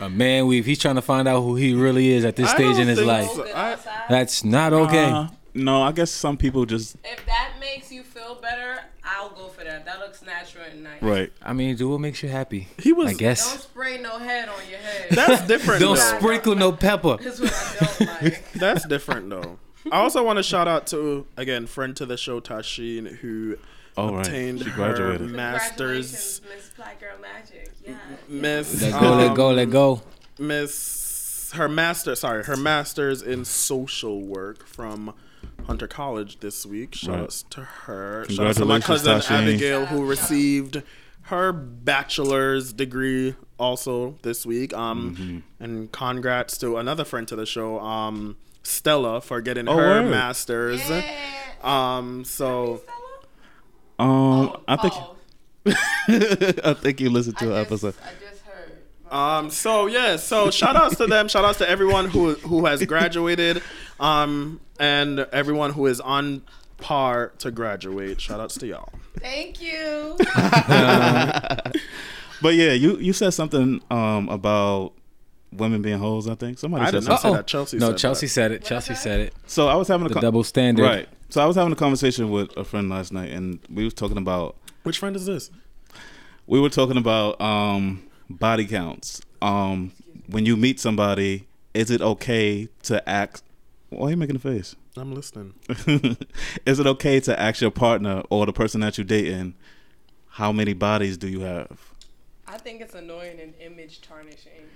at. 0.00 0.06
A 0.06 0.10
man 0.10 0.46
weave. 0.46 0.64
He's 0.66 0.78
trying 0.78 0.94
to 0.96 1.02
find 1.02 1.26
out 1.28 1.40
who 1.42 1.56
he 1.56 1.74
really 1.74 2.10
is 2.10 2.24
at 2.24 2.36
this 2.36 2.50
I 2.50 2.54
stage 2.54 2.78
in 2.78 2.88
his 2.88 3.00
life. 3.00 3.30
so. 3.30 3.44
I- 3.54 3.76
That's 4.08 4.44
not 4.44 4.72
okay. 4.72 5.04
Uh, 5.10 5.28
no, 5.54 5.82
I 5.82 5.92
guess 5.92 6.10
some 6.10 6.36
people 6.38 6.64
just 6.64 6.96
if 7.04 7.26
that 7.26 7.52
makes 7.60 7.92
you 7.92 8.02
feel 8.02 8.36
better, 8.36 8.80
I'll 9.04 9.28
go 9.30 9.48
for 9.48 9.64
that. 9.64 9.84
That 9.84 9.98
looks 9.98 10.22
natural 10.22 10.64
and 10.70 10.82
nice. 10.82 11.02
right. 11.02 11.30
I 11.42 11.52
mean, 11.52 11.76
do 11.76 11.90
what 11.90 12.00
makes 12.00 12.22
you 12.22 12.30
happy. 12.30 12.68
he 12.78 12.92
was. 12.94 13.10
I 13.10 13.12
guess. 13.14 13.50
Don't 13.50 13.60
spray 13.60 13.98
no 14.00 14.18
head 14.18 14.48
on 14.48 14.54
your 14.70 14.78
head. 14.78 15.08
That's 15.10 15.46
different. 15.46 15.80
Don't 15.82 15.96
though. 15.96 16.18
sprinkle 16.18 16.54
no 16.54 16.72
pepper. 16.72 17.18
That's 17.20 17.38
what 17.40 17.52
I 17.52 18.04
don't 18.04 18.22
like. 18.22 18.52
That's 18.52 18.86
different 18.86 19.28
though. 19.28 19.58
I 19.90 19.96
also 19.98 20.24
want 20.24 20.38
to 20.38 20.42
shout 20.42 20.68
out 20.68 20.86
to 20.88 21.26
again 21.36 21.66
friend 21.66 21.94
to 21.96 22.06
the 22.06 22.16
show 22.16 22.40
Tashin 22.40 23.16
who 23.18 23.58
Oh 23.96 24.14
right, 24.14 24.26
obtained 24.26 24.60
she 24.60 24.70
her 24.70 24.74
graduated. 24.76 25.30
masters. 25.30 26.40
Miss 26.54 26.70
Black 26.76 26.98
Girl 27.00 27.16
Magic. 27.20 27.70
Yeah. 27.86 27.96
Miss 28.28 28.80
Let 28.82 29.00
go, 29.00 29.14
let 29.16 29.34
go, 29.36 29.50
um, 29.50 29.56
let 29.56 29.70
go. 29.70 30.02
Miss 30.38 31.50
her 31.54 31.68
master 31.68 32.14
sorry 32.14 32.44
her 32.44 32.56
masters 32.56 33.20
in 33.20 33.44
social 33.44 34.20
work 34.22 34.66
from 34.66 35.14
Hunter 35.66 35.86
College 35.86 36.40
this 36.40 36.64
week. 36.64 36.94
Shout 36.94 37.14
Right. 37.14 37.22
outs 37.24 37.42
to 37.50 37.60
her. 37.62 38.24
Shout 38.30 38.46
out 38.46 38.54
to 38.56 38.64
my 38.64 38.78
Congratulations, 38.80 38.86
cousin 38.86 39.20
Tashin. 39.20 39.42
Abigail 39.42 39.86
who 39.86 40.06
received 40.06 40.82
her 41.26 41.52
bachelor's 41.52 42.72
degree 42.72 43.34
also 43.58 44.16
this 44.22 44.46
week. 44.46 44.72
Um, 44.74 45.14
Mm-hmm. 45.16 45.38
and 45.64 45.92
congrats 45.92 46.56
to 46.58 46.78
another 46.78 47.04
friend 47.04 47.28
to 47.28 47.36
the 47.36 47.46
show, 47.46 47.78
um, 47.80 48.36
Stella, 48.62 49.20
for 49.20 49.40
getting 49.40 49.68
Oh, 49.68 49.76
her 49.76 50.02
word. 50.02 50.10
master's. 50.10 50.80
Um, 51.62 52.24
so 52.24 52.82
Um, 54.02 54.08
Oh, 54.08 54.60
I 54.68 54.76
think. 54.76 54.94
I 56.64 56.74
think 56.74 57.00
you 57.00 57.08
listened 57.10 57.38
to 57.38 57.54
I 57.54 57.60
an 57.60 57.66
just, 57.68 57.84
episode. 57.84 57.94
I 58.04 58.10
just 58.30 58.42
heard. 58.42 58.72
Um. 59.14 59.50
So 59.50 59.86
yeah. 59.86 60.16
So 60.16 60.50
shout 60.50 60.74
outs 60.76 60.96
to 60.96 61.06
them. 61.06 61.28
Shout 61.28 61.44
outs 61.44 61.58
to 61.58 61.68
everyone 61.68 62.08
who 62.08 62.34
who 62.34 62.66
has 62.66 62.84
graduated, 62.84 63.62
um, 64.00 64.60
and 64.80 65.20
everyone 65.32 65.72
who 65.72 65.86
is 65.86 66.00
on 66.00 66.42
par 66.78 67.32
to 67.38 67.50
graduate. 67.50 68.20
Shout 68.20 68.40
outs 68.40 68.56
to 68.58 68.66
y'all. 68.66 68.88
Thank 69.20 69.60
you. 69.62 70.16
But 72.40 72.54
yeah, 72.56 72.72
you 72.72 72.96
you 72.96 73.12
said 73.12 73.30
something 73.30 73.80
um 73.88 74.28
about 74.28 74.94
women 75.52 75.80
being 75.80 75.98
hoes. 76.00 76.26
I 76.28 76.34
think 76.34 76.58
somebody 76.58 76.82
I 76.82 76.86
said 76.90 77.00
did 77.02 77.08
not 77.08 77.20
say 77.20 77.32
that. 77.32 77.46
Chelsea. 77.46 77.78
No, 77.78 77.90
said 77.90 77.98
Chelsea 77.98 78.26
That. 78.26 78.30
said 78.32 78.50
it. 78.52 78.64
Chelsea 78.64 78.94
said? 78.94 79.02
said 79.02 79.20
it. 79.20 79.34
So 79.46 79.68
I 79.68 79.76
was 79.76 79.86
having 79.86 80.06
a 80.06 80.08
The 80.08 80.14
con- 80.14 80.22
double 80.24 80.42
standard. 80.42 80.82
right. 80.82 81.08
So 81.32 81.40
I 81.40 81.46
was 81.46 81.56
having 81.56 81.72
a 81.72 81.76
conversation 81.76 82.30
with 82.30 82.54
a 82.58 82.62
friend 82.62 82.90
last 82.90 83.10
night, 83.10 83.30
and 83.30 83.58
we 83.72 83.84
was 83.84 83.94
talking 83.94 84.18
about 84.18 84.54
Which 84.82 84.98
friend 84.98 85.16
is 85.16 85.24
this? 85.24 85.50
we 86.46 86.60
were 86.60 86.68
talking 86.68 86.98
about 86.98 87.40
um 87.40 88.02
body 88.28 88.66
counts. 88.66 89.22
Um, 89.40 89.92
when 90.26 90.44
you 90.44 90.58
meet 90.58 90.78
somebody, 90.78 91.46
is 91.72 91.90
it 91.90 92.02
okay 92.02 92.68
to 92.82 93.08
act? 93.08 93.42
Why 93.88 94.08
are 94.08 94.10
you 94.10 94.16
making 94.18 94.36
a 94.36 94.40
face? 94.40 94.76
I'm 94.94 95.14
listening. 95.14 95.54
is 96.66 96.78
it 96.78 96.86
okay 96.86 97.18
to 97.20 97.40
ask 97.40 97.62
your 97.62 97.70
partner 97.70 98.22
or 98.28 98.44
the 98.44 98.52
person 98.52 98.82
that 98.82 98.98
you're 98.98 99.06
dating 99.06 99.54
how 100.28 100.52
many 100.52 100.74
bodies 100.74 101.16
do 101.16 101.28
you 101.28 101.40
have? 101.40 101.94
I 102.46 102.58
think 102.58 102.82
it's 102.82 102.94
annoying 102.94 103.40
and 103.40 103.54
image 103.58 104.02
tarnishing. 104.02 104.68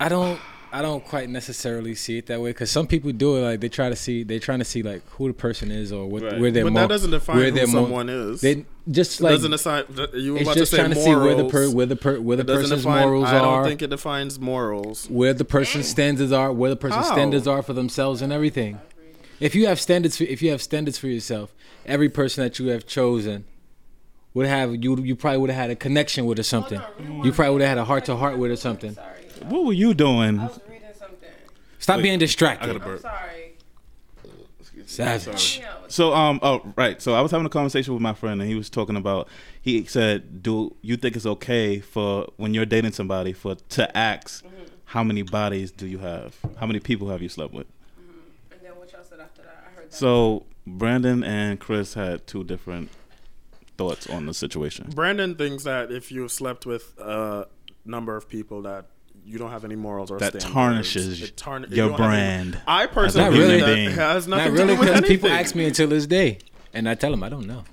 I 0.00 0.08
don't. 0.08 0.38
I 0.70 0.82
don't 0.82 1.02
quite 1.02 1.30
necessarily 1.30 1.94
see 1.94 2.18
it 2.18 2.26
that 2.26 2.42
way 2.42 2.50
because 2.50 2.70
some 2.70 2.86
people 2.86 3.10
do 3.12 3.36
it 3.36 3.40
like 3.40 3.60
they 3.60 3.70
try 3.70 3.88
to 3.88 3.96
see 3.96 4.22
they're 4.22 4.38
trying 4.38 4.58
to 4.58 4.66
see 4.66 4.82
like 4.82 5.00
who 5.12 5.28
the 5.28 5.32
person 5.32 5.70
is 5.70 5.92
or 5.92 6.06
what 6.06 6.22
Right. 6.22 6.38
where 6.38 6.50
they're 6.50 6.64
But 6.64 6.74
more, 6.74 6.82
that 6.82 6.88
doesn't 6.90 7.10
define 7.10 7.36
where 7.36 7.46
who 7.46 7.50
they're 7.52 7.66
someone 7.66 8.10
is. 8.10 8.42
They 8.42 8.66
just 8.90 9.18
It 9.18 9.24
like 9.24 9.32
doesn't 9.32 9.54
assign. 9.54 9.84
You 10.12 10.34
were 10.34 10.40
it's 10.40 10.42
about 10.46 10.56
just 10.58 10.72
to 10.72 10.76
say 10.76 10.76
trying 10.76 10.90
to 10.90 11.00
see 11.02 11.14
where 11.14 11.34
the 11.34 11.48
per, 11.48 11.70
where 11.70 11.86
the 11.86 11.96
per, 11.96 12.20
where 12.20 12.36
the 12.36 12.44
person's 12.44 12.82
define- 12.82 13.00
morals 13.08 13.24
are. 13.28 13.34
I 13.34 13.38
don't 13.38 13.44
are, 13.54 13.64
think 13.64 13.80
it 13.80 13.86
defines 13.88 14.38
morals. 14.38 15.06
where 15.08 15.32
the 15.32 15.46
person's 15.46 15.88
standards 15.88 16.32
are, 16.32 16.52
where 16.52 16.68
the 16.68 16.76
person's 16.76 17.06
How? 17.06 17.12
standards 17.14 17.46
are 17.46 17.62
for 17.62 17.72
themselves 17.72 18.20
and 18.20 18.30
everything. 18.30 18.78
If 19.40 19.54
you 19.54 19.68
have 19.68 19.80
standards, 19.80 20.18
for, 20.18 20.24
if 20.24 20.42
you 20.42 20.50
have 20.50 20.60
standards 20.60 20.98
for 20.98 21.06
yourself, 21.06 21.54
every 21.86 22.10
person 22.10 22.44
that 22.44 22.58
you 22.58 22.66
have 22.68 22.86
chosen 22.86 23.46
would 24.34 24.46
have 24.46 24.74
you. 24.84 24.96
You 25.02 25.16
probably 25.16 25.38
would 25.38 25.48
have 25.50 25.58
had 25.58 25.70
a 25.70 25.76
connection 25.76 26.26
with 26.26 26.38
or 26.38 26.42
something. 26.42 26.82
You 27.24 27.32
probably 27.32 27.54
would 27.54 27.62
have 27.62 27.70
had 27.70 27.78
a 27.78 27.84
heart 27.86 28.04
to 28.04 28.16
heart 28.16 28.36
with 28.36 28.50
or 28.50 28.56
something. 28.56 28.92
Sorry. 28.94 29.14
What 29.44 29.64
were 29.64 29.72
you 29.72 29.94
doing? 29.94 30.38
I 30.38 30.46
was 30.46 30.60
reading 30.68 30.88
something. 30.98 31.28
Stop 31.78 31.96
Wait, 31.96 32.02
being 32.02 32.14
I 32.14 32.18
distracted. 32.18 32.78
gotta 32.78 32.90
I'm 32.92 32.98
sorry. 32.98 33.48
Savage. 34.86 35.62
So 35.88 36.14
um 36.14 36.40
oh 36.42 36.72
right 36.76 37.00
so 37.00 37.14
I 37.14 37.20
was 37.20 37.30
having 37.30 37.46
a 37.46 37.50
conversation 37.50 37.92
with 37.92 38.02
my 38.02 38.14
friend 38.14 38.40
and 38.40 38.48
he 38.48 38.56
was 38.56 38.70
talking 38.70 38.96
about 38.96 39.28
he 39.60 39.84
said 39.84 40.42
do 40.42 40.74
you 40.80 40.96
think 40.96 41.14
it's 41.14 41.26
okay 41.26 41.78
for 41.78 42.32
when 42.36 42.54
you're 42.54 42.64
dating 42.64 42.92
somebody 42.92 43.32
for 43.34 43.54
to 43.54 43.96
ask 43.96 44.44
how 44.86 45.04
many 45.04 45.22
bodies 45.22 45.70
do 45.70 45.86
you 45.86 45.98
have 45.98 46.36
how 46.56 46.66
many 46.66 46.80
people 46.80 47.10
have 47.10 47.20
you 47.20 47.28
slept 47.28 47.52
with 47.52 47.66
and 48.50 48.60
then 48.62 48.72
what 48.76 48.90
y'all 48.92 49.02
said 49.04 49.20
after 49.20 49.42
that? 49.42 49.64
I 49.66 49.76
heard 49.76 49.90
that. 49.90 49.94
so 49.94 50.46
Brandon 50.66 51.22
and 51.22 51.60
Chris 51.60 51.92
had 51.94 52.26
two 52.26 52.42
different 52.42 52.88
thoughts 53.76 54.08
on 54.08 54.24
the 54.24 54.32
situation 54.34 54.90
Brandon 54.94 55.34
thinks 55.34 55.64
that 55.64 55.92
if 55.92 56.10
you've 56.10 56.32
slept 56.32 56.64
with 56.64 56.98
a 56.98 57.46
number 57.84 58.16
of 58.16 58.26
people 58.28 58.62
that 58.62 58.86
you 59.28 59.38
don't 59.38 59.50
have 59.50 59.64
any 59.64 59.76
morals 59.76 60.10
or 60.10 60.18
standards. 60.18 60.44
That 60.44 60.50
standards. 60.50 60.92
tarnishes 60.92 61.22
It 61.22 61.36
tarn- 61.36 61.66
your 61.70 61.88
don't 61.90 62.00
any- 62.00 62.08
brand 62.08 62.60
I 62.66 62.86
personally 62.86 63.30
Not 63.30 63.38
really. 63.38 63.60
that 63.60 63.74
Being. 63.74 63.90
has 63.92 64.26
nothing 64.26 64.54
Not 64.54 64.60
to 64.60 64.66
do 64.74 64.78
with 64.80 64.88
because 64.88 65.08
people 65.08 65.28
ask 65.30 65.54
me 65.54 65.64
until 65.66 65.88
this 65.88 66.06
day, 66.06 66.38
and 66.72 66.88
I 66.88 66.94
tell 66.94 67.10
them 67.10 67.22
I 67.22 67.28
don't 67.28 67.46
know. 67.46 67.64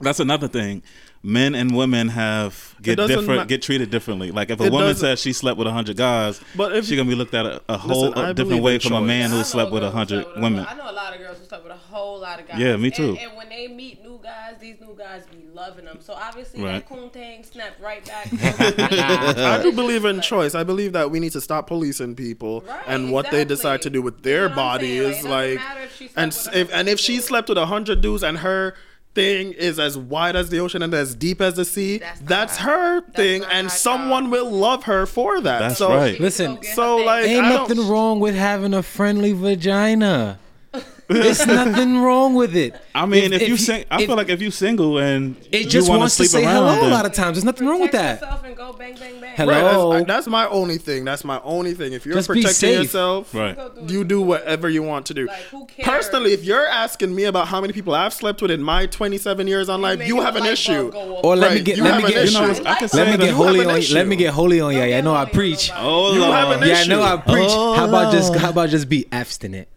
that's 0.00 0.20
another 0.20 0.48
thing 0.48 0.82
men 1.26 1.54
and 1.54 1.74
women 1.74 2.08
have 2.08 2.74
get 2.82 2.96
different 2.96 3.26
ma- 3.26 3.44
get 3.44 3.62
treated 3.62 3.90
differently 3.90 4.30
like 4.30 4.50
if 4.50 4.60
a 4.60 4.70
woman 4.70 4.94
says 4.94 5.18
she 5.18 5.32
slept 5.32 5.56
with 5.58 5.66
a 5.66 5.72
hundred 5.72 5.96
guys 5.96 6.38
But 6.54 6.76
if 6.76 6.84
she 6.84 6.96
gonna 6.96 7.08
be 7.08 7.14
looked 7.14 7.32
at 7.32 7.46
a, 7.46 7.62
a 7.68 7.78
whole 7.78 8.08
Listen, 8.10 8.18
I 8.24 8.30
a 8.30 8.34
different 8.34 8.62
way 8.62 8.74
in 8.74 8.80
from 8.80 8.92
a 8.92 9.00
man 9.00 9.30
who 9.30 9.42
slept 9.42 9.72
with 9.72 9.82
a 9.82 9.90
hundred 9.90 10.26
women 10.36 10.66
I 10.68 10.74
know 10.74 10.90
a 10.90 10.92
lot 10.92 11.14
of 11.14 11.18
girls 11.20 11.38
who 11.38 11.46
slept 11.46 11.64
with 11.64 11.72
a 11.72 11.76
whole 11.76 12.20
lot 12.20 12.40
of 12.40 12.46
guys. 12.48 12.58
Yeah, 12.58 12.76
me 12.76 12.90
too. 12.90 13.16
And, 13.18 13.36
when 13.36 13.48
they 13.48 13.68
meet 13.68 14.02
new 14.02 14.18
guys, 14.22 14.56
these 14.60 14.80
new 14.80 14.94
guys 14.98 15.24
be 15.26 15.44
loving 15.54 15.84
them. 15.86 15.98
So 16.00 16.12
obviously 16.12 16.62
Right. 16.62 16.72
that 16.72 16.88
coon 16.88 17.08
thing 17.10 17.42
snapped 17.44 17.80
right 17.80 18.04
back. 18.04 18.28
I 18.78 19.60
do 19.62 19.72
believe 19.72 20.04
in 20.04 20.20
choice. 20.20 20.54
I 20.54 20.64
believe 20.64 20.92
that 20.92 21.10
we 21.10 21.20
need 21.20 21.32
to 21.32 21.40
stop 21.40 21.66
policing 21.68 22.16
people 22.16 22.62
Right, 22.66 22.82
and 22.86 23.10
what 23.12 23.30
they 23.30 23.44
decide 23.44 23.80
to 23.82 23.90
do 23.90 24.02
with 24.02 24.16
You 24.18 24.22
their 24.22 24.48
know 24.50 24.56
what 24.56 24.80
saying? 24.80 25.00
bodies. 25.12 25.24
Like, 25.24 25.32
Like, 25.32 25.54
matter 25.58 25.80
if 25.82 25.96
she 25.96 26.08
slept 26.08 26.18
and 26.18 26.26
with 26.32 26.36
s- 26.36 26.46
a 26.48 26.58
if 26.58 26.72
and 26.74 26.88
if 26.88 27.00
she 27.00 27.18
slept 27.20 27.48
with 27.48 27.58
a 27.58 27.66
hundred 27.66 28.00
dudes 28.00 28.22
and 28.22 28.38
her 28.38 28.74
thing 29.14 29.52
is 29.52 29.78
as 29.78 29.96
wide 29.96 30.36
as 30.36 30.50
the 30.50 30.58
ocean 30.60 30.82
and 30.82 30.92
as 30.92 31.14
deep 31.14 31.40
as 31.40 31.54
the 31.54 31.64
sea, 31.64 31.98
That's 31.98 32.20
that's, 32.20 32.58
not 32.60 32.66
her 32.70 33.00
That's 33.00 33.16
thing, 33.16 33.40
not 33.42 33.52
and 33.52 33.66
her 33.66 33.70
someone 33.76 34.24
job. 34.24 34.32
will 34.32 34.50
love 34.50 34.84
her 34.84 35.06
for 35.06 35.40
that. 35.40 35.58
That's 35.60 35.78
so, 35.78 35.88
right. 35.90 36.18
Listen, 36.18 36.62
So, 36.74 36.96
like, 36.96 37.26
Ain't 37.26 37.46
nothing 37.46 37.88
wrong 37.88 38.20
with 38.20 38.34
having 38.34 38.74
a 38.74 38.82
friendly 38.82 39.32
vagina. 39.32 40.38
There's 41.08 41.46
nothing 41.46 41.98
wrong 41.98 42.34
with 42.34 42.56
it. 42.56 42.74
I 42.94 43.04
mean, 43.06 43.32
if, 43.32 43.42
If- 43.42 43.48
you 43.48 43.56
sing, 43.56 43.84
I 43.90 44.00
if- 44.00 44.06
feel 44.06 44.16
like 44.16 44.28
if 44.28 44.40
you 44.40 44.50
single 44.50 44.98
and 44.98 45.36
It 45.52 45.68
just 45.68 45.88
wanna 45.88 46.00
wants 46.00 46.16
to 46.16 46.24
sleep 46.24 46.42
say 46.42 46.44
around, 46.46 46.76
hello 46.76 46.88
a 46.88 46.90
lot 46.90 47.04
of 47.06 47.12
times. 47.12 47.36
There's 47.36 47.44
nothing 47.44 47.66
wrong 47.68 47.80
with 47.80 47.92
that. 47.92 48.20
go 48.56 48.72
bang 48.72 48.94
bang 48.98 49.20
bang. 49.20 49.34
Hello. 49.36 49.90
Right, 49.92 49.98
that's, 50.06 50.24
that's 50.24 50.26
my 50.28 50.46
only 50.48 50.78
thing. 50.78 51.04
That's 51.04 51.24
my 51.24 51.40
only 51.42 51.74
thing. 51.74 51.92
If 51.92 52.06
you're 52.06 52.14
Just 52.14 52.28
protecting 52.28 52.72
yourself, 52.72 53.34
Right. 53.34 53.56
Go 53.56 53.68
do 53.68 53.80
what 53.82 53.90
you 53.90 54.04
do 54.04 54.22
whatever 54.22 54.68
you 54.70 54.82
want 54.82 55.06
to 55.06 55.14
do. 55.14 55.26
Like, 55.26 55.36
who 55.50 55.66
cares? 55.66 55.86
Personally, 55.86 56.32
if 56.32 56.44
you're 56.44 56.66
asking 56.66 57.14
me 57.14 57.24
about 57.24 57.48
how 57.48 57.60
many 57.60 57.72
people 57.72 57.94
I've 57.94 58.14
slept 58.14 58.40
with 58.40 58.50
in 58.50 58.62
my 58.62 58.86
27 58.86 59.46
years 59.46 59.68
on 59.68 59.82
life, 59.82 60.06
you 60.06 60.20
have 60.22 60.36
an 60.36 60.46
issue. 60.46 60.90
bulb 60.90 60.92
go 60.92 61.16
off. 61.18 61.24
Or 61.24 61.36
let 61.36 61.50
me 61.50 61.56
Right, 61.56 61.64
get 61.64 61.76
you 61.76 61.84
let 61.84 62.02
me 62.02 62.08
get. 62.08 62.24
You 62.26 62.32
know, 62.32 62.50
I 62.66 62.74
can 62.76 62.88
let 62.94 63.10
me 63.10 63.16
get 63.26 63.34
holy 63.34 63.64
on 63.66 63.76
issue. 63.76 63.94
let 63.94 64.06
me 64.06 64.16
get 64.16 64.32
holy 64.32 64.60
on 64.60 64.72
you. 64.72 64.78
Don't 64.80 64.92
I 64.94 65.00
know 65.02 65.14
I 65.14 65.24
preach. 65.26 65.70
Oh, 65.74 66.14
You 66.14 66.22
have 66.22 66.48
Lord. 66.48 66.62
an 66.62 66.68
Yeah, 66.68 66.76
I 66.76 66.86
know 66.86 67.02
I 67.02 67.16
preach. 67.16 67.48
Oh, 67.50 67.74
How 67.74 67.88
about 67.88 68.12
just 68.12 68.32
oh. 68.34 68.38
how 68.38 68.50
about 68.50 68.68
just 68.70 68.88
be 68.88 69.06
abstinent? 69.12 69.68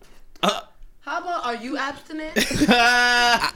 Uh, 0.43 0.61
How 1.07 1.19
about 1.19 1.45
are 1.45 1.55
you 1.55 1.77
abstinent? 1.77 2.33
I 2.69 3.51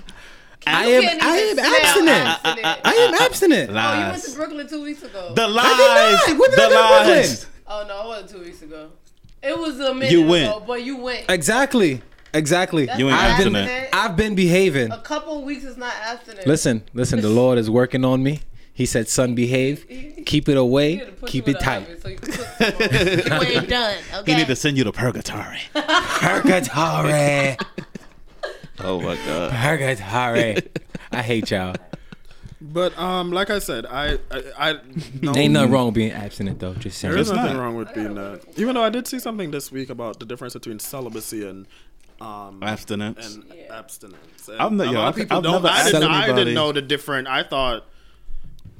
You 0.87 0.93
am 0.95 1.01
can't 1.03 1.21
I 1.23 1.39
even 1.51 1.59
am 1.59 1.65
abstinent. 1.65 2.27
abstinent. 2.45 2.85
I 2.85 2.93
am 2.93 3.13
abstinent. 3.15 3.69
Oh, 3.71 3.99
you 4.05 4.09
went 4.11 4.23
to 4.23 4.31
Brooklyn 4.35 4.67
two 4.69 4.83
weeks 4.83 5.03
ago. 5.03 5.33
The 5.35 5.47
lies. 5.49 5.65
I 5.67 6.23
did 6.27 6.37
not. 6.37 6.39
When 6.39 6.49
did 6.51 6.59
the 6.59 6.63
I 6.63 6.69
go 6.69 6.99
to 6.99 7.13
Brooklyn? 7.13 7.37
oh 7.67 7.85
no, 7.89 8.01
it 8.01 8.07
wasn't 8.07 8.29
two 8.29 8.39
weeks 8.45 8.61
ago. 8.61 8.89
It 9.43 9.57
was 9.57 9.79
a 9.81 9.93
minute 9.93 10.11
You 10.11 10.25
went. 10.27 10.45
ago, 10.49 10.63
but 10.65 10.83
you 10.83 10.95
went. 10.95 11.25
Exactly. 11.29 12.01
Exactly. 12.33 12.85
That's 12.85 12.99
You 12.99 13.09
ain't 13.09 13.17
not 13.17 13.31
I've 13.31 13.43
been 13.43 13.55
abstinent. 13.57 13.89
I've 13.93 14.15
been 14.15 14.35
behaving. 14.35 14.91
A 14.93 14.99
couple 15.01 15.43
weeks 15.43 15.65
is 15.65 15.75
not 15.75 15.93
abstinent. 16.01 16.47
Listen, 16.47 16.83
listen, 16.93 17.19
the 17.19 17.29
Lord 17.29 17.57
is 17.57 17.69
working 17.69 18.05
on 18.05 18.23
me. 18.23 18.39
He 18.81 18.87
said, 18.87 19.07
son, 19.07 19.35
behave. 19.35 19.85
Keep 20.25 20.49
it 20.49 20.57
away. 20.57 20.95
had 20.95 21.05
to 21.05 21.13
put 21.13 21.29
Keep 21.29 21.47
it 21.49 21.59
tight. 21.59 22.01
so 22.01 22.07
you 22.09 22.17
can 22.17 22.33
put 22.33 22.35
some 23.27 23.31
on. 23.37 23.45
You 23.45 23.53
ain't 23.59 23.69
done. 23.69 23.97
Okay. 24.15 24.31
He 24.31 24.37
need 24.39 24.47
to 24.47 24.55
send 24.55 24.75
you 24.75 24.83
to 24.85 24.91
purgatory. 24.91 25.59
Purgatory. 25.75 27.57
oh 28.79 28.99
my 29.01 29.15
god. 29.27 29.51
Purgatory. 29.51 30.57
I 31.11 31.21
hate 31.21 31.51
y'all. 31.51 31.75
But 32.59 32.97
um, 32.97 33.31
like 33.31 33.51
I 33.51 33.59
said, 33.59 33.85
I 33.85 34.17
I, 34.31 34.43
I 34.57 34.73
no, 35.21 35.35
Ain't 35.35 35.53
nothing 35.53 35.71
wrong 35.71 35.85
with 35.87 35.95
being 35.95 36.11
abstinent 36.11 36.59
though. 36.59 36.73
Just 36.73 36.97
saying. 36.97 37.11
There 37.11 37.21
is 37.21 37.31
nothing 37.31 37.57
not. 37.57 37.61
wrong 37.61 37.75
with 37.75 37.93
being 37.93 38.15
that. 38.15 38.41
Even 38.57 38.73
though 38.75 38.83
I 38.83 38.89
did 38.89 39.07
see 39.07 39.19
something 39.19 39.51
this 39.51 39.71
week 39.71 39.91
about 39.91 40.19
the 40.19 40.25
difference 40.25 40.53
between 40.55 40.79
celibacy 40.79 41.47
and 41.47 41.67
um 42.19 42.61
Abstinence. 42.63 43.35
and 43.35 43.43
Yeah. 43.55 43.77
abstinence. 43.79 44.49
I've 44.49 44.67
And 44.69 44.77
ne- 44.77 44.85
a 44.85 44.91
yo, 44.91 44.93
lot 44.93 44.99
of 45.01 45.13
I've- 45.13 45.21
people 45.21 45.37
I've 45.37 45.43
don't. 45.43 45.53
never 45.63 45.67
I 45.67 45.83
didn't, 45.91 46.03
I 46.03 46.35
didn't 46.35 46.53
know 46.55 46.71
the 46.71 46.81
different. 46.81 47.27
I 47.27 47.43
thought, 47.43 47.85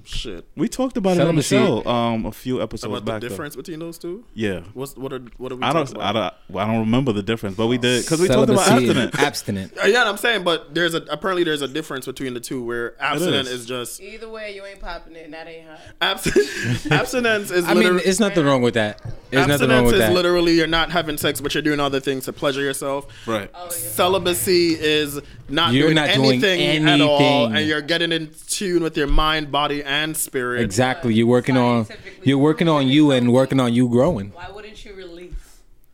shit, 0.05 0.45
We 0.55 0.67
talked 0.67 0.97
about 0.97 1.17
it 1.17 1.27
on 1.27 1.35
the 1.35 1.41
show 1.43 1.83
um 1.85 2.25
a 2.25 2.31
few 2.31 2.61
episodes 2.61 2.85
about 2.91 3.05
the 3.05 3.11
back. 3.11 3.21
though. 3.21 3.27
difference 3.29 3.55
between 3.55 3.79
those 3.79 3.97
two. 3.97 4.23
Yeah. 4.33 4.61
What's 4.73 4.95
what 4.95 5.13
are 5.13 5.19
what 5.37 5.51
are 5.51 5.55
we 5.55 5.63
I 5.63 5.71
talking 5.71 5.93
don't, 5.95 6.03
I 6.03 6.11
don't, 6.11 6.33
I 6.57 6.65
don't 6.67 6.79
remember 6.81 7.11
the 7.13 7.23
difference, 7.23 7.55
but 7.55 7.67
we 7.67 7.77
did 7.77 8.03
because 8.03 8.19
we 8.21 8.27
talked 8.27 8.49
about 8.49 8.65
Celibacy 8.65 8.89
and 8.99 8.99
abstinence. 9.15 9.71
abstinent. 9.71 9.77
Uh, 9.83 9.87
yeah, 9.87 10.03
I'm 10.09 10.17
saying, 10.17 10.43
but 10.43 10.73
there's 10.73 10.93
a 10.93 11.03
apparently 11.09 11.43
there's 11.43 11.61
a 11.61 11.67
difference 11.67 12.05
between 12.05 12.33
the 12.33 12.39
two 12.39 12.63
where 12.63 13.01
abstinence 13.01 13.47
is. 13.47 13.61
is. 13.61 13.65
just 13.65 14.01
Either 14.01 14.29
way, 14.29 14.55
you 14.55 14.65
ain't 14.65 14.79
popping 14.79 15.15
it, 15.15 15.25
and 15.25 15.33
that 15.33 15.47
ain't 15.47 15.67
hot. 15.67 15.79
abs- 16.01 16.85
abstinence 16.91 17.51
is. 17.51 17.65
I 17.65 17.73
mean, 17.73 17.99
it's 18.03 18.19
nothing 18.19 18.45
wrong 18.45 18.61
with 18.61 18.73
that. 18.75 19.01
There's 19.29 19.47
nothing 19.47 19.69
wrong 19.69 19.85
abstinence 19.85 19.85
with 19.85 19.93
is 19.95 19.99
that. 19.99 20.13
literally 20.13 20.53
you're 20.53 20.67
not 20.67 20.91
having 20.91 21.17
sex, 21.17 21.39
but 21.39 21.53
you're 21.53 21.61
doing 21.61 21.79
other 21.79 21.99
things 21.99 22.25
to 22.25 22.33
pleasure 22.33 22.61
yourself. 22.61 23.07
Right. 23.25 23.49
Oh, 23.53 23.65
yeah. 23.65 23.69
Celibacy 23.69 24.73
is 24.79 25.19
not 25.47 25.73
You're 25.73 25.83
doing, 25.87 25.95
not 25.95 26.09
doing 26.13 26.43
anything, 26.43 26.85
at 26.87 27.01
all, 27.01 27.45
and 27.47 27.65
you're 27.67 27.81
getting 27.81 28.11
in 28.11 28.31
tune 28.47 28.83
with 28.83 28.97
your 28.97 29.07
mind, 29.07 29.51
body, 29.51 29.83
and 29.83 29.90
spirit. 30.17 30.61
Exactly. 30.61 31.13
You're 31.13 31.27
working 31.27 31.57
on 31.57 31.87
you're 32.23 32.37
working 32.37 32.67
on 32.67 32.87
you 32.87 33.11
and 33.11 33.31
working 33.33 33.59
on 33.59 33.73
you 33.73 33.87
growing. 33.89 34.31
Why 34.31 34.49
wouldn't 34.49 34.83
you 34.85 34.93
release? 34.93 35.33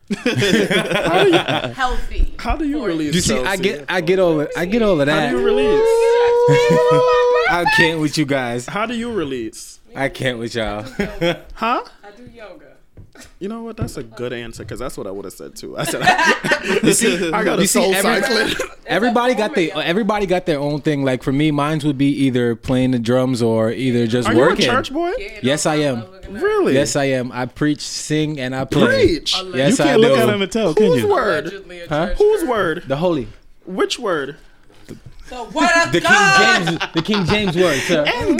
Healthy. 1.76 2.34
How 2.38 2.56
do 2.56 2.66
you 2.66 2.80
for 2.80 2.86
release? 2.86 3.14
You 3.14 3.20
see, 3.20 3.38
I 3.38 3.56
get 3.56 3.84
I 3.88 4.00
get 4.00 4.18
all 4.18 4.40
of, 4.40 4.50
I 4.56 4.64
get 4.64 4.82
all 4.82 5.00
of 5.00 5.06
that. 5.06 5.30
How 5.30 5.36
do 5.36 5.38
you 5.38 5.44
release? 5.44 5.82
I 7.50 7.64
can't 7.76 8.00
with 8.00 8.16
you 8.16 8.24
guys. 8.24 8.66
How 8.66 8.86
do 8.86 8.94
you 8.94 9.12
release? 9.12 9.80
I 9.94 10.08
can't 10.08 10.38
with 10.38 10.54
y'all. 10.54 10.82
Huh? 11.54 11.82
I 12.04 12.10
do 12.16 12.24
yoga. 12.32 12.67
You 13.38 13.48
know 13.48 13.62
what? 13.62 13.76
That's 13.76 13.96
a 13.96 14.02
good 14.02 14.32
answer 14.32 14.64
because 14.64 14.78
that's 14.78 14.96
what 14.96 15.06
I 15.06 15.10
would 15.10 15.24
have 15.24 15.34
said 15.34 15.54
too. 15.56 15.76
I 15.78 15.84
said 15.84 16.02
I 17.34 17.44
got 17.44 17.58
a 17.58 17.62
you 17.62 17.66
see, 17.68 17.80
soul 17.80 17.94
every- 17.94 18.20
cycling. 18.22 18.68
everybody 18.86 19.34
got 19.34 19.54
their 19.54 19.70
everybody 19.76 20.26
got 20.26 20.46
their 20.46 20.58
own 20.58 20.80
thing. 20.80 21.04
Like 21.04 21.22
for 21.22 21.32
me, 21.32 21.50
mine 21.50 21.80
would 21.84 21.98
be 21.98 22.10
either 22.24 22.56
playing 22.56 22.90
the 22.92 22.98
drums 22.98 23.42
or 23.42 23.70
either 23.70 24.06
just 24.06 24.28
Are 24.28 24.34
you 24.34 24.42
a 24.42 24.46
working. 24.48 24.66
church 24.66 24.92
boy? 24.92 25.12
Yeah, 25.18 25.38
Yes, 25.42 25.66
I 25.66 25.76
am. 25.76 25.96
problem 26.00 26.14
looking 26.14 26.36
at- 26.36 26.42
Really? 26.42 26.74
Yes, 26.74 26.96
I 26.96 27.04
am. 27.04 27.32
I 27.32 27.46
preach, 27.46 27.80
sing, 27.80 28.38
and 28.40 28.54
I 28.54 28.64
play. 28.64 28.86
Preach. 29.18 29.34
Yes, 29.54 29.78
you 29.78 29.84
can't 29.84 30.02
do. 30.02 30.08
look 30.08 30.18
at 30.18 30.28
him 30.28 30.42
and 30.42 30.50
tell, 30.52 30.74
can 30.74 30.86
Whose 30.86 31.02
you? 31.02 31.08
word? 31.08 31.52
Huh? 31.88 32.06
Whose 32.18 32.44
word? 32.44 32.84
The 32.86 32.96
holy, 32.96 33.28
Which 33.64 33.98
word? 33.98 34.36
So 35.28 35.44
what 35.46 35.70
a 35.88 35.90
the 35.92 36.00
King 36.00 36.10
James, 36.38 36.78
the 36.94 37.02
King 37.02 37.24
James 37.26 37.56
word, 37.56 37.78
sir. 37.80 38.04
King 38.06 38.38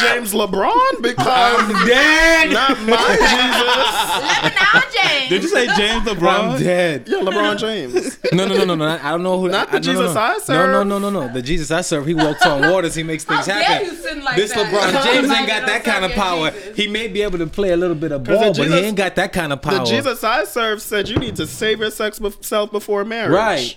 James 0.00 0.34
LeBron? 0.34 1.00
Because 1.00 1.86
dead. 1.86 2.50
not 2.52 2.78
my 2.82 2.96
Jesus. 3.16 4.52
LeBron 4.52 4.92
James. 4.92 5.28
Did 5.30 5.42
you 5.42 5.48
say 5.48 5.66
James 5.68 6.06
I'm 6.06 6.16
LeBron? 6.16 6.58
dead. 6.58 7.04
Yeah, 7.08 7.18
LeBron 7.20 7.58
James. 7.58 8.18
No, 8.32 8.46
no, 8.46 8.56
no, 8.58 8.64
no, 8.64 8.74
no. 8.74 8.84
I 8.86 9.10
don't 9.10 9.22
know 9.22 9.40
who. 9.40 9.48
Not 9.48 9.70
the 9.70 9.78
I, 9.78 9.80
no, 9.80 9.86
no, 9.86 9.92
Jesus 9.92 10.14
no. 10.14 10.20
I 10.20 10.38
serve. 10.38 10.70
no, 10.70 10.82
no, 10.82 10.98
no, 10.98 11.10
no. 11.10 11.26
No. 11.26 11.32
The 11.32 11.40
Jesus 11.40 11.70
I 11.70 11.80
serve, 11.80 12.06
he 12.06 12.12
walks 12.14 12.44
on 12.44 12.70
waters. 12.70 12.94
He 12.94 13.02
makes 13.02 13.24
things 13.24 13.46
dare 13.46 13.62
happen. 13.62 13.86
you 14.18 14.22
like 14.22 14.36
This 14.36 14.52
that? 14.52 14.66
LeBron 14.66 15.04
James 15.04 15.30
ain't 15.30 15.48
got 15.48 15.66
that 15.66 15.82
kind 15.84 16.04
of 16.04 16.10
power. 16.12 16.50
Jesus. 16.50 16.76
He 16.76 16.88
may 16.88 17.08
be 17.08 17.22
able 17.22 17.38
to 17.38 17.46
play 17.46 17.70
a 17.70 17.76
little 17.76 17.96
bit 17.96 18.12
of 18.12 18.24
'Cause 18.24 18.38
ball, 18.38 18.52
the 18.52 18.62
but 18.62 18.68
he 18.68 18.74
ain't 18.86 18.96
got 18.98 19.16
that 19.16 19.32
kind 19.32 19.50
of 19.52 19.62
power. 19.62 19.78
The. 19.78 19.84
Jesus 19.86 20.22
I 20.22 20.44
serve 20.44 20.82
said 20.82 21.08
you 21.08 21.16
need 21.16 21.36
to 21.36 21.46
save 21.46 21.80
sex 21.94 22.20
yourself 22.20 22.70
before 22.70 23.04
marriage. 23.06 23.32
Right. 23.32 23.76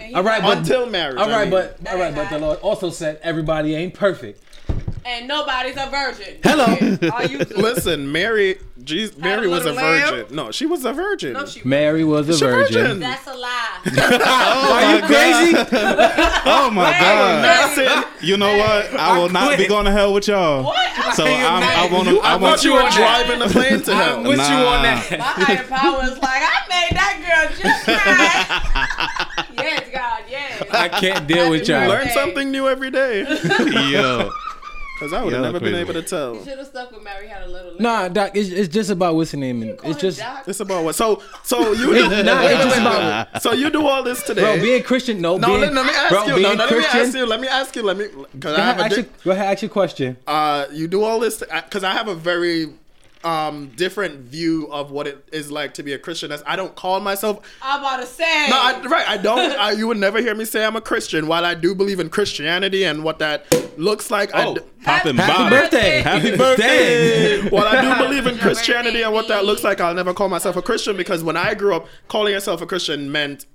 And 0.00 0.08
he 0.08 0.14
All 0.14 0.22
right, 0.22 0.42
but 0.42 0.58
Until 0.58 0.86
marriage. 0.86 1.18
All 1.18 1.28
right, 1.28 1.40
I 1.40 1.42
mean. 1.42 1.50
but 1.50 1.78
all 1.90 1.98
right, 1.98 2.14
but 2.14 2.30
the 2.30 2.38
Lord 2.38 2.58
also 2.60 2.90
said 2.90 3.18
everybody 3.22 3.74
ain't 3.74 3.94
perfect. 3.94 4.42
and 5.04 5.26
nobody's 5.28 5.76
a 5.76 5.88
virgin. 5.90 6.38
Hello. 6.42 7.10
Are 7.12 7.24
you? 7.26 7.38
Listen, 7.38 8.10
Mary, 8.12 8.58
Jesus, 8.88 9.16
Mary 9.18 9.46
was 9.46 9.66
a 9.66 9.72
lamb? 9.72 10.14
virgin. 10.14 10.34
No, 10.34 10.50
she 10.50 10.64
was 10.66 10.84
a 10.84 10.92
virgin. 10.92 11.34
No, 11.34 11.46
she. 11.46 11.60
Mary 11.64 12.04
was 12.04 12.28
a 12.28 12.32
She 12.34 12.44
virgin. 12.44 12.82
virgin. 12.82 13.00
That's 13.00 13.26
a 13.26 13.34
lie. 13.34 13.78
oh, 13.86 14.72
Are 14.72 14.96
you 14.96 15.02
crazy? 15.02 15.56
Oh 16.46 16.70
my 16.72 16.90
God! 16.98 17.68
Listen, 17.68 17.86
oh 17.90 18.04
You 18.22 18.36
know 18.38 18.56
what? 18.56 18.94
I 18.94 19.18
will 19.18 19.28
not 19.28 19.58
be 19.58 19.66
going 19.68 19.84
to 19.84 19.92
hell 19.92 20.14
with 20.14 20.26
y'all. 20.28 20.64
What? 20.64 21.14
So 21.14 21.24
I'm, 21.24 21.62
I 21.62 21.88
want 21.92 22.08
to. 22.08 22.18
I 22.20 22.32
I 22.32 22.36
want 22.36 22.64
you 22.64 22.72
were 22.72 22.82
on 22.82 22.90
driving 22.92 23.38
the 23.40 23.46
plane 23.48 23.80
to 23.82 23.92
I'm 23.92 23.98
hell. 23.98 24.22
with 24.22 24.38
you 24.38 24.56
on 24.56 24.82
that. 24.82 25.06
My 25.18 25.24
higher 25.24 25.64
power 25.64 26.02
is 26.04 26.18
like, 26.18 26.42
I 26.42 26.58
made 26.68 26.96
that 26.96 27.14
girl 27.20 27.56
just 27.56 27.84
cry. 27.84 29.64
yes, 29.64 29.88
God, 29.92 30.22
yes. 30.30 30.62
I 30.72 30.88
can't 30.88 31.26
deal 31.26 31.50
with 31.50 31.68
You 31.68 31.74
y'all. 31.74 31.88
Learn 31.88 32.08
something 32.10 32.50
new 32.50 32.68
every 32.68 32.90
day. 32.90 33.20
Yo. 33.90 34.30
Because 34.98 35.12
I 35.12 35.22
would 35.22 35.32
have 35.32 35.42
Yeah, 35.42 35.50
never 35.52 35.60
been 35.60 35.76
able 35.76 35.92
to 35.94 36.02
tell. 36.02 36.34
You 36.34 36.44
Should 36.44 36.58
have 36.58 36.66
stuck 36.66 36.90
with 36.90 37.04
Mary 37.04 37.28
had 37.28 37.42
a 37.42 37.46
little. 37.46 37.74
Nah, 37.78 38.08
Doc, 38.08 38.32
it's, 38.34 38.48
it's 38.50 38.68
just 38.74 38.90
about 38.90 39.14
what's 39.14 39.30
the 39.30 39.36
name. 39.36 39.62
It's 39.62 40.00
just, 40.00 40.20
It's 40.44 40.58
about 40.58 40.82
what? 40.82 40.96
So, 40.96 41.22
so 41.44 41.70
you, 41.72 41.94
it's, 41.94 42.24
nah, 42.24 42.42
it's 42.42 42.64
just 42.64 42.80
about, 42.80 43.42
so 43.42 43.52
you 43.52 43.70
do 43.70 43.86
all 43.86 44.02
this 44.02 44.20
today. 44.24 44.40
bro, 44.42 44.60
being 44.60 44.82
Christian. 44.82 45.20
No, 45.20 45.36
no, 45.36 45.46
being, 45.46 45.60
let, 45.60 45.72
let 45.74 45.86
me 45.86 45.92
ask 45.92 46.08
bro, 46.10 46.26
you. 46.36 46.42
No, 46.42 46.54
no, 46.54 46.64
let 46.64 46.72
me 46.76 46.84
ask 46.84 47.14
you. 47.14 47.26
Let 47.26 47.40
me 47.40 47.46
ask 47.48 47.76
you. 47.76 47.82
Let 47.84 47.96
me. 47.96 48.06
Because 48.32 48.56
Go 48.56 48.62
I 48.62 48.70
ahead, 48.70 48.80
a. 48.80 48.84
ask 48.84 48.90
Di- 48.96 48.96
your, 49.02 49.06
go 49.24 49.30
ahead, 49.30 49.52
ask 49.52 49.62
your 49.62 49.68
question. 49.70 50.16
uh, 50.26 50.66
you 50.72 50.88
do 50.88 51.04
all 51.04 51.20
this 51.20 51.38
because 51.38 51.84
I 51.84 51.92
have 51.92 52.08
a 52.08 52.14
very 52.16 52.66
um 53.24 53.68
different 53.76 54.20
view 54.20 54.68
of 54.70 54.90
what 54.92 55.06
it 55.08 55.28
is 55.32 55.50
like 55.50 55.74
to 55.74 55.82
be 55.82 55.92
a 55.92 55.98
Christian. 55.98 56.30
As 56.30 56.42
I 56.46 56.54
don't 56.56 56.74
call 56.76 57.00
myself. 57.00 57.40
I'm 57.60 57.80
about 57.80 58.00
to 58.00 58.06
say. 58.06 58.46
No, 58.48 58.56
I, 58.56 58.80
right. 58.88 59.08
I 59.08 59.16
don't. 59.16 59.58
I, 59.58 59.72
you 59.72 59.86
would 59.88 59.96
never 59.96 60.20
hear 60.20 60.34
me 60.34 60.44
say 60.44 60.64
I'm 60.64 60.76
a 60.76 60.80
Christian. 60.80 61.26
While 61.26 61.44
I 61.44 61.54
do 61.54 61.74
believe 61.74 61.98
in 62.00 62.10
Christianity 62.10 62.84
and 62.84 63.02
what 63.02 63.18
that 63.18 63.44
looks 63.76 64.10
like, 64.10 64.34
I 64.34 64.44
Oh, 64.46 64.54
d- 64.54 64.60
popping 64.84 65.16
Happy 65.16 65.32
bottles. 65.32 65.50
birthday. 65.50 66.00
Happy 66.02 66.36
birthday. 66.36 67.48
While 67.50 67.66
I 67.66 67.80
do 67.82 68.04
believe 68.04 68.26
in 68.26 68.38
Christianity 68.44 69.02
and 69.02 69.12
what 69.12 69.28
that 69.28 69.44
looks 69.44 69.64
like, 69.64 69.80
I'll 69.80 69.94
never 69.94 70.14
call 70.14 70.28
myself 70.28 70.56
a 70.56 70.62
Christian 70.62 70.96
because 70.96 71.24
when 71.24 71.36
I 71.36 71.54
grew 71.54 71.74
up, 71.74 71.86
calling 72.08 72.32
yourself 72.32 72.60
a 72.62 72.66
Christian 72.66 73.10
meant 73.10 73.46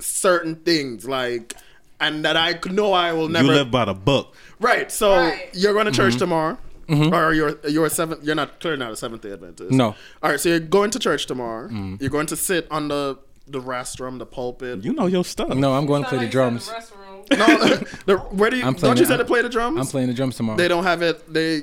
certain 0.00 0.56
things, 0.56 1.06
like, 1.06 1.54
and 2.00 2.24
that 2.24 2.36
I 2.36 2.58
know 2.70 2.92
I 2.92 3.12
will 3.12 3.28
never. 3.28 3.46
You 3.48 3.52
live 3.54 3.70
by 3.70 3.84
the 3.84 3.94
book. 3.94 4.34
right. 4.60 4.90
So 4.90 5.12
Right. 5.16 5.48
you're 5.52 5.72
going 5.72 5.86
to 5.86 5.92
church 5.92 6.14
Mm-hmm. 6.14 6.18
tomorrow. 6.18 6.58
Or 6.88 7.32
you're 7.34 7.56
you're 7.68 7.86
a 7.86 7.90
seventh. 7.90 8.24
You're 8.24 8.34
not 8.34 8.60
clearly 8.60 8.78
not 8.78 8.92
a 8.92 8.96
Seventh 8.96 9.22
Day 9.22 9.32
Adventist. 9.32 9.70
No. 9.70 9.94
All 10.22 10.30
right. 10.30 10.40
So 10.40 10.48
you're 10.50 10.60
going 10.60 10.90
to 10.90 10.98
church 10.98 11.26
tomorrow. 11.26 11.66
Mm-hmm. 11.68 11.96
You're 12.00 12.10
going 12.10 12.26
to 12.26 12.36
sit 12.36 12.66
on 12.70 12.88
the 12.88 13.18
the 13.46 13.60
rostrum, 13.60 14.18
the 14.18 14.26
pulpit. 14.26 14.84
You 14.84 14.92
know 14.92 15.06
your 15.06 15.24
stuff. 15.24 15.48
No, 15.50 15.74
I'm 15.74 15.86
going 15.86 16.02
to 16.02 16.08
play 16.08 16.18
the 16.18 16.24
like 16.24 16.34
you 16.34 16.58
said 16.60 16.82
drums. 16.88 17.28
the 17.28 17.36
no, 17.36 17.76
the, 18.06 18.18
where 18.34 18.50
do 18.50 18.56
you? 18.56 18.64
I'm 18.64 18.74
Don't 18.74 18.96
you 18.98 19.04
it- 19.04 19.08
say 19.08 19.16
to 19.16 19.24
play 19.24 19.42
the 19.42 19.48
drums? 19.48 19.78
I'm 19.78 19.86
playing 19.86 20.08
the 20.08 20.14
drums 20.14 20.36
tomorrow. 20.36 20.56
They 20.58 20.68
don't 20.68 20.84
have 20.84 21.02
it. 21.02 21.32
They. 21.32 21.62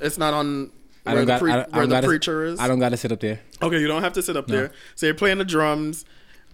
It's 0.00 0.18
not 0.18 0.34
on. 0.34 0.70
I 1.04 1.14
Where 1.14 1.24
don't 1.24 1.26
the, 1.26 1.32
got. 1.32 1.40
pre- 1.40 1.52
I, 1.52 1.56
don't- 1.56 1.74
I 1.74 1.78
don't 1.78 1.88
the 1.88 1.94
gotta, 1.94 2.06
preacher 2.08 2.44
is. 2.44 2.58
I 2.60 2.66
don't 2.68 2.78
got 2.80 2.88
to 2.90 2.96
sit 2.96 3.12
up 3.12 3.20
there. 3.20 3.40
Okay, 3.62 3.78
you 3.80 3.86
don't 3.86 4.02
have 4.02 4.12
to 4.14 4.22
sit 4.22 4.36
up 4.36 4.46
there. 4.48 4.72
So 4.96 5.06
you're 5.06 5.14
playing 5.14 5.38
the 5.38 5.44
drums, 5.44 6.04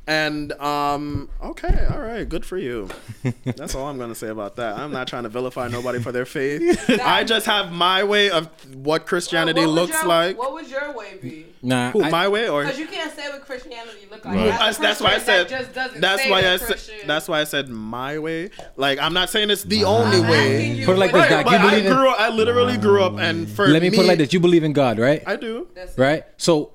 and 0.07 0.53
um, 0.55 1.29
okay, 1.43 1.87
all 1.93 2.01
right, 2.01 2.29
good 2.29 2.45
for 2.45 2.59
you. 2.59 2.89
That's 3.45 3.75
all 3.75 3.87
I'm 3.87 3.99
gonna 3.99 4.15
say 4.15 4.29
about 4.29 4.57
that. 4.57 4.77
I'm 4.77 4.91
not 4.93 5.07
trying 5.07 5.23
to 5.23 5.29
vilify 5.29 5.69
nobody 5.69 6.01
for 6.01 6.11
their 6.11 6.25
faith. 6.27 6.85
I 7.03 7.23
just 7.25 7.47
have 7.47 7.71
my 7.73 8.03
way 8.05 8.31
of 8.31 8.49
what 8.75 9.07
Christianity 9.07 9.61
What 9.61 9.69
looks 9.69 9.93
your- 9.93 10.07
like. 10.07 10.39
What 10.39 10.53
would 10.55 10.69
your 10.69 10.93
way 10.93 11.19
be? 11.23 11.47
Nah, 11.63 11.93
Who, 11.93 12.03
I- 12.03 12.11
my 12.11 12.27
way 12.29 12.49
or? 12.49 12.65
Because 12.65 12.79
you 12.81 12.89
can't 12.89 13.15
say 13.15 13.29
what 13.31 13.43
Christianity 13.47 14.09
look 14.11 14.25
like. 14.25 14.35
Right. 14.35 14.47
That's, 14.47 14.79
That's, 14.79 14.99
that's 14.99 15.01
why 15.01 15.07
I 15.11 15.13
Christian 15.13 15.27
said. 15.27 15.49
that 15.49 15.51
just 15.63 15.75
doesn't 15.75 16.01
That's 16.01 16.23
say 16.25 16.31
why 16.31 16.39
I 16.53 16.57
said. 16.57 17.07
That's 17.07 17.29
why 17.29 17.41
I 17.41 17.45
said 17.45 17.69
my 17.69 18.19
way. 18.19 18.51
Like 18.77 18.99
I'm 18.99 19.13
not 19.15 19.31
saying 19.31 19.51
it's 19.51 19.63
the 19.63 19.85
only 19.85 20.17
I'm 20.19 20.29
way. 20.29 20.73
you 20.73 20.85
Put 20.85 20.97
it 20.97 20.99
like 20.99 21.13
this, 21.13 21.31
your 21.31 21.43
Doc. 21.43 21.45
But 21.45 21.53
You 21.53 21.59
I 21.59 21.71
believe 21.71 21.87
in- 21.87 21.93
grew 21.93 22.09
up. 22.11 22.19
I 22.21 22.29
literally 22.31 22.77
grew 22.77 23.05
up, 23.05 23.19
and 23.19 23.49
for 23.49 23.69
let 23.69 23.83
me 23.83 23.91
put 23.91 24.01
it 24.01 24.09
like 24.09 24.19
this: 24.19 24.33
you 24.33 24.41
believe 24.41 24.65
in 24.65 24.73
God, 24.73 24.99
right? 24.99 25.23
I 25.27 25.37
do. 25.37 25.69
That's 25.75 25.97
right. 25.97 26.25
So, 26.37 26.72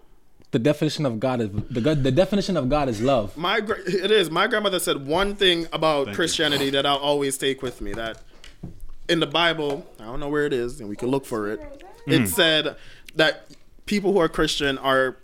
the 0.52 0.60
definition 0.60 1.06
of 1.06 1.20
God 1.20 1.41
is 1.41 1.50
the 1.70 1.95
the 1.95 2.12
definition 2.12 2.56
of 2.58 2.70
God 2.70 2.89
is 2.89 3.02
love. 3.02 3.36
My 3.36 3.60
gra- 3.60 3.82
it 3.86 4.12
is. 4.12 4.30
My 4.32 4.48
grandmother 4.48 4.80
said 4.80 5.06
one 5.06 5.36
thing 5.36 5.68
about 5.74 6.06
Thank 6.06 6.08
you. 6.10 6.16
Christianity 6.16 6.70
that 6.72 6.86
I'll 6.86 6.98
always 6.98 7.38
take 7.38 7.62
with 7.62 7.82
me. 7.82 7.93
That 7.93 8.22
in 9.10 9.20
the 9.20 9.28
Bible, 9.28 9.86
I 10.00 10.06
don't 10.06 10.20
know 10.20 10.30
where 10.30 10.45
it 10.45 10.54
is, 10.54 10.80
and 10.80 10.89
we 10.89 10.95
can 10.95 11.10
look 11.10 11.26
for 11.26 11.52
it. 11.52 11.84
It 12.08 12.20
hmm. 12.20 12.26
said 12.26 12.76
that 13.16 13.48
people 13.86 14.14
who 14.14 14.20
are 14.20 14.30
Christian 14.30 14.78
are 14.78 15.18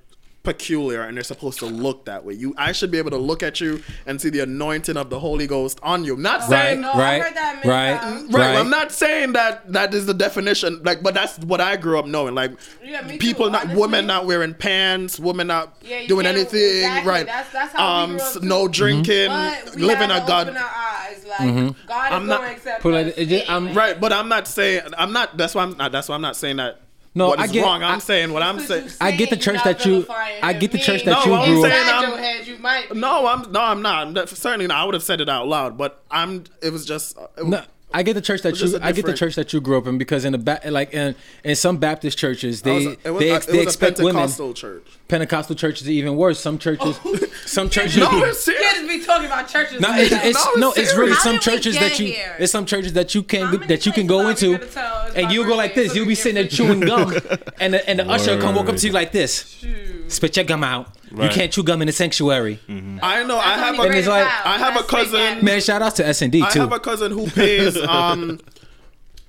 peculiar 0.44 1.02
and 1.04 1.16
they're 1.16 1.24
supposed 1.24 1.58
to 1.60 1.66
look 1.66 2.06
that 2.06 2.24
way. 2.26 2.34
You, 2.34 2.54
I 2.58 2.74
should 2.74 2.92
be 2.92 2.98
able 2.98 3.12
to 3.12 3.18
look 3.18 3.42
at 3.42 3.62
you 3.62 3.82
and 4.06 4.20
see 4.20 4.30
the 4.30 4.42
anointing 4.42 4.98
of 4.98 5.10
the 5.10 5.18
Holy 5.20 5.48
Ghost 5.48 5.80
on 5.82 6.04
you. 6.04 6.18
Not 6.18 6.44
saying 6.44 6.82
no, 6.82 6.90
right, 6.94 7.00
I 7.00 7.20
heard 7.20 7.36
that 7.36 7.66
right. 7.66 8.24
Right, 8.26 8.30
Right. 8.34 8.58
I'm 8.58 8.70
not 8.70 8.92
saying 8.92 9.34
that 9.34 9.72
that 9.72 9.94
is 9.94 10.06
the 10.06 10.14
definition. 10.14 10.82
Like, 10.84 11.02
but 11.02 11.14
that's 11.14 11.40
what 11.40 11.62
I 11.62 11.78
grew 11.78 11.98
up 11.98 12.06
knowing. 12.06 12.36
Like, 12.36 12.52
Yeah, 12.84 13.08
people 13.18 13.46
too, 13.46 13.52
not, 13.52 13.62
honestly. 13.64 13.82
women 13.82 14.06
not 14.08 14.26
wearing 14.26 14.54
pants, 14.54 15.18
women 15.20 15.48
not 15.48 15.78
Yeah, 15.82 16.06
doing 16.08 16.26
anything. 16.26 16.60
exactly. 16.78 17.10
Right. 17.10 17.26
That's- 17.26 17.52
that's 17.54 17.74
how 17.74 17.98
we 17.98 18.04
um, 18.04 18.10
grew 18.12 18.20
up 18.20 18.26
s- 18.28 18.34
too. 18.34 18.40
no 18.42 18.68
drinking, 18.68 19.28
But 19.30 19.76
we 19.76 19.84
living 19.84 20.12
a 20.12 20.24
God. 20.28 20.50
open 20.50 20.58
our 20.62 20.70
eyes. 20.70 21.24
God 21.24 21.42
is 21.48 21.76
I'm 21.88 22.10
going 22.10 22.28
not- 22.28 22.42
to 22.42 22.52
accept 22.52 22.82
Put 22.82 22.94
it 22.96 23.08
us 23.08 23.14
it 23.18 23.26
just- 23.28 23.50
I'm- 23.50 23.74
Right, 23.74 24.00
but 24.00 24.12
I'm 24.14 24.28
not 24.30 24.48
saying 24.48 24.82
I'm 24.98 25.14
not. 25.14 25.38
That's 25.38 25.56
why 25.56 25.64
I'm 25.64 25.76
not. 25.78 25.92
That's 25.94 26.10
why 26.10 26.16
I'm 26.16 26.22
not 26.22 26.36
saying 26.36 26.58
that. 26.58 26.82
No, 27.16 27.28
what 27.30 27.40
I 27.40 27.48
get, 27.48 27.64
wrong. 27.64 27.84
I'm 27.84 27.96
I- 27.96 28.00
saying 28.00 28.34
what 28.34 28.42
I'm 28.42 28.60
saying. 28.60 28.90
I 29.00 29.12
get 29.12 29.30
the 29.30 29.38
church 29.38 29.64
that 29.64 29.86
you- 29.86 30.06
I 30.42 30.54
get 30.54 30.72
the 30.72 30.78
Me 30.80 30.84
church 30.84 31.04
that 31.06 31.26
you 31.26 31.32
you 31.32 31.38
I'm 31.38 31.52
inside 31.58 31.70
saying 31.72 31.86
your 31.86 31.96
I'm- 32.14 32.18
head, 32.18 32.48
you 32.48 32.58
might 32.58 32.90
be. 32.92 32.98
No, 33.00 33.28
I'm 33.28 33.52
no, 33.52 33.62
I'm 33.62 33.82
not. 33.84 34.08
I'm 34.08 34.14
def- 34.16 34.36
certainly 34.36 34.66
not. 34.68 34.78
I 34.78 34.84
would 34.86 34.96
have 34.96 35.04
said 35.04 35.22
it 35.22 35.30
out 35.30 35.48
loud, 35.48 35.78
but 35.78 36.02
I'm. 36.10 36.46
It 36.62 36.72
was 36.72 36.86
just. 36.86 37.16
It, 37.38 37.46
No, 37.46 37.62
I 37.94 38.02
get 38.04 38.14
the 38.14 38.22
church 38.22 38.42
that 38.42 38.60
you. 38.60 38.76
a 38.76 38.84
I 38.84 38.92
get 38.92 39.06
the 39.06 39.14
church 39.14 39.36
that 39.36 39.54
you 39.54 39.62
grew 39.62 39.78
up 39.78 39.86
in 39.86 39.98
because 39.98 40.26
in 40.26 40.32
the 40.32 40.38
back, 40.40 40.66
like 40.66 40.94
in 40.94 41.16
in 41.44 41.56
some 41.56 41.78
Baptist 41.78 42.18
churches, 42.18 42.62
they 42.64 42.88
was 42.88 42.98
it 43.04 43.10
was, 43.12 43.20
they, 43.20 43.30
a- 43.30 43.36
ex- 43.36 43.46
they 43.46 43.58
was 43.58 43.66
a 43.66 43.70
expect 43.70 44.00
women. 44.00 44.14
Pentecostal 44.16 44.54
church. 44.54 44.84
Pentecostal 45.08 45.56
churches 45.56 45.88
are 45.88 45.92
even 45.92 46.16
worse. 46.16 46.40
Some 46.40 46.58
churches, 46.58 47.00
oh. 47.06 47.16
some 47.46 47.70
churches. 47.76 47.98
No, 47.98 48.10
it's 48.24 48.40
serious. 48.44 48.74
Kids 48.74 48.88
be 48.88 49.06
talking 49.06 49.28
about 49.28 49.48
churches. 49.48 49.80
No, 49.80 49.94
it's, 49.94 50.12
it's 50.12 50.46
No, 50.46 50.52
no, 50.56 50.70
it's 50.72 50.80
it's 50.80 50.96
really. 50.96 51.12
How 51.14 51.20
some 51.20 51.40
churches 51.40 51.78
that 51.78 52.00
you. 52.00 52.08
here? 52.08 52.36
It's 52.40 52.52
some 52.52 52.66
churches 52.66 52.94
that 52.94 53.14
you 53.14 53.22
can 53.22 53.68
that 53.68 53.86
you 53.86 53.92
can 53.92 54.08
go 54.08 54.28
into, 54.28 54.58
gonna 54.58 54.72
tell 54.72 55.08
is 55.08 55.16
and 55.16 55.26
my 55.28 55.32
you 55.34 55.46
go 55.46 55.56
like 55.56 55.76
this. 55.76 55.96
You'll 55.96 56.08
be 56.08 56.16
sitting 56.16 56.36
there 56.36 56.48
chewing 56.48 56.80
gum, 56.80 57.14
and 57.60 57.76
the, 57.76 57.90
and 57.90 58.00
the 58.00 58.10
usher 58.10 58.40
come 58.42 58.56
walk 58.56 58.70
up 58.70 58.78
to 58.78 58.88
you 58.88 58.94
like 58.94 59.12
this. 59.12 59.58
Shoot. 59.60 60.03
Spit 60.08 60.36
your 60.38 60.46
gum 60.46 60.64
out. 60.64 60.88
You 61.12 61.30
can't 61.30 61.52
chew 61.52 61.64
gum 61.64 61.82
in 61.82 61.88
the 61.88 61.92
sanctuary. 61.92 62.60
I 62.70 63.24
know. 63.24 63.38
I 63.38 63.58
have 63.58 63.78
a. 63.80 63.82
And 63.84 63.96
it's 63.96 64.08
like- 64.08 64.26
I 64.26 64.58
have 64.58 64.74
a 64.76 64.80
That's 64.80 64.88
straight 64.88 65.12
cousin- 65.12 65.46
Man, 65.46 65.62
shout 65.62 65.82
out 65.82 65.96
to 65.98 66.08
S 66.08 66.22
and 66.22 66.32
D 66.32 66.40
too. 66.40 66.46
I 66.60 66.64
have 66.64 66.72
a 66.74 66.80
cousin 66.80 67.12
who 67.12 67.30
pays 67.30 67.78
um 67.88 68.40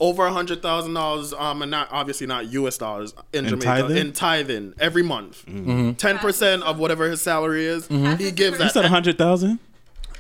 over 0.01 0.27
a 0.27 0.33
hundred 0.33 0.61
thousand 0.61 0.93
dollars 0.95 1.33
um 1.35 1.63
and 1.63 1.71
not 1.71 1.89
obviously 1.93 2.27
not 2.27 2.47
U.S. 2.53 2.77
dollars 2.79 3.15
in, 3.33 3.45
In 3.45 3.51
Jamaica 3.51 3.65
tithing? 3.83 3.97
in 3.97 4.13
tithing 4.13 4.75
every 4.81 5.03
month. 5.03 5.45
Mm-hmm. 5.47 5.93
10 5.93 6.19
percent 6.19 6.63
of 6.65 6.79
whatever 6.79 7.09
his 7.11 7.21
salary 7.23 7.65
is, 7.67 7.87
he 7.89 8.31
gives 8.33 8.59
You 8.59 8.65
that. 8.65 8.73
said 8.73 8.85
a 8.85 8.89
hundred 8.89 9.19
thousand. 9.19 9.59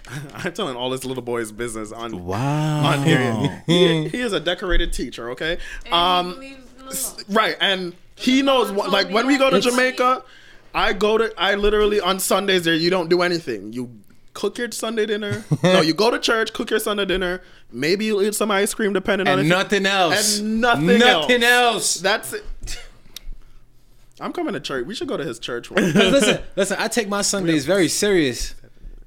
I'm 0.35 0.53
telling 0.53 0.77
all 0.77 0.91
this 0.91 1.05
little 1.05 1.23
boy's 1.23 1.51
business 1.51 1.91
on 1.93 2.25
Wow. 2.25 2.85
on 2.87 3.03
here. 3.05 3.63
He, 3.67 4.09
he 4.09 4.21
is 4.21 4.33
a 4.35 4.41
decorated 4.41 4.93
teacher, 4.93 5.31
okay? 5.31 5.59
And 5.87 5.95
Um, 5.95 6.35
believes 6.35 6.59
in 6.79 6.87
the 6.87 6.93
Lord. 6.93 7.25
right, 7.37 7.57
and 7.61 7.95
he 8.15 8.43
knows 8.43 8.71
what. 8.71 8.91
Like 8.91 9.09
when 9.11 9.27
we 9.27 9.39
go 9.39 9.49
to 9.51 9.57
It's- 9.57 9.73
Jamaica, 9.73 10.23
I 10.75 10.93
go 10.93 11.19
to. 11.19 11.33
I 11.39 11.55
literally 11.55 12.01
on 12.01 12.19
Sundays 12.19 12.65
there. 12.65 12.75
You 12.75 12.91
don't 12.91 13.09
do 13.09 13.23
anything. 13.23 13.73
You 13.73 13.91
cook 14.33 14.59
your 14.59 14.71
Sunday 14.73 15.07
dinner. 15.07 15.45
no, 15.63 15.81
you 15.81 15.95
go 15.95 16.11
to 16.11 16.19
church, 16.19 16.53
cook 16.53 16.71
your 16.71 16.81
Sunday 16.81 17.05
dinner. 17.05 17.41
Maybe 17.71 18.05
you 18.07 18.21
eat 18.23 18.35
some 18.35 18.51
ice 18.51 18.75
cream, 18.75 18.93
depending 18.93 19.29
on 19.29 19.39
and 19.39 19.47
you- 19.49 19.55
nothing 19.55 19.87
else. 19.87 20.39
and 20.41 20.61
nothing, 20.61 20.99
Nothing 20.99 21.43
else. 21.45 21.75
else. 21.75 21.95
That's 22.01 22.33
it. 22.33 22.45
I'm 24.21 24.33
coming 24.33 24.53
to 24.55 24.61
church. 24.61 24.87
We 24.87 24.95
should 24.95 25.09
go 25.09 25.17
to 25.17 25.25
his 25.25 25.39
church 25.39 25.71
one. 25.71 25.83
'Cause 25.93 25.95
listen, 26.13 26.43
listen. 26.57 26.77
I 26.81 26.89
take 26.89 27.09
my 27.09 27.23
Sundays 27.23 27.65
very 27.65 27.89
serious. 27.89 28.55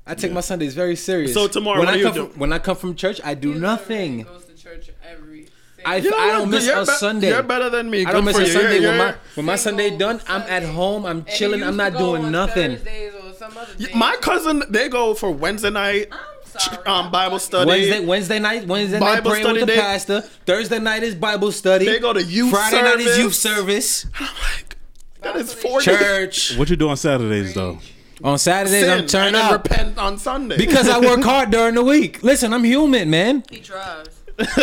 I 0.05 0.15
take 0.15 0.31
my 0.31 0.41
Sundays 0.41 0.73
very 0.73 0.95
serious. 0.95 1.33
So 1.33 1.47
tomorrow, 1.49 1.79
when 1.79 1.87
what 1.87 1.93
I 1.93 1.97
do 1.97 1.99
you 1.99 2.05
come 2.05 2.13
do? 2.13 2.27
From, 2.27 2.39
when 2.39 2.53
I 2.53 2.59
come 2.59 2.75
from 2.77 2.95
church, 2.95 3.19
I 3.23 3.33
do 3.33 3.51
He 3.53 3.59
nothing. 3.59 4.23
Goes 4.23 4.45
to 4.45 4.53
church 4.55 4.89
every. 5.09 5.47
I, 5.87 6.01
single- 6.01 6.19
I 6.19 6.27
don't 6.33 6.49
miss 6.49 6.65
You're 6.65 6.77
a 6.77 6.85
be- 6.85 6.91
Sunday. 6.91 7.29
You're 7.29 7.43
better 7.43 7.69
than 7.69 7.89
me. 7.89 8.05
I 8.05 8.11
don't 8.11 8.25
Good 8.25 8.35
miss 8.35 8.37
a 8.37 8.45
you. 8.47 8.53
Sunday. 8.53 8.75
You're- 8.79 8.87
when 8.89 8.97
my 8.97 9.05
you're- 9.05 9.17
when 9.35 9.45
my 9.45 9.55
Sunday 9.55 9.89
Single 9.89 10.07
done, 10.07 10.21
I'm 10.27 10.41
at 10.41 10.47
Sunday. 10.63 10.65
home. 10.73 11.05
I'm 11.05 11.17
And 11.19 11.27
chilling. 11.27 11.59
used 11.59 11.67
I'm 11.67 11.73
to 11.73 11.77
not 11.83 11.93
go 11.93 11.99
doing 11.99 12.25
on 12.25 12.31
nothing. 12.31 12.71
Thursdays 12.77 13.13
or 13.13 13.33
some 13.33 13.57
other 13.57 13.73
days. 13.77 13.95
My 13.95 14.15
cousin, 14.17 14.63
they 14.69 14.89
go 14.89 15.13
for 15.13 15.31
Wednesday 15.31 15.69
night 15.69 16.07
I'm 16.11 16.59
sorry. 16.59 16.85
um, 16.85 17.11
Bible 17.11 17.39
study. 17.39 17.67
Wednesday, 17.69 17.99
Wednesday 18.05 18.39
night, 18.39 18.67
Wednesday 18.67 18.99
night 18.99 19.15
Bible 19.15 19.31
praying 19.31 19.45
study, 19.45 19.59
with 19.61 19.69
the 19.69 19.75
they- 19.75 19.81
pastor. 19.81 20.21
Thursday 20.45 20.79
night 20.79 21.03
is 21.03 21.15
Bible 21.15 21.51
study. 21.51 21.85
They 21.85 21.99
go 21.99 22.13
to 22.13 22.23
youth 22.23 22.51
Friday 22.51 22.81
night 22.81 22.99
is 22.99 23.17
youth 23.17 23.33
service. 23.35 24.01
service. 24.01 24.05
I'm 24.19 24.25
like, 24.55 24.77
that 25.21 25.35
is 25.35 25.53
Bible 25.55 25.69
four. 25.69 25.81
Church 25.81 26.55
What 26.57 26.69
you 26.69 26.75
do 26.75 26.89
on 26.89 26.97
Saturdays 26.97 27.53
though? 27.53 27.79
on 28.23 28.37
Saturdays. 28.39 28.87
I'm 28.89 28.99
Sin, 28.99 29.07
turned 29.07 29.35
then 29.35 29.45
up 29.45 29.63
repent 29.63 29.97
on 29.99 30.17
Sunday 30.17 30.57
because 30.57 30.89
I 30.89 30.99
work 30.99 31.21
hard 31.31 31.51
during 31.51 31.75
the 31.75 31.83
week. 31.83 32.23
Listen, 32.23 32.51
I'm 32.53 32.63
human, 32.63 33.09
man. 33.11 33.43
He 33.49 33.59
tries. 33.59 34.07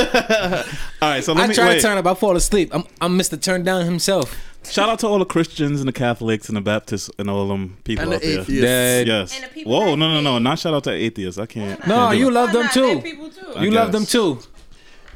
All 1.02 1.10
right, 1.10 1.22
so 1.24 1.32
let 1.32 1.44
I 1.44 1.46
me 1.48 1.54
try 1.54 1.68
wait. 1.68 1.74
to 1.76 1.82
turn 1.82 1.98
up. 1.98 2.06
I 2.06 2.14
fall 2.14 2.36
asleep. 2.36 2.70
I'm 2.72 2.84
I'm 3.00 3.18
Mr. 3.18 3.40
Turn 3.40 3.64
Down 3.64 3.84
himself. 3.84 4.36
Shout 4.70 4.88
out 4.88 4.98
to 5.00 5.06
all 5.08 5.18
the 5.18 5.26
Christians 5.26 5.80
and 5.80 5.86
the 5.88 5.92
Catholics 5.92 6.48
and 6.48 6.56
the 6.56 6.60
Baptists 6.62 7.10
and 7.18 7.28
all 7.28 7.48
them 7.48 7.76
people 7.84 8.04
and 8.04 8.14
out 8.14 8.20
the 8.22 8.26
there. 8.28 8.40
atheists. 8.40 8.62
Dead. 8.62 9.06
Yes. 9.06 9.34
And 9.34 9.44
the 9.44 9.48
people 9.48 9.72
Whoa, 9.72 9.90
that 9.90 9.96
no, 9.98 10.14
no, 10.14 10.20
no, 10.22 10.38
not 10.38 10.58
shout 10.58 10.72
out 10.72 10.84
to 10.84 10.90
atheists. 10.92 11.38
I 11.38 11.44
can't. 11.46 11.78
No, 11.86 12.06
can't 12.08 12.18
you 12.18 12.30
love 12.30 12.52
them 12.52 12.68
too. 12.72 13.00
Too. 13.02 13.60
You 13.60 13.70
love 13.72 13.92
them 13.92 14.06
too. 14.06 14.38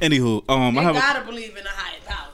Anywho, 0.01 0.43
um, 0.49 0.75
They 0.75 0.81
I 0.81 0.83
have 0.83 0.95
gotta 0.95 1.25
believe 1.25 1.57
in 1.57 1.65
a 1.65 1.69
higher 1.69 1.99
power. 2.05 2.27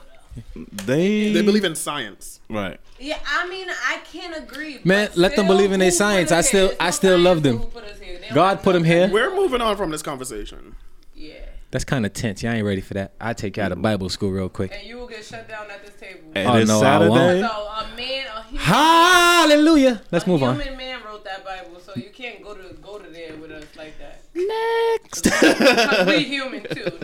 though. 0.54 0.64
they 0.84 1.32
They 1.32 1.42
believe 1.42 1.64
in 1.64 1.74
science. 1.74 2.40
right. 2.50 2.78
Yeah, 2.98 3.18
I 3.28 3.46
mean, 3.48 3.68
I 3.68 3.98
can't 4.10 4.36
agree. 4.36 4.80
Man, 4.84 5.08
but 5.08 5.16
let 5.18 5.36
them 5.36 5.46
believe 5.46 5.70
in 5.72 5.80
their 5.80 5.90
science. 5.90 6.32
I 6.32 6.40
still- 6.42 6.72
I 6.80 6.90
still 6.90 7.18
love 7.18 7.42
them. 7.42 7.58
put 7.60 7.84
us 7.84 7.98
here. 8.00 8.18
They 8.18 8.26
don't 8.26 8.34
God 8.34 8.62
put 8.62 8.72
no 8.72 8.78
'em 8.80 8.84
here. 8.84 9.08
We're 9.12 9.34
moving 9.34 9.60
on 9.60 9.76
from 9.76 9.90
this 9.90 10.02
conversation. 10.02 10.74
Yeah, 11.14 11.34
That's 11.72 11.84
kind 11.84 12.06
of 12.06 12.12
tense. 12.12 12.42
Y'all 12.42 12.52
ain't 12.52 12.64
ready 12.64 12.80
for 12.80 12.94
that. 12.94 13.12
I 13.20 13.32
take 13.34 13.56
you 13.56 13.62
out 13.62 13.72
of 13.72 13.82
Bible 13.82 14.08
school 14.08 14.30
real 14.30 14.48
quick. 14.48 14.72
and 14.72 14.86
you 14.86 14.96
will 14.96 15.08
get 15.08 15.24
shut 15.24 15.48
down 15.48 15.70
at 15.70 15.84
this 15.84 15.94
table. 16.00 16.20
It 16.34 16.44
Oh, 16.46 16.56
is 16.56 16.68
no, 16.68 16.80
I 16.80 17.08
won't. 17.08 17.40
So 17.40 17.46
a 17.48 17.96
man, 17.96 18.26
a 18.34 18.42
human, 18.44 18.60
Hallelujah. 18.64 20.02
Let's 20.12 20.24
a 20.24 20.28
move 20.28 20.42
on. 20.42 20.60
human 20.60 20.76
man 20.78 21.00
wrote 21.04 21.24
that 21.24 21.44
Bible, 21.44 21.80
so 21.80 21.92
you 21.96 22.10
can't 22.12 22.42
go 22.42 22.54
to 22.54 22.72
go 22.74 22.98
to 22.98 23.10
there 23.10 23.34
with 23.36 23.50
us 23.50 23.64
like 23.76 23.94
that. 23.98 24.22
Next. 24.34 25.24
Because 25.40 26.06
we 26.06 26.24
human 26.24 26.62
too. 26.62 26.98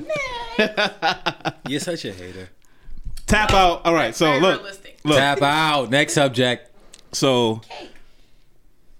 Next 0.59 1.55
You're 1.69 1.81
such 1.81 2.05
a 2.05 2.13
hater. 2.13 2.49
Tap 3.27 3.53
out. 3.53 3.85
All 3.85 3.95
right, 3.95 4.15
so 4.15 4.27
Very 4.27 4.41
look, 4.41 4.61
realistic. 4.61 5.01
look. 5.05 5.19
Tap 5.19 5.43
out. 5.43 5.91
Next 5.91 6.13
subject. 6.15 6.71
So 7.13 7.61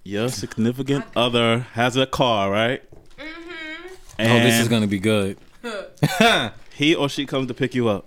your 0.03 0.27
significant 0.29 1.05
other 1.15 1.59
has 1.73 1.95
a 1.95 2.05
car, 2.05 2.51
right? 2.51 2.81
Mm-hmm. 3.17 3.87
And 4.19 4.31
oh, 4.31 4.43
this 4.45 4.59
is 4.59 4.67
gonna 4.67 4.87
be 4.87 4.99
good. 4.99 5.37
he 6.75 6.95
or 6.95 7.09
she 7.09 7.25
comes 7.25 7.47
to 7.47 7.53
pick 7.53 7.73
you 7.75 7.87
up. 7.87 8.05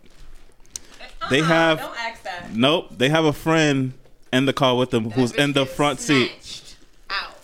Uh-uh, 1.01 1.29
they 1.31 1.41
Uh-uh, 1.41 1.47
have- 1.47 1.79
Don't 1.81 1.99
ask 1.99 2.23
that. 2.25 2.55
Nope, 2.55 2.89
they 2.97 3.09
have 3.09 3.25
a 3.25 3.33
friend 3.33 3.93
in 4.33 4.45
the 4.47 4.53
car 4.53 4.77
with 4.77 4.91
them 4.91 5.11
who's 5.11 5.33
That 5.33 5.39
bitch 5.41 5.45
in 5.45 5.53
the 5.55 5.67
front 5.67 6.01
seat. 6.01 6.77
Out. 7.09 7.35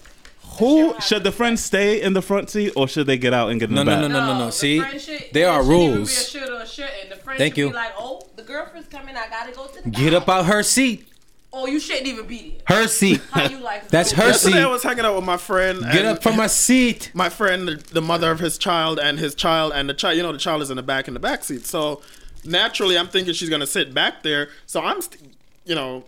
Who 0.59 0.95
should 1.01 1.25
the 1.25 1.33
friend 1.33 1.59
stay 1.59 2.01
in 2.03 2.13
the 2.13 2.23
front 2.23 2.51
seat 2.51 2.73
or 2.77 2.87
should 2.89 3.07
they 3.07 3.17
get 3.17 3.33
out 3.33 3.51
and 3.51 3.59
get 3.59 3.71
in 3.71 3.75
No, 3.77 3.85
the 3.85 3.91
no, 3.91 4.03
back? 4.03 4.11
no, 4.11 4.21
no, 4.21 4.27
no, 4.33 4.39
no. 4.41 4.47
the 4.47 4.53
See, 4.53 4.81
friend 4.81 5.01
should- 5.01 5.25
there 5.33 5.49
are 5.49 5.63
rules. 5.63 6.09
Be 6.09 6.15
a 6.15 6.25
should 6.43 6.51
or 6.51 6.61
a 6.61 6.67
shouldn't. 6.67 7.11
The 7.11 7.17
friend 7.17 7.39
Thank 7.39 7.57
you. 7.57 7.69
Be 7.69 7.75
like, 7.75 7.93
oh, 7.99 8.21
the 8.37 8.43
girlfriend's 8.43 8.89
coming. 8.89 9.17
I 9.17 9.29
gotta 9.29 9.53
go 9.53 9.67
to 9.67 9.83
the 9.83 9.91
Get 9.91 10.13
back. 10.13 10.23
up 10.23 10.29
out 10.29 10.47
her 10.47 10.63
seat. 10.63 11.09
Oh, 11.55 11.67
you 11.67 11.79
shouldn't 11.81 12.07
even 12.07 12.27
be 12.27 12.59
there. 12.67 12.79
Her 12.79 12.89
seat. 12.89 13.21
How 13.31 13.47
you 13.49 13.59
like? 13.59 13.89
That's 13.89 14.13
her 14.13 14.29
Yesterday 14.29 14.55
seat. 14.57 14.63
I 14.63 14.67
was 14.67 14.83
hanging 14.83 15.05
out 15.05 15.15
with 15.17 15.25
my 15.25 15.37
friend. 15.37 15.83
Get 15.93 16.07
up 16.07 16.23
from 16.23 16.37
my 16.37 16.47
seat. 16.47 17.11
My 17.13 17.29
friend, 17.29 17.69
the- 17.69 17.77
the 17.93 18.01
mother 18.01 18.31
of 18.31 18.39
his 18.39 18.57
child, 18.57 18.99
and 18.99 19.19
his 19.19 19.35
child, 19.35 19.73
and 19.75 19.89
the 19.89 19.95
child. 19.95 20.17
You 20.17 20.23
know, 20.23 20.33
the 20.33 20.39
child 20.39 20.63
is 20.63 20.71
in 20.71 20.77
the 20.77 20.83
back 20.83 21.09
in 21.09 21.15
the 21.15 21.21
back 21.21 21.45
seat. 21.45 21.67
So 21.67 22.01
naturally, 22.45 22.97
I'm 22.97 23.09
thinking 23.09 23.35
she's 23.35 23.51
gonna 23.51 23.67
sit 23.67 23.93
back 23.93 24.23
there. 24.23 24.49
So 24.67 24.81
I'm, 24.81 25.03
st- 25.03 25.35
you 25.67 25.75
know, 25.75 26.05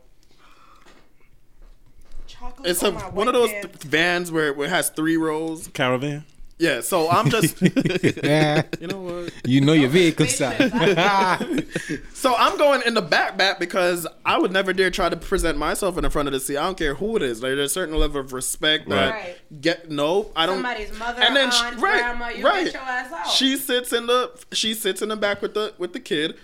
Chocolate 2.26 2.68
it's 2.70 2.82
on 2.82 2.90
a 2.92 2.94
my 2.94 3.08
one 3.10 3.28
of 3.28 3.34
those 3.34 3.50
pants. 3.50 3.66
th- 3.80 3.82
vans 3.84 4.32
where, 4.32 4.52
where 4.54 4.66
it 4.66 4.70
has 4.70 4.88
three 4.90 5.16
rows. 5.18 5.68
Caravan. 5.68 6.24
Yeah. 6.64 6.80
So 6.80 7.10
I'm 7.10 7.28
just, 7.30 7.60
Yeah. 7.60 8.62
you 8.80 8.86
know 8.86 8.98
what? 9.00 9.32
You 9.44 9.60
know 9.60 9.72
your 9.74 9.88
vehicle 9.90 10.26
Spaceships. 10.26 10.72
size. 10.72 11.64
So 12.14 12.34
I'm 12.36 12.56
going 12.56 12.80
in 12.86 12.94
the 12.94 13.02
back 13.02 13.36
back 13.36 13.58
because 13.60 14.06
I 14.24 14.38
would 14.38 14.50
never 14.50 14.72
dare 14.72 14.90
try 14.90 15.10
to 15.10 15.16
present 15.16 15.58
myself 15.58 15.96
in 15.98 16.04
the 16.04 16.10
front 16.10 16.26
of 16.28 16.32
the 16.32 16.40
seat. 16.40 16.56
I 16.56 16.62
don't 16.62 16.78
care 16.78 16.94
who 16.94 17.16
it 17.16 17.22
is. 17.22 17.42
Like 17.42 17.50
there's 17.54 17.70
a 17.70 17.74
certain 17.74 17.96
level 17.96 18.20
of 18.20 18.32
respect 18.32 18.88
that 18.88 19.10
Right. 19.10 19.60
get 19.60 19.90
no. 19.90 20.30
I 20.34 20.46
don't. 20.46 20.56
Somebody's 20.56 20.98
mother, 20.98 21.20
and 21.22 21.36
then 21.36 21.50
aunt, 21.50 21.54
she, 21.54 21.82
right, 21.82 21.98
grandma, 22.00 22.28
you 22.28 22.44
right. 22.44 22.64
get 22.64 22.74
your 22.74 22.82
ass 22.82 23.12
out. 23.12 23.26
She 23.30 23.56
sits 23.58 23.92
in 23.92 24.06
the 24.06 24.30
she 24.52 24.72
sits 24.72 25.02
in 25.02 25.10
the 25.10 25.16
back 25.16 25.42
with 25.42 25.52
the 25.52 25.74
with 25.76 25.92
the 25.92 26.00
kid, 26.00 26.34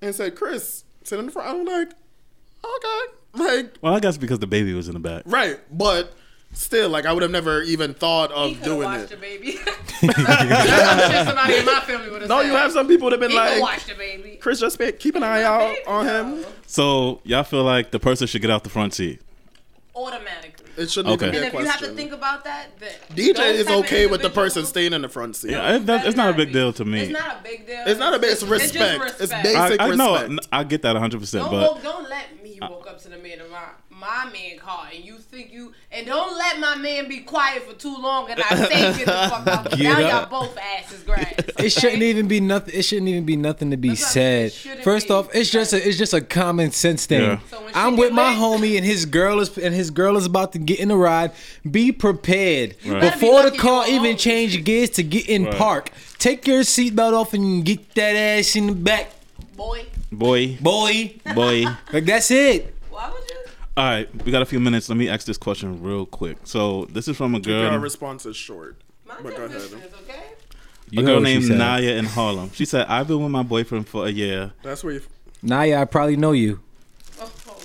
and 0.00 0.14
said, 0.14 0.36
"Chris, 0.36 0.84
sit 1.02 1.18
in 1.18 1.26
the 1.26 1.32
front." 1.32 1.48
I'm 1.50 1.64
like, 1.66 1.90
okay, 2.64 3.12
like 3.34 3.74
Well, 3.82 3.94
I 3.94 4.00
guess 4.00 4.16
because 4.16 4.38
the 4.38 4.46
baby 4.46 4.72
was 4.72 4.88
in 4.88 4.94
the 4.94 5.00
back. 5.00 5.24
right, 5.26 5.60
but 5.70 6.14
still, 6.54 6.88
like 6.88 7.04
I 7.06 7.12
would 7.12 7.22
have 7.22 7.30
never 7.32 7.62
even 7.62 7.92
thought 7.94 8.30
of 8.32 8.52
could 8.54 8.62
doing 8.62 8.82
watched 8.84 9.08
the 9.10 9.14
it. 9.14 9.20
baby. 9.20 9.52
Somebody 10.00 11.56
in 11.58 11.64
my 11.66 11.80
family 11.86 12.10
would 12.10 12.22
have 12.22 12.28
No, 12.28 12.40
said. 12.40 12.46
you 12.48 12.52
have 12.54 12.72
some 12.72 12.88
people 12.88 13.10
that 13.10 13.20
have 13.20 13.28
been 13.28 13.30
could 13.30 13.52
like, 13.52 13.60
watch 13.62 13.86
the 13.86 13.94
baby. 13.94 14.36
Chris, 14.40 14.60
just 14.60 14.78
pay, 14.78 14.92
keep 14.92 15.14
an 15.16 15.22
eye 15.22 15.42
out 15.42 15.74
baby, 15.74 15.86
on 15.86 16.06
though. 16.06 16.36
him. 16.36 16.46
So 16.66 17.20
y'all 17.24 17.44
feel 17.44 17.62
like 17.64 17.90
the 17.90 18.00
person 18.00 18.26
should 18.26 18.42
get 18.42 18.50
out 18.50 18.64
the 18.64 18.70
front 18.70 18.94
seat. 18.94 19.20
Automatically. 19.94 20.66
It 20.76 20.90
shouldn't 20.90 21.14
Okay. 21.14 21.28
even 21.28 21.44
And 21.44 21.54
if 21.54 21.60
you 21.60 21.66
have 21.66 21.78
to 21.78 21.92
think 21.94 22.10
about 22.10 22.42
that, 22.44 22.70
then 22.80 22.90
DJ 23.14 23.52
is 23.54 23.68
okay 23.68 24.06
with 24.08 24.22
the 24.22 24.30
person 24.30 24.64
staying 24.64 24.92
in 24.92 25.02
the 25.02 25.08
front 25.08 25.36
seat. 25.36 25.52
Yeah, 25.52 25.76
it, 25.76 25.86
that, 25.86 26.04
it's 26.04 26.16
not 26.16 26.30
a 26.30 26.36
big 26.36 26.52
deal 26.52 26.72
to 26.72 26.84
me. 26.84 27.00
It's 27.02 27.12
not 27.12 27.38
a 27.38 27.42
big 27.44 27.64
deal. 27.64 27.84
It's 27.86 28.00
not 28.00 28.12
a 28.12 28.18
big. 28.18 28.32
It's 28.32 28.40
just 28.40 28.50
respect. 28.50 29.04
It's 29.04 29.20
respect. 29.20 29.44
basic 29.44 29.80
I, 29.80 29.90
I 29.90 29.94
know. 29.94 30.14
respect. 30.20 30.48
I 30.50 30.64
get 30.64 30.82
that 30.82 30.94
100, 30.94 31.20
percent 31.20 31.48
but 31.48 31.80
don't 31.80 32.08
let 32.10 32.42
me 32.42 32.58
walk 32.60 32.88
up 32.88 33.00
to 33.02 33.08
the 33.08 33.18
man 33.18 33.40
of 33.40 33.50
my 33.52 33.62
my 34.06 34.30
man 34.30 34.58
car 34.58 34.88
and 34.94 35.02
you 35.04 35.16
think 35.16 35.50
you 35.52 35.72
and 35.90 36.06
don't 36.06 36.36
let 36.36 36.58
my 36.60 36.76
man 36.76 37.08
be 37.08 37.20
quiet 37.20 37.62
for 37.62 37.74
too 37.74 37.96
long 37.96 38.30
and 38.30 38.40
I 38.40 38.54
say 38.68 38.98
get 38.98 39.06
the 39.06 39.12
fuck 39.30 39.46
out. 39.46 39.70
Get 39.70 39.80
now 39.80 40.00
up. 40.18 40.30
y'all 40.30 40.40
both 40.42 40.58
asses 40.58 41.02
grass. 41.02 41.32
It 41.58 41.70
shouldn't 41.70 42.02
even 42.02 42.28
be 42.28 42.40
nothing. 42.40 42.74
It 42.74 42.82
shouldn't 42.84 43.08
even 43.08 43.24
be 43.24 43.36
nothing 43.36 43.70
to 43.70 43.76
be 43.78 43.88
That's 43.90 44.00
what 44.02 44.08
I'm 44.08 44.12
saying. 44.12 44.50
said. 44.50 44.84
First 44.84 45.08
be. 45.08 45.14
off, 45.14 45.34
it's 45.34 45.50
just 45.50 45.72
a 45.72 45.88
it's 45.88 45.96
just 45.96 46.12
a 46.12 46.20
common 46.20 46.70
sense 46.72 47.06
thing. 47.06 47.22
Yeah. 47.22 47.38
So 47.50 47.66
I'm 47.74 47.96
with 47.96 48.12
my 48.12 48.30
lit- 48.30 48.38
homie 48.60 48.76
and 48.76 48.84
his 48.84 49.06
girl 49.06 49.40
is 49.40 49.56
and 49.56 49.74
his 49.74 49.90
girl 49.90 50.16
is 50.16 50.26
about 50.26 50.52
to 50.52 50.58
get 50.58 50.80
in 50.80 50.88
the 50.88 50.96
ride. 50.96 51.32
Be 51.70 51.90
prepared 51.92 52.76
better 52.84 53.00
be 53.00 53.10
before 53.10 53.42
the 53.48 53.56
car 53.56 53.88
even 53.88 54.12
own 54.12 54.16
change 54.16 54.62
gears 54.64 54.90
to 54.90 55.02
get 55.02 55.28
in 55.28 55.44
Right. 55.46 55.54
park. 55.56 55.90
Take 56.18 56.46
your 56.46 56.60
seatbelt 56.60 57.12
off 57.14 57.32
and 57.34 57.64
get 57.64 57.94
that 57.94 58.14
ass 58.16 58.56
in 58.56 58.66
the 58.66 58.72
back, 58.72 59.10
boy. 59.56 59.86
boy, 60.12 60.56
boy. 60.60 61.14
boy. 61.34 61.64
Like 61.92 62.04
that's 62.06 62.30
it. 62.30 62.73
Why 63.74 63.82
would 63.96 63.98
you? 64.00 64.06
All 64.12 64.16
right, 64.16 64.24
we 64.24 64.32
got 64.32 64.42
a 64.42 64.46
few 64.46 64.60
minutes. 64.60 64.88
Let 64.88 64.96
me 64.98 65.08
ask 65.08 65.26
this 65.26 65.38
question 65.38 65.82
real 65.82 66.06
quick. 66.06 66.38
So 66.44 66.86
this 66.86 67.08
is 67.08 67.16
from 67.16 67.34
a 67.34 67.38
Our 67.38 67.42
girl, 67.42 67.78
response 67.78 68.26
is 68.26 68.36
short. 68.36 68.80
My 69.06 69.14
But 69.22 69.36
go 69.36 69.44
ahead. 69.44 69.52
business, 69.52 69.84
okay? 70.02 70.22
You 70.90 71.02
a 71.02 71.04
girl 71.04 71.20
named. 71.20 71.48
Naya 71.48 71.92
in 71.96 72.04
Harlem. 72.04 72.50
She 72.52 72.64
said, 72.64 72.86
"I've 72.88 73.08
been 73.08 73.20
with 73.22 73.30
my 73.32 73.42
boyfriend 73.42 73.88
for 73.88 74.06
a 74.06 74.10
year. 74.10 74.52
That's 74.62 74.84
where 74.84 74.94
you. 74.94 75.02
Naya, 75.42 75.80
I 75.80 75.84
probably 75.84 76.16
know 76.16 76.32
you. 76.32 76.60
Oh, 77.20 77.30
God. 77.46 77.56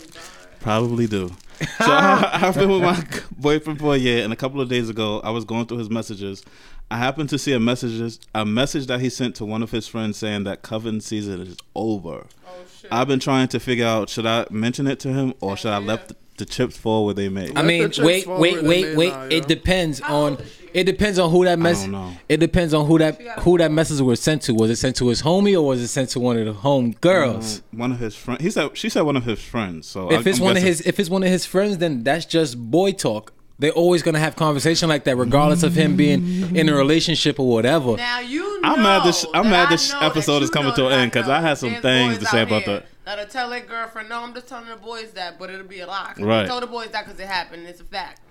Probably 0.60 1.08
do. 1.08 1.30
So 1.60 1.66
I, 1.80 2.30
I've 2.48 2.56
been 2.56 2.70
with 2.70 2.82
my 2.82 3.04
boyfriend 3.38 3.80
for 3.80 3.94
a 3.94 3.98
year, 3.98 4.24
and 4.24 4.34
a 4.34 4.36
couple 4.36 4.60
of 4.62 4.68
days 4.70 4.90
ago, 4.90 5.22
I 5.22 5.30
was 5.30 5.46
going 5.46 5.66
through 5.66 5.78
his 5.78 5.90
messages. 5.90 6.44
I 6.92 6.98
happened 6.98 7.30
to 7.30 7.38
see 7.38 7.54
a 7.54 7.60
messages 7.60 8.20
a 8.34 8.46
message 8.46 8.88
that 8.88 9.00
he 9.00 9.10
sent 9.10 9.36
to 9.36 9.46
one 9.46 9.62
of 9.62 9.72
his 9.72 9.88
friends 9.88 10.18
saying 10.18 10.44
that 10.46 10.62
cuffing 10.62 11.02
season 11.02 11.42
is 11.42 11.58
over. 11.76 12.26
Oh 12.48 12.50
shit. 12.82 12.92
I've 12.92 13.08
been 13.08 13.20
trying 13.20 13.48
to 13.50 13.60
figure 13.60 13.86
out 13.86 14.10
should 14.10 14.26
I 14.26 14.48
mention 14.50 14.88
it 14.88 15.00
to 15.02 15.10
him 15.10 15.34
or 15.40 15.56
should 15.56 15.72
I 15.72 15.80
yeah. 15.80 15.88
left 15.88 16.14
the 16.40 16.46
chips 16.46 16.78
fall 16.78 17.06
where 17.06 17.14
they 17.14 17.30
may. 17.30 17.52
I 17.56 17.62
mean, 17.62 17.92
the 17.92 18.02
wait, 18.04 18.26
wait, 18.26 18.64
wait, 18.64 18.96
wait. 18.96 19.14
Naya. 19.14 19.28
It 19.30 19.48
depends 19.48 20.02
on. 20.02 20.32
old 20.32 20.42
is 20.42 20.52
she? 20.54 20.70
It 20.74 20.86
depends 20.86 21.20
on 21.20 21.30
who 21.30 21.46
that 21.46 21.60
mess. 21.60 21.82
don't 21.82 21.92
know. 21.92 22.14
It 22.28 22.38
depends 22.38 22.74
on 22.74 22.88
who 22.88 22.98
that 23.00 23.18
She 23.18 23.24
got 23.24 23.38
a 23.38 23.42
who 23.42 23.58
that 23.58 23.72
message 23.72 24.02
was 24.02 24.20
sent 24.20 24.44
to. 24.44 24.54
Was 24.56 24.72
it 24.72 24.78
sent 24.78 24.96
to 24.98 25.08
his 25.10 25.22
homie 25.22 25.54
or 25.54 25.62
was 25.62 25.82
it 25.82 25.90
sent 25.90 26.10
to 26.12 26.20
one 26.20 26.38
of 26.38 26.46
the 26.46 26.54
home 26.54 26.94
girls? 27.02 27.62
Um, 27.74 27.80
one 27.80 27.92
of 27.92 28.00
his 28.00 28.16
friends. 28.16 28.42
He 28.42 28.50
said 28.50 28.76
she 28.76 28.90
said 28.90 29.02
one 29.02 29.18
of 29.18 29.26
his 29.26 29.42
friends. 29.42 29.88
So 29.88 30.12
if 30.12 30.26
I, 30.26 30.30
it's 30.30 30.40
I'm 30.40 30.46
one 30.46 30.58
of 30.58 30.64
his, 30.64 30.82
if 30.82 31.00
it's 31.00 31.10
one 31.10 31.24
of 31.24 31.30
his 31.30 31.46
friends, 31.46 31.78
then 31.78 32.04
that's 32.04 32.26
just 32.26 32.58
boy 32.72 32.94
talk. 32.94 33.34
They're 33.60 33.72
always 33.72 34.02
gonna 34.04 34.20
have 34.20 34.36
conversation 34.38 34.88
like 34.88 35.04
that, 35.04 35.18
regardless 35.18 35.64
of 35.64 35.76
him 35.76 35.98
being 35.98 36.56
in 36.56 36.70
a 36.70 36.74
relationship 36.74 37.40
or 37.40 37.48
whatever. 37.50 37.98
Now 37.98 38.20
you 38.22 38.62
know. 38.62 38.70
I'm 38.74 38.82
mad 38.82 39.06
this- 39.06 39.26
I'm 39.34 39.50
mad 39.50 39.70
this 39.70 39.94
episode 40.00 40.44
is 40.44 40.50
coming 40.50 40.74
to 40.76 40.88
an 40.88 40.94
end 40.94 41.12
because 41.12 41.28
I 41.28 41.42
had 41.42 41.58
some 41.58 41.72
There's 41.72 41.82
things 41.82 42.14
boys 42.16 42.24
to 42.24 42.26
say 42.28 42.42
out 42.42 42.48
about 42.48 42.62
here 42.64 42.74
that. 42.76 42.86
That'll 43.06 43.26
tell 43.26 43.50
their 43.50 43.60
girlfriend, 43.62 44.08
no, 44.10 44.22
I'm 44.24 44.34
just 44.34 44.48
telling 44.48 44.70
the 44.70 44.76
boys 44.78 45.12
that, 45.12 45.38
but 45.38 45.50
it'll 45.50 45.66
be 45.66 45.82
a 45.82 45.88
lie. 45.88 46.14
'Cause 46.16 46.24
Right. 46.24 46.46
I 46.46 46.48
told 46.48 46.64
the 46.64 46.68
boys 46.68 46.90
that 46.92 47.06
because 47.06 47.20
it 47.20 47.28
happened. 47.28 47.68
It's 47.68 47.82
a 47.82 47.84
fact. 47.84 48.22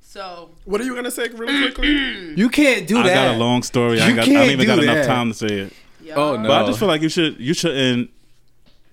So 0.00 0.50
What 0.64 0.80
are 0.80 0.84
you 0.84 0.94
gonna 0.94 1.10
say 1.10 1.28
really 1.28 1.60
quickly? 1.72 2.32
You 2.36 2.48
can't 2.48 2.86
do 2.86 2.94
that. 2.96 3.06
I 3.06 3.08
that. 3.08 3.14
got 3.32 3.34
a 3.34 3.38
long 3.38 3.62
story. 3.62 4.00
I, 4.00 4.08
You 4.08 4.14
got, 4.14 4.22
I 4.22 4.26
don't 4.26 4.34
can't 4.36 4.50
even 4.52 4.60
do 4.60 4.66
got 4.66 4.78
enough 4.82 4.94
that. 4.94 5.06
time 5.06 5.28
to 5.32 5.34
say 5.34 5.46
it. 5.46 5.72
yo, 6.04 6.14
Oh, 6.14 6.36
no. 6.36 6.48
But 6.48 6.62
I 6.62 6.66
just 6.66 6.78
feel 6.78 6.88
like 6.88 7.02
you 7.02 7.08
should 7.08 7.40
you 7.40 7.52
shouldn't 7.52 8.10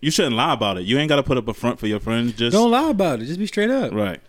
you 0.02 0.10
shouldn't 0.12 0.36
lie 0.36 0.54
about 0.54 0.78
it. 0.78 0.84
You 0.86 0.98
ain't 1.00 1.10
got 1.10 1.16
to 1.18 1.24
put 1.24 1.38
up 1.38 1.48
a 1.48 1.54
front 1.54 1.80
for 1.80 1.88
your 1.88 2.00
friends. 2.00 2.34
Just 2.34 2.54
Don't 2.54 2.70
lie 2.72 2.90
about 2.90 3.22
it. 3.22 3.26
Just 3.26 3.40
be 3.40 3.48
straight 3.48 3.70
up. 3.70 3.92
right. 3.94 4.20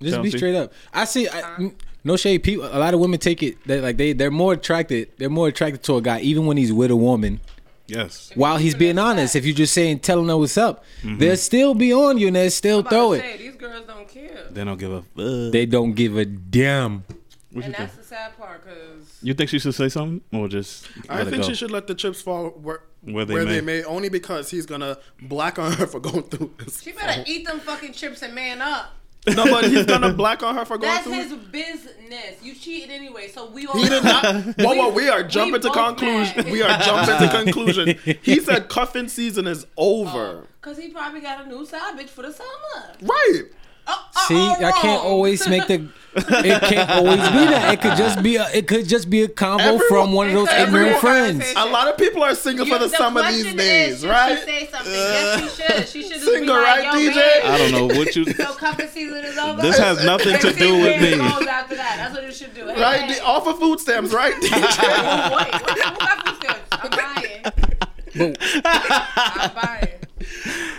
Just 0.00 0.14
Chelsea? 0.16 0.30
be 0.30 0.36
straight 0.38 0.54
up. 0.54 0.72
I 0.92 1.04
see. 1.04 1.28
I, 1.28 1.70
no 2.04 2.16
shade. 2.16 2.42
People. 2.42 2.66
A 2.66 2.78
lot 2.78 2.94
of 2.94 3.00
women 3.00 3.18
take 3.18 3.42
it. 3.42 3.56
They 3.66 3.80
like 3.80 3.96
they. 3.96 4.12
They're 4.12 4.30
more 4.30 4.52
attracted. 4.54 5.10
They're 5.18 5.30
more 5.30 5.48
attracted 5.48 5.82
to 5.84 5.96
a 5.96 6.02
guy 6.02 6.20
even 6.20 6.46
when 6.46 6.56
he's 6.56 6.72
with 6.72 6.90
a 6.90 6.96
woman. 6.96 7.40
Yes. 7.88 8.32
While 8.34 8.56
he's 8.58 8.74
being 8.74 8.98
honest. 8.98 9.36
If 9.36 9.46
you're 9.46 9.54
just 9.54 9.72
saying 9.72 10.00
telling 10.00 10.28
her 10.28 10.36
what's 10.36 10.58
up, 10.58 10.84
Mm-hmm. 11.02 11.18
they'll 11.18 11.36
still 11.36 11.74
be 11.74 11.92
on 11.92 12.18
you 12.18 12.26
and 12.28 12.36
they'll 12.36 12.50
still 12.50 12.80
I'm 12.80 12.86
throw 12.86 13.12
it. 13.12 13.20
say, 13.20 13.36
these 13.36 13.54
girls 13.56 13.86
don't 13.86 14.08
care, 14.08 14.48
They 14.50 14.64
don't 14.64 14.76
give 14.78 14.92
a. 14.92 15.04
Uh, 15.16 15.50
They 15.50 15.66
don't 15.66 15.92
give 15.92 16.16
a 16.16 16.24
damn. 16.24 17.04
what 17.04 17.14
you, 17.52 17.62
and 17.62 17.64
think? 17.64 17.76
that's 17.76 17.96
the 17.96 18.02
sad 18.02 18.36
part. 18.36 18.64
Cause 18.64 19.18
you 19.22 19.34
think 19.34 19.50
she 19.50 19.60
should 19.60 19.74
say 19.76 19.88
something 19.88 20.20
or 20.36 20.48
just? 20.48 20.88
I 21.08 21.20
it 21.20 21.26
think 21.28 21.42
go? 21.42 21.48
she 21.48 21.54
should 21.54 21.70
let 21.70 21.86
the 21.86 21.94
chips 21.94 22.20
fall 22.20 22.50
where, 22.50 22.80
Where 23.02 23.24
they 23.24 23.34
where 23.34 23.44
may. 23.44 23.52
they 23.54 23.60
may, 23.60 23.84
only 23.84 24.08
because 24.08 24.50
he's 24.50 24.66
gonna 24.66 24.98
black 25.22 25.56
on 25.60 25.72
her 25.74 25.86
for 25.86 26.00
going 26.00 26.24
through 26.24 26.54
this. 26.58 26.82
she 26.82 26.90
better 26.90 27.22
eat 27.24 27.46
them 27.46 27.60
fucking 27.60 27.92
chips 27.92 28.20
and 28.22 28.34
man 28.34 28.60
up. 28.60 28.95
No, 29.34 29.44
but 29.44 29.64
he's 29.64 29.86
gonna 29.86 30.12
black 30.12 30.42
on 30.42 30.54
her 30.54 30.64
for 30.64 30.78
going 30.78 30.92
That's 30.92 31.04
through. 31.04 31.14
his 31.14 31.32
business. 31.34 32.42
You 32.42 32.54
cheated 32.54 32.90
anyway, 32.90 33.28
so 33.28 33.50
we 33.50 33.66
all. 33.66 33.76
He 33.76 33.88
did 33.88 34.04
not. 34.04 34.24
Whoa, 34.58 34.74
whoa, 34.74 34.90
we 34.90 35.08
are 35.08 35.22
jumping 35.22 35.60
to 35.62 35.68
both 35.68 35.96
conclusion. 35.98 36.36
mad. 36.36 36.52
We 36.52 36.62
are 36.62 36.78
jumping 36.80 37.28
to 37.28 37.44
conclusion. 37.44 38.18
He 38.22 38.40
said 38.40 38.68
cuffing 38.68 39.08
season 39.08 39.46
is 39.46 39.66
over. 39.76 40.44
Oh, 40.44 40.46
Cause 40.60 40.78
he 40.78 40.88
probably 40.88 41.20
got 41.20 41.46
a 41.46 41.48
new 41.48 41.64
side 41.64 41.98
bitch 41.98 42.08
for 42.08 42.22
the 42.22 42.32
summer. 42.32 42.92
Right. 43.02 43.42
Oh, 43.88 44.08
oh, 44.16 44.24
See, 44.28 44.34
oh, 44.34 44.66
I 44.66 44.72
can't 44.72 45.04
always 45.04 45.46
make 45.48 45.66
the. 45.68 45.88
It 46.18 46.62
can't 46.62 46.88
always 46.90 47.16
be 47.18 47.44
that. 47.52 47.74
It 47.74 47.80
could 47.82 47.96
just 47.98 48.22
be 48.22 48.36
a. 48.36 48.48
It 48.54 48.66
could 48.66 48.88
just 48.88 49.10
be 49.10 49.22
a 49.22 49.28
convo 49.28 49.60
Everyone- 49.60 49.88
from 49.88 50.12
one 50.12 50.26
of 50.28 50.32
those 50.32 50.48
Because 50.48 50.68
ignorant 50.68 50.96
friends. 50.98 51.44
A 51.56 51.66
lot 51.66 51.88
of 51.88 51.98
people 51.98 52.22
are 52.22 52.34
single 52.34 52.64
for 52.64 52.72
You- 52.72 52.78
the, 52.78 52.88
summer 52.88 53.22
these 53.24 53.42
question 53.42 53.56
days, 53.58 53.92
is, 53.96 54.00
should 54.00 54.08
right? 54.10 54.38
She 54.38 54.44
say 54.46 54.66
something. 54.70 54.92
yes, 54.92 55.40
she 55.56 55.62
should. 55.62 55.88
She 55.88 56.02
should 56.04 56.12
just 56.12 56.24
Single, 56.24 56.54
be 56.56 56.62
like, 56.62 56.84
right, 56.84 57.02
Yo, 57.04 57.10
DJ? 57.12 57.44
I 57.44 57.58
don't 57.58 57.72
know 57.88 57.94
what 57.98 58.16
you. 58.16 58.24
So 58.32 58.54
cuffing 58.54 58.88
season 58.88 59.24
is 59.26 59.36
over. 59.36 59.60
This 59.60 59.76
has 59.78 60.02
nothing 60.06 60.38
to 60.38 60.52
do 60.54 60.80
with 60.80 61.02
me. 61.02 61.20
after 61.20 61.76
that. 61.76 61.96
That's 61.98 62.14
what 62.14 62.24
it 62.24 62.34
should 62.34 62.54
do. 62.54 62.66
Hey, 62.66 62.80
Right, 62.80 63.00
hey. 63.02 63.14
the, 63.16 63.22
off 63.24 63.46
of 63.46 63.58
food 63.58 63.78
stamps, 63.80 64.12
right? 64.14 64.32
Oh, 64.40 65.36
wait, 65.36 65.52
wait, 65.52 65.62
who 65.62 65.98
got 65.98 66.26
food 66.26 66.36
stamps? 66.42 66.60
I'm 66.72 66.90
buying. 66.90 68.36
I'm 68.64 69.54
buying. 69.54 69.88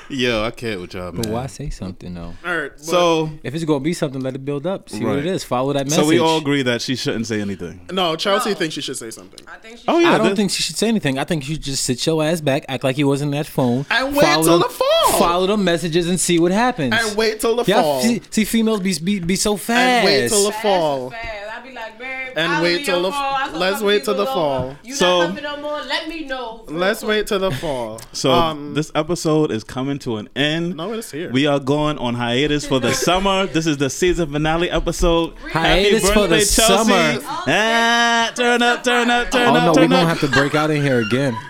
Yo, 0.09 0.43
I 0.43 0.51
can't 0.51 0.79
with 0.81 0.93
y'all, 0.93 1.11
man. 1.11 1.21
But 1.23 1.27
why 1.31 1.47
say 1.47 1.69
something 1.69 2.13
though? 2.13 2.33
All 2.45 2.57
right, 2.57 2.71
but 2.71 2.79
So, 2.83 3.29
If 3.43 3.53
it's 3.53 3.65
gonna 3.65 3.81
be 3.81 3.93
something, 3.93 4.21
let 4.21 4.33
it 4.35 4.43
build 4.45 4.65
up. 4.65 4.89
See 4.89 5.03
what 5.03 5.15
Right. 5.15 5.19
it 5.19 5.25
is. 5.25 5.43
Follow 5.43 5.73
that 5.73 5.85
message. 5.85 5.99
so 5.99 6.07
we 6.07 6.17
all 6.17 6.37
agree 6.37 6.63
that 6.63 6.81
she 6.81 6.95
shouldn't 6.95 7.27
say 7.27 7.41
anything. 7.41 7.81
no, 7.91 8.15
Chelsea 8.15 8.49
No. 8.51 8.55
thinks 8.55 8.73
she 8.75 8.81
should 8.81 8.97
say 8.97 9.11
something. 9.11 9.39
I 9.47 9.57
think 9.57 9.77
she. 9.79 9.83
Oh 9.87 9.99
yeah, 9.99 10.13
I 10.13 10.17
don't 10.17 10.29
this- 10.29 10.37
think 10.37 10.51
she 10.51 10.63
should 10.63 10.77
say 10.77 10.87
anything. 10.87 11.19
I 11.19 11.23
think 11.25 11.47
you 11.47 11.55
should 11.55 11.63
just 11.63 11.83
sit 11.83 12.03
your 12.05 12.23
ass 12.23 12.41
back, 12.41 12.65
act 12.69 12.83
like 12.83 12.97
you 12.97 13.07
wasn't 13.07 13.31
that 13.33 13.45
phone, 13.47 13.85
And 13.91 14.15
wait 14.15 14.25
till 14.43 14.59
the 14.59 14.69
fall. 14.69 15.19
Follow 15.19 15.47
the 15.47 15.57
messages 15.57 16.07
and 16.09 16.19
see 16.19 16.39
what 16.39 16.51
happens. 16.51 16.93
And 16.97 17.15
wait 17.17 17.39
till 17.41 17.55
the 17.57 17.63
Yeah, 17.67 17.81
fall. 17.81 18.01
see, 18.01 18.21
see, 18.29 18.45
females 18.45 18.79
be, 18.79 18.97
be 19.03 19.19
be 19.19 19.35
so 19.35 19.55
fast. 19.57 19.79
And 19.79 20.05
wait 20.05 20.29
till 20.29 20.45
the 20.45 20.51
fall. 20.53 21.07
is 21.07 21.13
fast. 21.13 21.46
I'd 21.77 21.97
be 21.97 22.03
like, 22.03 22.25
babe. 22.27 22.33
And 22.37 22.51
I 22.51 22.61
wait 22.61 22.77
was 22.79 22.85
till 22.87 23.01
the- 23.03 23.11
fall. 23.11 23.51
Let's 23.53 23.81
wait 23.81 24.03
till 24.05 24.13
the 24.15 24.25
was 24.25 24.33
fall. 24.33 24.75
You 24.83 24.93
So- 24.95 25.19
not 25.19 25.27
cuffing 25.29 25.43
no 25.43 25.57
more? 25.61 25.81
Let 25.81 26.07
me 26.09 26.25
know. 26.25 26.65
Let's 26.67 27.03
wait 27.03 27.27
till 27.27 27.39
the 27.39 27.51
fall. 27.51 27.99
So 28.13 28.31
um, 28.31 28.73
this 28.73 28.91
episode 28.95 29.51
is 29.51 29.63
coming 29.63 29.99
to 29.99 30.17
an 30.17 30.27
end. 30.35 30.75
no, 30.75 30.91
it's 30.93 31.11
here. 31.11 31.31
We 31.31 31.45
are 31.45 31.59
going 31.59 31.97
on 31.99 32.15
hiatus 32.15 32.65
for 32.65 32.79
the 32.79 32.93
summer. 33.07 33.45
This 33.45 33.67
is 33.67 33.77
the 33.77 33.89
season 33.89 34.31
finale 34.31 34.69
episode. 34.71 35.35
Hiatus 35.51 36.01
Happy 36.03 36.13
for 36.13 36.21
the 36.27 36.35
birthday, 36.35 36.45
Chelsea. 36.45 36.63
summer. 36.89 37.19
Ah, 37.47 38.31
turn 38.35 38.61
up, 38.63 38.83
turn 38.83 39.09
up, 39.11 39.29
turn 39.31 39.47
Oh 39.49 39.55
up, 39.55 39.63
no, 39.63 39.67
we're 39.69 39.73
turn 39.75 39.89
gonna 39.91 40.01
up. 40.03 40.07
have 40.09 40.19
to 40.21 40.27
break 40.35 40.55
out 40.55 40.71
in 40.71 40.81
here 40.81 40.99
again. 40.99 41.37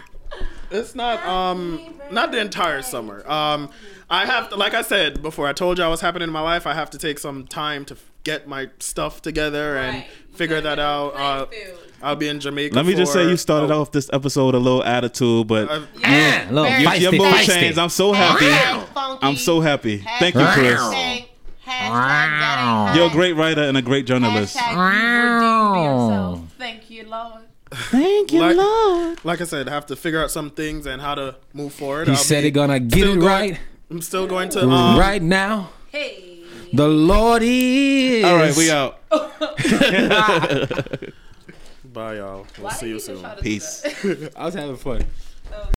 It's 0.70 0.96
not 0.96 1.26
um 1.26 1.94
not 2.12 2.34
the 2.34 2.40
entire 2.42 2.82
summer. 2.82 3.24
Um 3.30 3.70
I 4.10 4.26
have 4.26 4.50
to, 4.50 4.56
like 4.58 4.74
I 4.74 4.82
said 4.82 5.22
before 5.22 5.48
I 5.48 5.54
told 5.54 5.78
you 5.78 5.84
I 5.86 5.88
was 5.88 6.02
happening 6.02 6.28
in 6.28 6.34
my 6.34 6.42
life, 6.42 6.68
I 6.68 6.74
have 6.74 6.90
to 6.92 6.98
take 6.98 7.20
some 7.20 7.48
time 7.48 7.86
to 7.86 7.94
f- 7.94 8.12
get 8.28 8.46
my 8.46 8.70
stuff 8.80 9.22
together 9.22 9.78
and 9.78 10.04
figure 10.34 10.60
that 10.60 10.80
out. 10.80 11.16
Uh, 11.16 11.46
I'll 12.04 12.18
be 12.18 12.28
in 12.28 12.42
Jamaica. 12.42 12.76
Let 12.76 12.86
me 12.86 12.94
just 12.94 13.14
say, 13.14 13.28
you 13.28 13.38
started 13.38 13.72
oh, 13.72 13.82
off 13.82 13.92
this 13.94 14.10
episode 14.12 14.54
a 14.54 14.60
little 14.60 14.84
attitude, 14.84 15.48
but 15.48 15.70
uh, 15.72 15.86
Yeah, 16.00 16.48
look, 16.52 16.70
your, 16.80 16.96
your 16.96 17.12
mood 17.14 17.36
changed. 17.46 17.80
I'm 17.80 17.90
so 17.90 18.12
happy. 18.12 18.52
I'm 19.26 19.38
so 19.38 19.62
happy. 19.62 20.00
Thank 20.20 20.36
you, 20.36 20.46
Chris. 20.46 20.80
Hashtag, 20.80 21.28
hashtag 21.66 22.40
that 22.40 22.88
ain't 22.90 22.98
You're 22.98 23.08
a 23.08 23.12
great 23.12 23.34
writer 23.34 23.62
and 23.62 23.78
a 23.78 23.82
great 23.82 24.06
journalist. 24.06 24.58
Hashtag 24.58 24.74
you 24.74 25.74
redeemed 25.74 25.86
yourself. 25.86 26.42
Thank 26.58 26.90
you, 26.90 27.04
Lord. 27.10 27.44
Thank 27.72 28.34
you, 28.34 28.40
Like- 28.42 28.58
Lord. 28.58 29.26
like 29.26 29.40
I 29.42 29.46
said, 29.46 29.70
I 29.70 29.72
have 29.72 29.86
to 29.88 29.96
figure 29.96 30.22
out 30.22 30.32
some 30.32 30.50
things 30.52 30.86
and 30.86 31.02
how 31.02 31.16
to 31.16 31.36
move 31.54 31.74
forward. 31.74 32.08
He 32.08 32.14
I'll 32.14 32.20
said 32.20 32.42
be 32.42 32.46
he 32.46 32.52
gonna 32.52 32.80
get 32.82 33.00
still 33.00 33.14
it 33.14 33.20
going- 33.20 33.52
right 33.52 33.60
I'm 33.90 34.02
still 34.02 34.28
going 34.28 34.50
to 34.50 34.68
um, 34.68 35.00
right 35.00 35.22
now. 35.22 35.70
Hey. 35.92 36.37
The 36.74 36.88
Lord 36.88 37.42
is. 37.44 38.24
All 38.24 38.36
right, 38.36 38.56
we 38.56 38.72
out. 38.72 39.00
Bye 41.94 42.16
y'all. 42.18 42.46
We'll 42.58 42.66
Why 42.66 42.74
see 42.74 42.90
you 42.90 43.00
soon. 43.00 43.22
try 43.22 43.30
to 43.32 43.36
do 43.38 43.42
Peace. 43.42 43.84
I 44.36 44.46
was 44.46 44.54
having 44.54 44.76
fun. 44.76 45.06
Oh. 45.54 45.70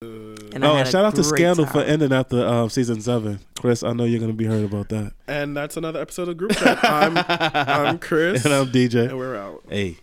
And 0.00 0.64
I 0.64 0.70
Oh, 0.70 0.76
had 0.76 0.86
a 0.86 0.90
shout 0.90 1.04
out 1.04 1.16
to 1.16 1.22
great 1.22 1.38
Scandal 1.40 1.66
for 1.66 1.80
time. 1.80 1.88
ending 1.90 2.12
after 2.12 2.46
um, 2.46 2.70
season 2.70 3.00
seven. 3.00 3.40
Chris, 3.58 3.82
I 3.82 3.92
know 3.92 4.04
you're 4.04 4.20
gonna 4.20 4.32
be 4.32 4.44
heard 4.44 4.64
about 4.64 4.88
that. 4.90 5.12
And 5.26 5.56
that's 5.56 5.76
another 5.76 6.00
episode 6.00 6.28
of 6.28 6.36
Group 6.36 6.52
Chat. 6.52 6.78
I'm 6.84 7.18
I'm 7.18 7.98
Chris. 8.08 8.44
And 8.44 8.54
I'm 8.54 8.66
DJ. 8.68 9.08
and 9.08 9.18
we're 9.18 9.36
out. 9.36 9.64
Hey. 9.68 9.96